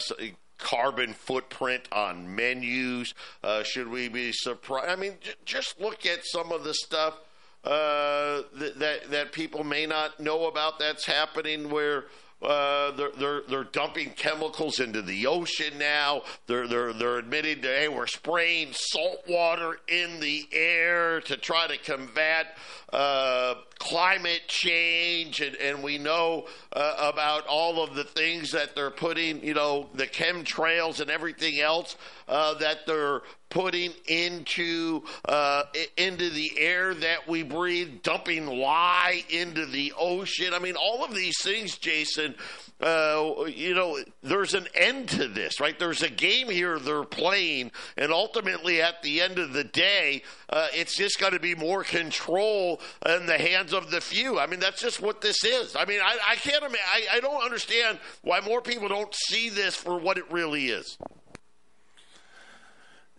carbon 0.57 1.13
footprint 1.13 1.87
on 1.91 2.33
menus? 2.33 3.13
Uh, 3.43 3.63
should 3.63 3.89
we 3.89 4.07
be 4.07 4.31
surprised? 4.31 4.89
I 4.89 4.95
mean, 4.95 5.15
j- 5.19 5.33
just 5.43 5.81
look 5.81 6.05
at 6.05 6.19
some 6.23 6.53
of 6.53 6.63
the 6.63 6.73
stuff 6.73 7.19
uh, 7.67 8.43
that 8.55 9.01
that 9.09 9.31
people 9.33 9.65
may 9.65 9.85
not 9.85 10.19
know 10.19 10.47
about 10.47 10.79
that's 10.79 11.05
happening 11.05 11.69
where. 11.69 12.05
Uh, 12.39 12.91
they're, 12.91 13.09
they're 13.17 13.41
they're 13.49 13.63
dumping 13.63 14.11
chemicals 14.11 14.79
into 14.79 15.01
the 15.01 15.25
ocean 15.25 15.75
now. 15.79 16.21
They're 16.45 16.67
they're 16.67 16.93
they're 16.93 17.17
admitting 17.17 17.61
that 17.61 17.79
hey, 17.79 17.87
we're 17.87 18.05
spraying 18.05 18.73
salt 18.73 19.23
water 19.27 19.79
in 19.87 20.19
the 20.19 20.47
air 20.51 21.19
to 21.21 21.35
try 21.35 21.65
to 21.65 21.77
combat 21.79 22.55
uh, 22.93 23.55
climate 23.79 24.43
change, 24.47 25.41
and, 25.41 25.55
and 25.55 25.81
we 25.81 25.97
know 25.97 26.45
uh, 26.73 27.11
about 27.11 27.47
all 27.47 27.83
of 27.83 27.95
the 27.95 28.03
things 28.03 28.51
that 28.51 28.75
they're 28.75 28.91
putting, 28.91 29.43
you 29.43 29.53
know, 29.53 29.89
the 29.95 30.05
chemtrails 30.07 31.01
and 31.01 31.09
everything 31.09 31.59
else 31.59 31.95
uh, 32.27 32.53
that 32.55 32.85
they're 32.85 33.21
putting 33.49 33.93
into 34.07 35.03
uh, 35.25 35.63
into 35.95 36.29
the 36.29 36.51
air 36.57 36.93
that 36.93 37.27
we 37.27 37.43
breathe, 37.43 38.01
dumping 38.03 38.45
lye 38.45 39.23
into 39.29 39.65
the 39.65 39.93
ocean. 39.97 40.53
I 40.53 40.59
mean, 40.59 40.75
all 40.75 41.03
of 41.03 41.13
these 41.15 41.41
things, 41.41 41.77
Jason. 41.77 42.35
Uh, 42.79 43.45
you 43.47 43.73
know, 43.73 43.97
there's 44.21 44.53
an 44.53 44.67
end 44.75 45.09
to 45.09 45.27
this, 45.27 45.59
right? 45.59 45.79
There's 45.79 46.03
a 46.03 46.11
game 46.11 46.47
here 46.47 46.77
they're 46.77 47.03
playing, 47.03 47.71
and 47.97 48.11
ultimately, 48.11 48.83
at 48.83 49.01
the 49.01 49.19
end 49.19 49.39
of 49.39 49.53
the 49.53 49.63
day, 49.63 50.21
uh, 50.49 50.67
it's 50.75 50.95
just 50.95 51.19
going 51.19 51.33
to 51.33 51.39
be 51.39 51.55
more 51.55 51.83
control 51.83 52.79
in 53.03 53.25
the 53.25 53.39
hands 53.39 53.73
of 53.73 53.89
the 53.89 53.99
few. 53.99 54.37
I 54.37 54.45
mean, 54.45 54.59
that's 54.59 54.79
just 54.79 55.01
what 55.01 55.21
this 55.21 55.43
is. 55.43 55.75
I 55.75 55.85
mean, 55.85 56.01
I, 56.03 56.17
I 56.29 56.35
can't. 56.35 56.63
I, 56.63 57.17
I 57.17 57.19
don't 57.19 57.43
understand 57.43 57.97
why 58.21 58.41
more 58.41 58.61
people 58.61 58.89
don't 58.89 59.15
see 59.27 59.49
this 59.49 59.75
for 59.75 59.97
what 59.97 60.19
it 60.19 60.31
really 60.31 60.67
is. 60.67 60.99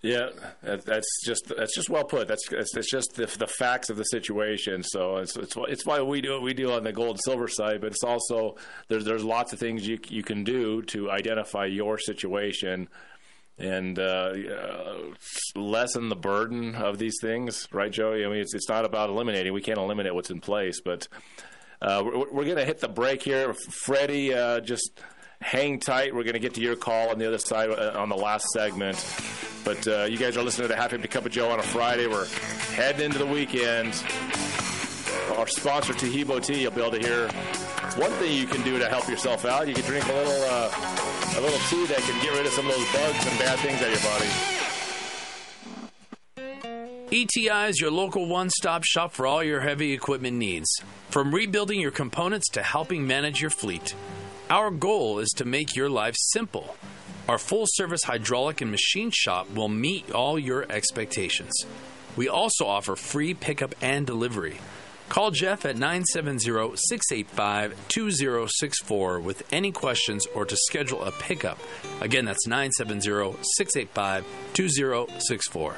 Yeah, 0.01 0.28
that's 0.62 1.24
just 1.24 1.53
that's 1.57 1.74
just 1.74 1.90
well 1.90 2.05
put. 2.05 2.28
That's 2.28 2.53
it's, 2.53 2.90
just 2.90 3.14
the, 3.16 3.26
the 3.26 3.49
facts 3.49 3.90
of 3.90 3.96
the 3.96 4.05
situation. 4.05 4.84
So 4.84 5.16
it's, 5.16 5.36
it's 5.36 5.57
it's 5.57 5.86
why 5.86 6.01
we 6.03 6.20
do 6.20 6.32
what 6.34 6.42
we 6.42 6.55
do 6.55 6.70
on 6.70 6.84
the 6.84 6.92
gold 6.92 7.11
and 7.11 7.20
silver 7.20 7.49
side, 7.49 7.80
but 7.80 7.88
it's 7.88 8.05
also 8.05 8.57
there's 8.86 9.05
there's 9.05 9.24
lots 9.24 9.53
of 9.53 9.59
things 9.59 9.86
you 9.88 9.99
you 10.09 10.22
can 10.22 10.44
do 10.44 10.82
to 10.82 11.11
identify 11.11 11.64
your 11.66 11.99
situation 11.99 12.88
and 13.59 13.99
uh, 13.99 14.34
uh, 14.53 14.96
lessen 15.57 16.09
the 16.09 16.16
burden 16.16 16.76
of 16.76 16.99
these 16.99 17.16
things, 17.20 17.66
right, 17.72 17.90
Joey? 17.90 18.24
I 18.24 18.28
mean, 18.28 18.38
it's 18.38 18.55
it's 18.55 18.68
not 18.68 18.84
about 18.84 19.11
eliminating. 19.11 19.53
We 19.53 19.62
can't 19.62 19.78
eliminate 19.78 20.14
what's 20.14 20.30
in 20.30 20.40
place, 20.40 20.80
but 20.80 21.09
uh, 21.82 22.03
we're, 22.05 22.32
we're 22.32 22.44
going 22.44 22.57
to 22.57 22.64
hit 22.64 22.78
the 22.80 22.88
break 22.88 23.22
here. 23.22 23.55
Freddie, 23.55 24.32
uh, 24.32 24.61
just 24.61 25.01
hang 25.41 25.80
tight. 25.80 26.14
We're 26.14 26.24
going 26.24 26.34
to 26.34 26.41
get 26.41 26.55
to 26.55 26.61
your 26.61 26.76
call 26.76 27.11
on 27.11 27.18
the 27.18 27.26
other 27.26 27.39
side 27.39 27.70
uh, 27.70 27.93
on 27.97 28.09
the 28.09 28.16
last 28.16 28.47
segment. 28.51 29.05
But 29.64 29.86
uh, 29.86 30.05
you 30.05 30.18
guys 30.18 30.36
are 30.36 30.43
listening 30.43 30.68
to 30.68 30.74
the 30.74 30.80
Half 30.80 30.93
Empty 30.93 31.09
Cup 31.09 31.26
of 31.26 31.32
Joe 31.32 31.51
on 31.51 31.59
a 31.59 31.62
Friday. 31.62 32.07
We're 32.07 32.26
heading 32.74 33.07
into 33.07 33.18
the 33.18 33.26
weekend. 33.26 33.93
Our 35.36 35.47
sponsor, 35.47 35.93
Taheebo 35.93 36.43
Tea, 36.45 36.62
you'll 36.62 36.72
be 36.72 36.80
able 36.80 36.99
to 36.99 36.99
hear 36.99 37.28
one 37.97 38.11
thing 38.12 38.36
you 38.36 38.47
can 38.47 38.62
do 38.62 38.78
to 38.78 38.89
help 38.89 39.09
yourself 39.09 39.45
out. 39.45 39.68
You 39.68 39.74
can 39.74 39.84
drink 39.84 40.07
a 40.09 40.12
little 40.12 40.45
uh, 40.49 40.70
a 41.36 41.41
little 41.41 41.59
tea 41.68 41.86
that 41.86 41.99
can 41.99 42.22
get 42.22 42.32
rid 42.32 42.47
of 42.47 42.53
some 42.53 42.66
of 42.66 42.74
those 42.74 42.93
bugs 42.93 43.26
and 43.26 43.39
bad 43.39 43.59
things 43.61 43.80
out 43.82 43.89
of 43.89 44.03
your 44.03 44.12
body. 44.12 44.28
ETI 47.11 47.70
is 47.70 47.80
your 47.80 47.91
local 47.91 48.28
one 48.28 48.51
stop 48.51 48.84
shop 48.84 49.12
for 49.12 49.26
all 49.26 49.43
your 49.43 49.61
heavy 49.61 49.93
equipment 49.93 50.36
needs. 50.36 50.68
From 51.11 51.34
rebuilding 51.34 51.80
your 51.80 51.91
components 51.91 52.49
to 52.51 52.62
helping 52.62 53.07
manage 53.07 53.41
your 53.41 53.51
fleet. 53.51 53.95
Our 54.51 54.70
goal 54.70 55.18
is 55.18 55.28
to 55.36 55.44
make 55.44 55.76
your 55.76 55.90
life 55.90 56.14
simple. 56.16 56.74
Our 57.28 57.36
full 57.36 57.64
service 57.66 58.05
hydraulic 58.05 58.62
and 58.62 58.70
machine 58.70 59.11
shop 59.11 59.51
will 59.51 59.68
meet 59.68 60.11
all 60.11 60.38
your 60.38 60.64
expectations. 60.72 61.53
We 62.16 62.30
also 62.30 62.66
offer 62.66 62.96
free 62.96 63.34
pickup 63.34 63.74
and 63.82 64.07
delivery. 64.07 64.59
Call 65.11 65.32
Jeff 65.32 65.66
at 65.66 65.76
970 65.76 66.76
685 66.76 67.76
2064 67.88 69.20
with 69.20 69.42
any 69.53 69.70
questions 69.70 70.26
or 70.34 70.46
to 70.46 70.57
schedule 70.57 71.05
a 71.05 71.12
pickup. 71.12 71.59
Again, 72.01 72.24
that's 72.24 72.46
970 72.46 73.36
685 73.42 74.24
2064. 74.55 75.76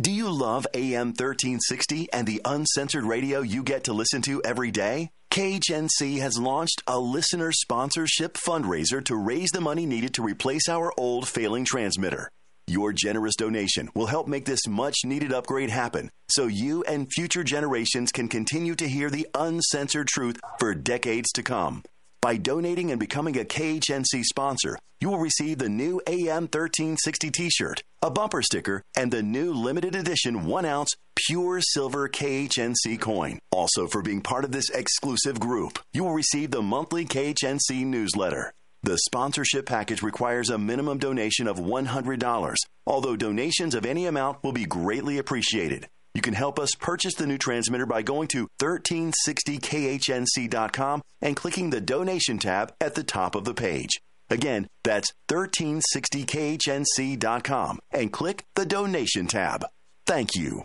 Do 0.00 0.12
you 0.12 0.30
love 0.30 0.64
AM 0.74 1.08
1360 1.08 2.12
and 2.12 2.24
the 2.24 2.40
uncensored 2.44 3.02
radio 3.02 3.40
you 3.40 3.64
get 3.64 3.82
to 3.84 3.92
listen 3.92 4.22
to 4.22 4.40
every 4.44 4.70
day? 4.70 5.10
KHNC 5.32 6.20
has 6.20 6.38
launched 6.38 6.84
a 6.86 7.00
listener 7.00 7.50
sponsorship 7.50 8.34
fundraiser 8.34 9.04
to 9.06 9.16
raise 9.16 9.50
the 9.50 9.60
money 9.60 9.86
needed 9.86 10.14
to 10.14 10.22
replace 10.22 10.68
our 10.68 10.92
old 10.96 11.26
failing 11.26 11.64
transmitter. 11.64 12.30
Your 12.68 12.92
generous 12.92 13.34
donation 13.34 13.88
will 13.92 14.06
help 14.06 14.28
make 14.28 14.44
this 14.44 14.68
much 14.68 14.98
needed 15.04 15.32
upgrade 15.32 15.70
happen 15.70 16.12
so 16.30 16.46
you 16.46 16.84
and 16.84 17.08
future 17.12 17.42
generations 17.42 18.12
can 18.12 18.28
continue 18.28 18.76
to 18.76 18.88
hear 18.88 19.10
the 19.10 19.26
uncensored 19.34 20.06
truth 20.06 20.38
for 20.60 20.76
decades 20.76 21.32
to 21.32 21.42
come. 21.42 21.82
By 22.20 22.36
donating 22.36 22.90
and 22.90 22.98
becoming 22.98 23.38
a 23.38 23.44
KHNC 23.44 24.24
sponsor, 24.24 24.76
you 25.00 25.08
will 25.08 25.18
receive 25.18 25.58
the 25.58 25.68
new 25.68 26.00
AM 26.08 26.44
1360 26.44 27.30
t 27.30 27.48
shirt, 27.48 27.84
a 28.02 28.10
bumper 28.10 28.42
sticker, 28.42 28.82
and 28.96 29.12
the 29.12 29.22
new 29.22 29.52
limited 29.52 29.94
edition 29.94 30.44
1 30.44 30.64
ounce 30.64 30.90
pure 31.14 31.60
silver 31.60 32.08
KHNC 32.08 33.00
coin. 33.00 33.38
Also, 33.52 33.86
for 33.86 34.02
being 34.02 34.20
part 34.20 34.44
of 34.44 34.50
this 34.50 34.68
exclusive 34.70 35.38
group, 35.38 35.78
you 35.92 36.02
will 36.02 36.12
receive 36.12 36.50
the 36.50 36.62
monthly 36.62 37.04
KHNC 37.04 37.86
newsletter. 37.86 38.52
The 38.82 38.98
sponsorship 38.98 39.66
package 39.66 40.02
requires 40.02 40.50
a 40.50 40.58
minimum 40.58 40.98
donation 40.98 41.46
of 41.46 41.58
$100, 41.58 42.54
although 42.84 43.16
donations 43.16 43.76
of 43.76 43.86
any 43.86 44.06
amount 44.06 44.42
will 44.42 44.52
be 44.52 44.66
greatly 44.66 45.18
appreciated. 45.18 45.88
You 46.18 46.22
can 46.22 46.34
help 46.34 46.58
us 46.58 46.74
purchase 46.74 47.14
the 47.14 47.28
new 47.28 47.38
transmitter 47.38 47.86
by 47.86 48.02
going 48.02 48.26
to 48.28 48.48
1360khnc.com 48.60 51.02
and 51.20 51.36
clicking 51.36 51.70
the 51.70 51.80
donation 51.80 52.38
tab 52.38 52.72
at 52.80 52.96
the 52.96 53.04
top 53.04 53.36
of 53.36 53.44
the 53.44 53.54
page. 53.54 54.00
Again, 54.28 54.66
that's 54.82 55.12
1360khnc.com 55.30 57.78
and 57.92 58.12
click 58.12 58.42
the 58.56 58.66
donation 58.66 59.28
tab. 59.28 59.64
Thank 60.06 60.34
you. 60.34 60.64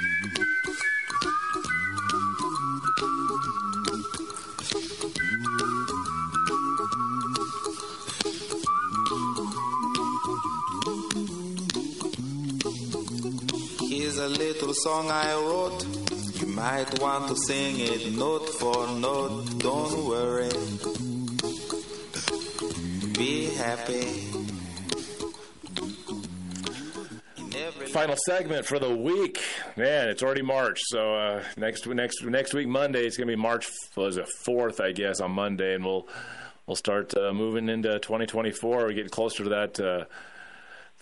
A 14.21 14.27
little 14.27 14.71
song 14.75 15.09
I 15.09 15.33
wrote. 15.33 15.83
You 16.39 16.45
might 16.45 16.99
want 17.01 17.27
to 17.29 17.35
sing 17.35 17.79
it 17.79 18.13
note 18.15 18.47
for 18.49 18.87
note. 18.99 19.57
Don't 19.57 20.05
worry. 20.05 20.49
Be 23.17 23.45
happy. 23.55 24.27
Final 27.91 28.15
segment 28.27 28.67
for 28.67 28.77
the 28.77 28.95
week. 28.95 29.43
Man, 29.75 30.07
it's 30.07 30.21
already 30.21 30.43
March, 30.43 30.79
so 30.83 31.15
uh, 31.15 31.43
next 31.57 31.87
next 31.87 32.23
next 32.23 32.53
week 32.53 32.67
Monday 32.67 33.05
it's 33.05 33.17
gonna 33.17 33.25
be 33.25 33.35
March 33.35 33.67
was 33.95 34.17
it 34.17 34.29
fourth, 34.45 34.79
I 34.79 34.91
guess, 34.91 35.19
on 35.19 35.31
Monday, 35.31 35.73
and 35.73 35.83
we'll 35.83 36.07
we'll 36.67 36.75
start 36.75 37.17
uh, 37.17 37.33
moving 37.33 37.69
into 37.69 37.97
2024. 37.97 38.77
We're 38.77 38.93
getting 38.93 39.09
closer 39.09 39.43
to 39.45 39.49
that. 39.49 39.79
Uh, 39.79 40.05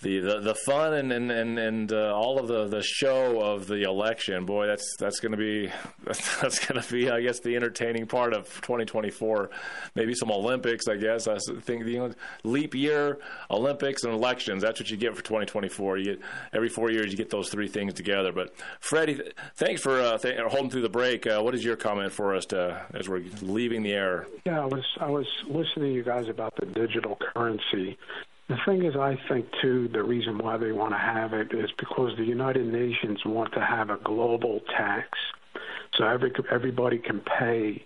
the, 0.02 0.20
the, 0.20 0.40
the 0.40 0.56
fun 0.56 0.94
and 0.94 1.12
and 1.12 1.32
and, 1.32 1.60
and 1.60 1.94
uh, 1.94 2.14
all 2.16 2.40
of 2.40 2.48
the, 2.48 2.68
the 2.68 2.82
show 2.82 3.42
of 3.42 3.68
the 3.68 3.84
election, 3.84 4.46
boy, 4.46 4.68
that's 4.68 4.96
that's 4.98 5.20
going 5.20 5.32
to 5.32 5.38
be 5.38 5.72
that's, 6.06 6.66
going 6.66 6.82
to 6.82 6.92
be, 6.92 7.10
I 7.10 7.22
guess, 7.22 7.40
the 7.40 7.56
entertaining 7.56 8.08
part 8.08 8.34
of 8.34 8.46
2024. 8.62 9.50
Maybe 9.96 10.14
some 10.14 10.32
Olympics, 10.32 10.88
I 10.88 10.96
guess. 10.96 11.28
I 11.28 11.38
think 11.62 11.86
the 11.86 12.16
leap 12.44 12.76
year, 12.76 13.20
Olympics, 13.52 14.04
and 14.04 14.14
elections. 14.14 14.62
That's 14.62 14.80
what 14.80 14.90
you 14.90 14.98
get 14.98 15.16
for 15.16 15.22
2024. 15.22 15.98
You 15.98 16.06
get 16.06 16.22
every 16.54 16.70
four 16.70 16.92
years, 16.92 17.12
you 17.12 17.18
get 17.18 17.30
those 17.30 17.50
three 17.50 17.68
things 17.68 17.94
together. 17.94 18.32
But 18.32 18.54
Freddie, 18.80 19.22
thanks 19.56 19.82
for 19.82 20.00
uh, 20.00 20.18
th- 20.18 20.40
holding 20.48 20.70
through 20.70 20.84
the 20.84 20.90
break. 20.90 21.28
Uh, 21.28 21.42
what 21.42 21.56
is 21.56 21.64
your 21.64 21.76
comment 21.76 22.12
for 22.12 22.36
us 22.36 22.46
to, 22.48 22.86
as 22.94 23.10
we're 23.10 23.24
leaving 23.42 23.84
the 23.84 23.94
air? 23.94 24.28
Yeah, 24.46 24.62
I 24.62 24.66
was 24.66 24.86
I 25.00 25.10
was 25.10 25.28
listening 25.48 25.90
to 25.90 25.94
you 25.94 26.04
guys 26.04 26.28
about 26.30 26.56
the 26.56 26.66
digital 26.66 27.18
currency 27.34 27.98
the 28.50 28.58
thing 28.66 28.84
is, 28.84 28.96
I 28.96 29.16
think 29.30 29.46
too, 29.62 29.88
the 29.88 30.04
reason 30.04 30.40
why 30.40 30.58
they 30.58 30.72
want 30.72 30.92
to 30.94 30.98
have 30.98 31.34
it 31.34 31.54
is 31.54 31.70
because 31.78 32.18
the 32.18 32.26
United 32.26 32.66
Nations 32.66 33.24
want 33.24 33.54
to 33.54 33.62
have 33.62 33.92
a 33.92 33.98
global 33.98 34.60
tax, 34.76 35.18
so 35.96 36.06
every 36.06 36.34
everybody 36.52 36.98
can 36.98 37.22
pay 37.22 37.86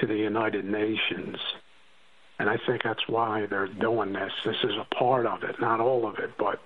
to 0.00 0.06
the 0.06 0.16
United 0.16 0.64
Nations, 0.64 1.36
and 2.38 2.48
I 2.48 2.56
think 2.66 2.82
that's 2.82 3.06
why 3.06 3.44
they're 3.46 3.66
doing 3.66 4.14
this. 4.14 4.32
This 4.44 4.56
is 4.64 4.72
a 4.76 4.86
part 4.94 5.26
of 5.26 5.44
it, 5.44 5.60
not 5.60 5.78
all 5.78 6.06
of 6.06 6.18
it, 6.18 6.30
but 6.38 6.58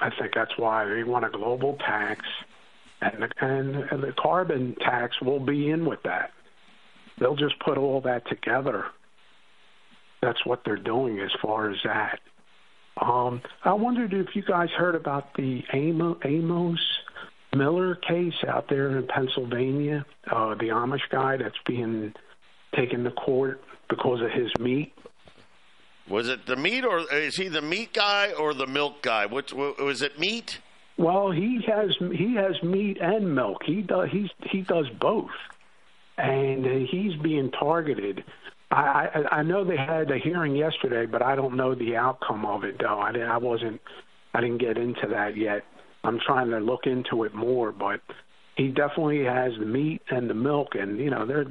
I 0.00 0.10
think 0.10 0.34
that's 0.34 0.58
why 0.58 0.84
they 0.84 1.04
want 1.04 1.24
a 1.24 1.30
global 1.30 1.76
tax, 1.76 2.26
and 3.00 3.22
the, 3.22 3.30
and, 3.40 3.76
and 3.76 4.02
the 4.02 4.12
carbon 4.12 4.74
tax 4.80 5.20
will 5.20 5.40
be 5.40 5.70
in 5.70 5.84
with 5.86 6.02
that. 6.02 6.32
They'll 7.18 7.36
just 7.36 7.60
put 7.60 7.78
all 7.78 8.00
that 8.00 8.26
together 8.28 8.86
that's 10.22 10.46
what 10.46 10.62
they're 10.64 10.76
doing 10.76 11.18
as 11.18 11.30
far 11.42 11.68
as 11.68 11.76
that. 11.84 12.20
Um, 13.00 13.40
I 13.64 13.72
wondered 13.72 14.12
if 14.12 14.34
you 14.34 14.42
guys 14.42 14.68
heard 14.76 14.94
about 14.94 15.34
the 15.34 15.62
Amos 15.72 16.80
Miller 17.54 17.94
case 17.96 18.34
out 18.46 18.68
there 18.68 18.96
in 18.96 19.06
Pennsylvania, 19.06 20.04
uh, 20.30 20.54
the 20.54 20.68
Amish 20.68 21.08
guy 21.10 21.36
that's 21.36 21.56
being 21.66 22.14
taken 22.74 23.04
to 23.04 23.10
court 23.10 23.62
because 23.88 24.20
of 24.20 24.30
his 24.30 24.50
meat. 24.58 24.92
Was 26.08 26.28
it 26.28 26.46
the 26.46 26.56
meat, 26.56 26.84
or 26.84 27.00
is 27.12 27.36
he 27.36 27.48
the 27.48 27.62
meat 27.62 27.92
guy 27.92 28.32
or 28.32 28.54
the 28.54 28.66
milk 28.66 29.02
guy? 29.02 29.26
What 29.26 29.52
was 29.52 30.02
it? 30.02 30.18
Meat? 30.18 30.58
Well, 30.98 31.30
he 31.30 31.60
has 31.66 31.96
he 32.14 32.34
has 32.34 32.62
meat 32.62 32.98
and 33.00 33.34
milk. 33.34 33.62
He 33.64 33.82
does 33.82 34.08
he's 34.10 34.28
he 34.50 34.62
does 34.62 34.88
both, 35.00 35.30
and 36.18 36.66
he's 36.88 37.14
being 37.22 37.50
targeted 37.50 38.24
I, 38.72 39.08
I 39.14 39.38
I 39.38 39.42
know 39.42 39.64
they 39.64 39.76
had 39.76 40.10
a 40.10 40.18
hearing 40.18 40.56
yesterday, 40.56 41.06
but 41.06 41.22
I 41.22 41.36
don't 41.36 41.56
know 41.56 41.74
the 41.74 41.96
outcome 41.96 42.46
of 42.46 42.64
it 42.64 42.78
though. 42.78 42.98
I, 42.98 43.12
didn't, 43.12 43.28
I 43.28 43.36
wasn't 43.36 43.80
I 44.34 44.40
didn't 44.40 44.58
get 44.58 44.78
into 44.78 45.08
that 45.08 45.36
yet. 45.36 45.64
I'm 46.04 46.18
trying 46.18 46.50
to 46.50 46.58
look 46.58 46.86
into 46.86 47.24
it 47.24 47.34
more, 47.34 47.70
but 47.70 48.00
he 48.56 48.68
definitely 48.68 49.24
has 49.24 49.52
the 49.58 49.66
meat 49.66 50.02
and 50.10 50.28
the 50.28 50.34
milk, 50.34 50.74
and 50.74 50.98
you 50.98 51.10
know 51.10 51.26
they're 51.26 51.46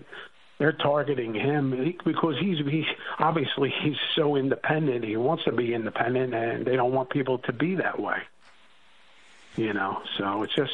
they're 0.57 0.71
targeting 0.71 1.33
him 1.33 1.95
because 2.03 2.35
he's 2.39 2.57
he 2.59 2.85
obviously 3.19 3.73
he's 3.81 3.97
so 4.15 4.35
independent. 4.35 5.05
He 5.05 5.15
wants 5.17 5.43
to 5.45 5.51
be 5.51 5.73
independent, 5.73 6.33
and 6.33 6.65
they 6.65 6.75
don't 6.75 6.91
want 6.91 7.11
people 7.11 7.37
to 7.39 7.53
be 7.53 7.75
that 7.75 7.99
way. 7.99 8.17
You 9.57 9.73
know, 9.73 10.01
so 10.17 10.43
it's 10.43 10.55
just 10.55 10.73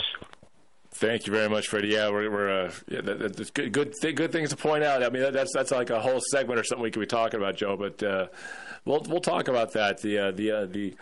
Thank 0.97 1.27
you 1.27 1.33
very 1.33 1.47
much, 1.47 1.67
Freddie. 1.67 1.89
Yeah, 1.89 2.09
we're, 2.09 2.31
we're 2.31 2.65
uh, 2.65 2.71
yeah, 2.87 3.01
that, 3.01 3.37
that's 3.37 3.51
good, 3.51 3.71
good, 3.71 3.93
th- 4.01 4.15
good 4.15 4.31
things 4.31 4.49
to 4.49 4.55
point 4.57 4.83
out. 4.83 5.03
I 5.03 5.09
mean, 5.09 5.21
that, 5.21 5.33
that's 5.33 5.53
that's 5.53 5.69
like 5.69 5.91
a 5.91 6.01
whole 6.01 6.19
segment 6.31 6.59
or 6.59 6.63
something 6.63 6.81
we 6.81 6.89
could 6.89 7.01
be 7.01 7.05
talking 7.05 7.39
about, 7.39 7.55
Joe. 7.55 7.77
But 7.77 8.01
uh, 8.01 8.27
we'll 8.83 9.03
we'll 9.07 9.21
talk 9.21 9.47
about 9.47 9.73
that. 9.73 10.01
The 10.01 10.17
uh, 10.17 10.31
the 10.31 10.51
uh, 10.51 10.65
the 10.65 10.95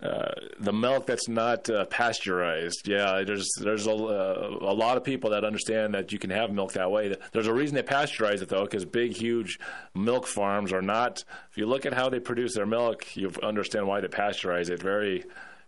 uh, 0.00 0.30
the 0.60 0.72
milk 0.72 1.06
that's 1.06 1.26
not 1.26 1.68
uh, 1.68 1.86
pasteurized. 1.86 2.86
Yeah, 2.86 3.24
there's 3.26 3.48
there's 3.60 3.88
a, 3.88 3.92
uh, 3.92 4.58
a 4.60 4.74
lot 4.74 4.96
of 4.96 5.02
people 5.02 5.30
that 5.30 5.44
understand 5.44 5.94
that 5.94 6.12
you 6.12 6.20
can 6.20 6.30
have 6.30 6.52
milk 6.52 6.74
that 6.74 6.92
way. 6.92 7.16
There's 7.32 7.48
a 7.48 7.54
reason 7.54 7.74
they 7.74 7.82
pasteurize 7.82 8.42
it 8.42 8.48
though, 8.48 8.64
because 8.64 8.84
big, 8.84 9.16
huge 9.16 9.58
milk 9.92 10.28
farms 10.28 10.72
are 10.72 10.82
not. 10.82 11.24
If 11.50 11.58
you 11.58 11.66
look 11.66 11.84
at 11.84 11.94
how 11.94 12.08
they 12.08 12.20
produce 12.20 12.54
their 12.54 12.66
milk, 12.66 13.16
you 13.16 13.32
understand 13.42 13.88
why 13.88 14.00
they 14.00 14.08
pasteurize 14.08 14.70
it. 14.70 14.80
Very 14.80 15.24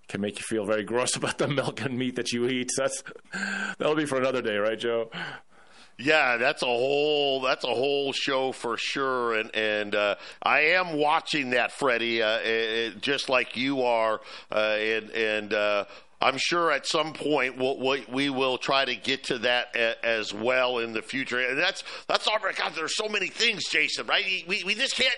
can 0.09 0.21
make 0.21 0.39
you 0.39 0.45
feel 0.45 0.65
very 0.65 0.85
gross 0.85 1.17
about 1.17 1.39
the 1.39 1.49
milk 1.49 1.81
and 1.83 1.99
meat 1.99 2.17
that 2.17 2.33
you 2.33 2.49
eat. 2.49 2.71
That's 2.77 3.03
that'll 3.79 3.95
be 3.95 4.07
for 4.07 4.19
another 4.19 4.43
day, 4.43 4.57
right, 4.57 4.79
Joe? 4.79 5.11
Yeah, 6.01 6.37
that's 6.37 6.63
a 6.63 6.67
whole 6.67 7.41
that's 7.41 7.65
a 7.65 7.75
whole 7.75 8.13
show 8.13 8.53
for 8.53 8.77
sure, 8.77 9.35
and 9.35 9.55
and 9.55 9.95
uh, 9.97 10.15
I 10.41 10.61
am 10.61 10.93
watching 10.97 11.51
that, 11.51 11.73
Freddie, 11.73 12.23
uh, 12.23 12.39
it, 12.39 13.01
just 13.01 13.29
like 13.29 13.57
you 13.57 13.83
are, 13.83 14.21
uh, 14.53 14.77
and 14.79 15.11
and 15.11 15.53
uh, 15.53 15.85
I'm 16.21 16.37
sure 16.37 16.73
at 16.73 16.87
some 16.87 17.13
point 17.13 17.57
we'll, 17.59 17.79
we 18.09 18.29
will 18.29 18.59
try 18.59 18.85
to 18.85 18.97
get 18.97 19.25
to 19.25 19.39
that 19.39 19.77
as 19.77 20.35
well 20.35 20.79
in 20.79 20.93
the 20.93 21.03
future. 21.03 21.39
And 21.39 21.57
that's 21.57 21.85
that's 22.09 22.27
all. 22.27 22.39
God, 22.41 22.73
there's 22.75 22.97
so 22.97 23.09
many 23.09 23.29
things, 23.29 23.69
Jason. 23.69 24.07
Right? 24.07 24.45
We, 24.49 24.65
we 24.65 24.75
just 24.75 24.97
can't 24.97 25.15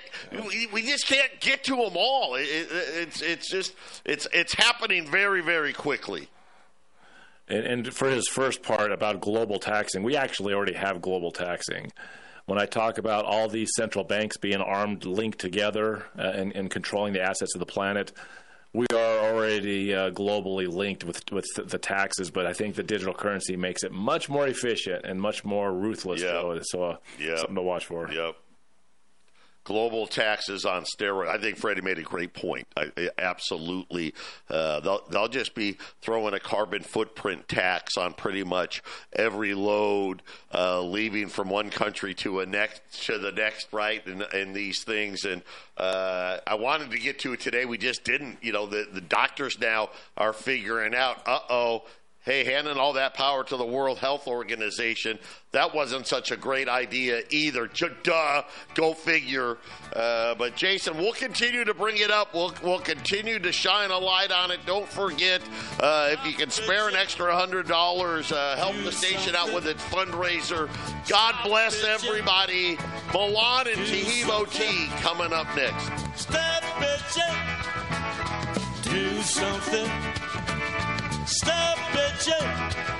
we, 0.46 0.66
we 0.66 0.82
just 0.82 1.06
can't 1.06 1.40
get 1.40 1.64
to 1.64 1.76
them 1.76 1.96
all. 1.96 2.34
It, 2.34 2.42
it, 2.42 2.68
it's 2.70 3.22
it's 3.22 3.50
just 3.50 3.74
it's 4.04 4.28
it's 4.32 4.52
happening 4.54 5.06
very 5.06 5.40
very 5.40 5.72
quickly. 5.72 6.28
And, 7.48 7.64
and 7.64 7.94
for 7.94 8.10
his 8.10 8.28
first 8.28 8.62
part 8.62 8.92
about 8.92 9.20
global 9.20 9.58
taxing, 9.58 10.02
we 10.02 10.16
actually 10.16 10.52
already 10.52 10.74
have 10.74 11.00
global 11.00 11.30
taxing 11.32 11.92
when 12.50 12.58
I 12.58 12.66
talk 12.66 12.98
about 12.98 13.24
all 13.26 13.48
these 13.48 13.70
central 13.76 14.04
banks 14.04 14.36
being 14.36 14.60
armed, 14.60 15.04
linked 15.04 15.38
together, 15.38 16.04
uh, 16.18 16.22
and, 16.22 16.52
and, 16.56 16.68
controlling 16.68 17.12
the 17.12 17.22
assets 17.22 17.54
of 17.54 17.60
the 17.60 17.66
planet, 17.66 18.12
we 18.72 18.86
are 18.92 19.18
already 19.18 19.94
uh, 19.94 20.10
globally 20.10 20.68
linked 20.68 21.04
with 21.04 21.22
with 21.32 21.46
the 21.56 21.78
taxes, 21.78 22.30
but 22.30 22.46
I 22.46 22.52
think 22.52 22.76
the 22.76 22.82
digital 22.82 23.14
currency 23.14 23.56
makes 23.56 23.82
it 23.82 23.92
much 23.92 24.28
more 24.28 24.46
efficient 24.46 25.04
and 25.04 25.20
much 25.20 25.44
more 25.44 25.72
ruthless. 25.72 26.22
Yep. 26.22 26.62
So, 26.64 26.82
uh, 26.84 26.96
yep. 27.18 27.38
something 27.38 27.56
to 27.56 27.62
watch 27.62 27.86
for. 27.86 28.10
Yep 28.10 28.36
global 29.64 30.06
taxes 30.06 30.64
on 30.64 30.84
steroids. 30.84 31.28
I 31.28 31.38
think 31.38 31.56
Freddie 31.58 31.82
made 31.82 31.98
a 31.98 32.02
great 32.02 32.32
point. 32.32 32.66
I, 32.76 32.90
I, 32.96 33.10
absolutely, 33.18 34.14
uh, 34.48 34.80
they'll 34.80 35.02
they'll 35.10 35.28
just 35.28 35.54
be 35.54 35.76
throwing 36.00 36.34
a 36.34 36.40
carbon 36.40 36.82
footprint 36.82 37.48
tax 37.48 37.96
on 37.96 38.12
pretty 38.14 38.44
much 38.44 38.82
every 39.12 39.54
load 39.54 40.22
uh, 40.52 40.80
leaving 40.82 41.28
from 41.28 41.48
one 41.50 41.70
country 41.70 42.14
to 42.14 42.40
a 42.40 42.46
next 42.46 42.82
to 43.06 43.18
the 43.18 43.32
next, 43.32 43.72
right? 43.72 44.04
And, 44.06 44.22
and 44.22 44.54
these 44.54 44.82
things. 44.84 45.24
And 45.24 45.42
uh, 45.76 46.38
I 46.46 46.54
wanted 46.54 46.90
to 46.90 46.98
get 46.98 47.18
to 47.20 47.32
it 47.32 47.40
today. 47.40 47.64
We 47.64 47.78
just 47.78 48.04
didn't. 48.04 48.38
You 48.42 48.52
know, 48.52 48.66
the 48.66 48.88
the 48.90 49.00
doctors 49.00 49.58
now 49.58 49.90
are 50.16 50.32
figuring 50.32 50.94
out. 50.94 51.26
Uh 51.26 51.40
oh 51.48 51.82
hey, 52.22 52.44
handing 52.44 52.76
all 52.76 52.92
that 52.94 53.14
power 53.14 53.44
to 53.44 53.56
the 53.56 53.64
World 53.64 53.98
Health 53.98 54.26
Organization, 54.26 55.18
that 55.52 55.74
wasn't 55.74 56.06
such 56.06 56.30
a 56.30 56.36
great 56.36 56.68
idea 56.68 57.22
either. 57.30 57.68
Duh, 58.02 58.42
go 58.74 58.94
figure. 58.94 59.58
Uh, 59.94 60.34
but 60.36 60.54
Jason, 60.56 60.96
we'll 60.96 61.12
continue 61.12 61.64
to 61.64 61.74
bring 61.74 61.96
it 61.98 62.10
up. 62.10 62.34
We'll, 62.34 62.54
we'll 62.62 62.80
continue 62.80 63.38
to 63.38 63.52
shine 63.52 63.90
a 63.90 63.98
light 63.98 64.30
on 64.30 64.50
it. 64.50 64.60
Don't 64.66 64.88
forget, 64.88 65.40
uh, 65.80 66.10
if 66.12 66.24
you 66.24 66.32
can 66.32 66.50
spare 66.50 66.88
an 66.88 66.94
extra 66.94 67.32
$100, 67.32 68.32
uh, 68.32 68.56
help 68.56 68.76
the 68.84 68.92
station 68.92 69.34
out 69.34 69.52
with 69.52 69.66
its 69.66 69.82
fundraiser. 69.84 70.68
God 71.08 71.34
bless 71.44 71.82
everybody. 71.82 72.78
Milan 73.12 73.66
and 73.66 73.80
Taheebo 73.80 74.50
Tea 74.52 74.88
coming 75.02 75.32
up 75.32 75.46
next. 75.56 76.20
Step 76.20 76.60
do 78.90 79.22
something 79.22 80.19
Stop 81.50 81.78
bitching 81.94 82.99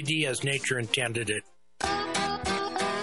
As 0.25 0.43
nature 0.43 0.79
intended 0.79 1.29
it. 1.29 1.43